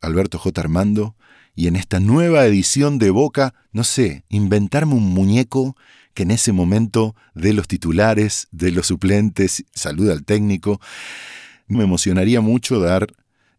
Alberto 0.00 0.38
J. 0.38 0.60
Armando, 0.60 1.16
y 1.54 1.66
en 1.66 1.76
esta 1.76 2.00
nueva 2.00 2.46
edición 2.46 2.98
de 2.98 3.10
Boca, 3.10 3.54
no 3.72 3.84
sé, 3.84 4.24
inventarme 4.28 4.94
un 4.94 5.12
muñeco 5.12 5.76
que 6.14 6.22
en 6.22 6.30
ese 6.30 6.52
momento 6.52 7.14
de 7.34 7.52
los 7.52 7.68
titulares, 7.68 8.48
de 8.52 8.70
los 8.70 8.86
suplentes, 8.86 9.64
saluda 9.74 10.12
al 10.12 10.24
técnico. 10.24 10.80
Me 11.66 11.84
emocionaría 11.84 12.40
mucho 12.40 12.80
dar 12.80 13.08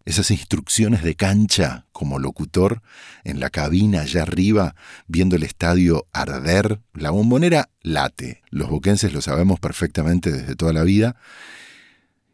esas 0.05 0.31
instrucciones 0.31 1.03
de 1.03 1.15
cancha 1.15 1.85
como 1.91 2.17
locutor 2.17 2.81
en 3.23 3.39
la 3.39 3.49
cabina 3.49 4.01
allá 4.01 4.23
arriba, 4.23 4.75
viendo 5.07 5.35
el 5.35 5.43
estadio 5.43 6.07
arder. 6.11 6.79
La 6.93 7.11
bombonera 7.11 7.69
late, 7.81 8.41
los 8.49 8.69
boquenses 8.69 9.13
lo 9.13 9.21
sabemos 9.21 9.59
perfectamente 9.59 10.31
desde 10.31 10.55
toda 10.55 10.73
la 10.73 10.83
vida, 10.83 11.17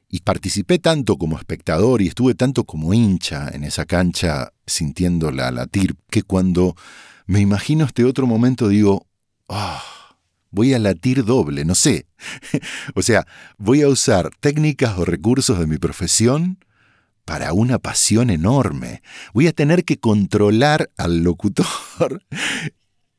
y 0.10 0.22
participé 0.22 0.80
tanto 0.80 1.18
como 1.18 1.38
espectador 1.38 2.02
y 2.02 2.08
estuve 2.08 2.34
tanto 2.36 2.64
como 2.64 2.94
hincha 2.94 3.50
en 3.50 3.64
esa 3.64 3.86
cancha 3.86 4.54
sintiéndola 4.66 5.52
latir, 5.52 5.96
que 6.10 6.24
cuando 6.24 6.76
me 7.26 7.42
imagino 7.42 7.86
este 7.86 8.06
otro 8.06 8.26
momento 8.26 8.70
digo, 8.70 9.06
ah, 9.50 9.84
voy 10.50 10.74
a 10.74 10.80
latir 10.80 11.26
doble, 11.26 11.66
no 11.66 11.76
sé. 11.76 12.08
o 12.96 13.02
sea, 13.02 13.28
voy 13.58 13.82
a 13.82 13.90
usar 13.90 14.30
técnicas 14.40 14.98
o 14.98 15.06
recursos 15.06 15.60
de 15.60 15.68
mi 15.68 15.78
profesión 15.78 16.60
para 17.26 17.52
una 17.52 17.78
pasión 17.78 18.30
enorme. 18.30 19.02
Voy 19.34 19.48
a 19.48 19.52
tener 19.52 19.84
que 19.84 20.00
controlar 20.00 20.90
al 20.98 21.24
locutor 21.24 22.24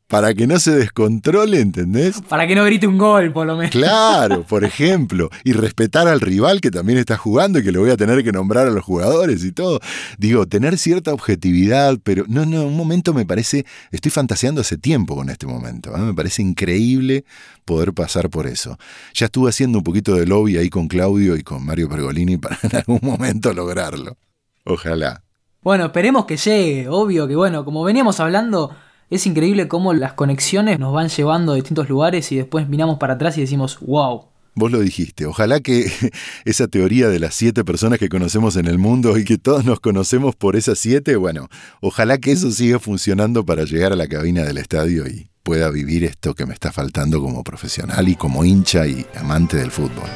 para 0.09 0.32
que 0.32 0.46
no 0.46 0.59
se 0.59 0.70
descontrole, 0.70 1.61
¿entendés? 1.61 2.22
Para 2.22 2.46
que 2.46 2.54
no 2.54 2.64
grite 2.64 2.86
un 2.86 2.96
gol, 2.96 3.30
por 3.30 3.46
lo 3.46 3.56
menos. 3.56 3.70
Claro, 3.70 4.42
por 4.48 4.64
ejemplo. 4.64 5.28
Y 5.44 5.52
respetar 5.52 6.09
al 6.09 6.20
rival 6.20 6.62
que 6.62 6.70
también 6.70 6.98
está 6.98 7.18
jugando 7.18 7.59
y 7.59 7.62
que 7.62 7.70
le 7.70 7.78
voy 7.78 7.90
a 7.90 7.96
tener 7.96 8.24
que 8.24 8.32
nombrar 8.32 8.66
a 8.66 8.70
los 8.70 8.82
jugadores 8.82 9.44
y 9.44 9.52
todo. 9.52 9.80
Digo, 10.16 10.46
tener 10.46 10.78
cierta 10.78 11.12
objetividad, 11.12 11.98
pero 12.02 12.24
no, 12.26 12.46
no, 12.46 12.64
un 12.64 12.76
momento 12.76 13.12
me 13.12 13.26
parece, 13.26 13.66
estoy 13.90 14.11
fantaseando 14.11 14.62
hace 14.62 14.78
tiempo 14.78 15.14
con 15.14 15.28
este 15.28 15.46
momento. 15.46 15.94
¿eh? 15.94 16.00
Me 16.00 16.14
parece 16.14 16.40
increíble 16.40 17.26
poder 17.66 17.92
pasar 17.92 18.30
por 18.30 18.46
eso. 18.46 18.78
Ya 19.12 19.26
estuve 19.26 19.50
haciendo 19.50 19.76
un 19.76 19.84
poquito 19.84 20.14
de 20.14 20.26
lobby 20.26 20.56
ahí 20.56 20.70
con 20.70 20.88
Claudio 20.88 21.36
y 21.36 21.42
con 21.42 21.66
Mario 21.66 21.86
Pergolini 21.90 22.38
para 22.38 22.59
en 22.62 22.76
algún 22.76 23.00
momento 23.02 23.52
lograrlo. 23.52 24.16
Ojalá. 24.64 25.22
Bueno, 25.61 25.86
esperemos 25.86 26.24
que 26.24 26.38
llegue, 26.38 26.88
obvio 26.88 27.28
que 27.28 27.36
bueno, 27.36 27.66
como 27.66 27.84
veníamos 27.84 28.20
hablando 28.20 28.74
es 29.11 29.26
increíble 29.26 29.68
cómo 29.68 29.94
las 29.94 30.12
conexiones 30.12 30.78
nos 30.78 30.92
van 30.92 31.09
llevando 31.09 31.52
a 31.52 31.54
distintos 31.54 31.88
lugares 31.88 32.30
y 32.32 32.36
después 32.36 32.68
miramos 32.68 32.98
para 32.98 33.14
atrás 33.14 33.38
y 33.38 33.40
decimos, 33.40 33.78
wow. 33.80 34.26
Vos 34.54 34.72
lo 34.72 34.80
dijiste, 34.80 35.24
ojalá 35.24 35.61
que 35.61 35.90
esa 36.44 36.68
teoría 36.68 37.09
de 37.09 37.18
las 37.18 37.34
siete 37.34 37.64
personas 37.64 37.98
que 37.98 38.09
conocemos 38.09 38.56
en 38.56 38.66
el 38.66 38.78
mundo 38.78 39.16
y 39.16 39.24
que 39.24 39.38
todos 39.38 39.64
nos 39.64 39.80
conocemos 39.80 40.34
por 40.36 40.56
esas 40.56 40.78
siete, 40.78 41.16
bueno, 41.16 41.48
ojalá 41.80 42.18
que 42.18 42.32
eso 42.32 42.50
siga 42.50 42.78
funcionando 42.78 43.46
para 43.46 43.64
llegar 43.64 43.92
a 43.92 43.96
la 43.96 44.09
cabina 44.09 44.44
del 44.44 44.59
estadio 44.59 45.06
y 45.06 45.30
pueda 45.42 45.70
vivir 45.70 46.04
esto 46.04 46.34
que 46.34 46.44
me 46.44 46.52
está 46.52 46.72
faltando 46.72 47.22
como 47.22 47.42
profesional 47.44 48.09
y 48.09 48.16
como 48.16 48.44
hincha 48.44 48.86
y 48.86 49.06
amante 49.14 49.56
del 49.56 49.70
fútbol. 49.70 50.09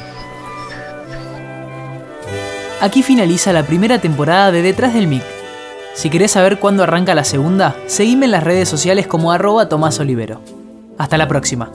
Aquí 2.81 3.01
finaliza 3.01 3.53
la 3.53 3.65
primera 3.65 3.99
temporada 3.99 4.51
de 4.51 4.61
Detrás 4.61 4.93
del 4.93 5.07
Mic 5.07 5.23
si 5.93 6.09
querés 6.09 6.31
saber 6.31 6.59
cuándo 6.59 6.83
arranca 6.83 7.15
la 7.15 7.23
segunda, 7.23 7.75
seguime 7.85 8.25
en 8.25 8.31
las 8.31 8.43
redes 8.43 8.67
sociales 8.67 9.07
como 9.07 9.31
arroba 9.31 9.69
Tomás 9.69 9.99
Olivero. 9.99 10.41
Hasta 10.97 11.17
la 11.17 11.27
próxima. 11.27 11.69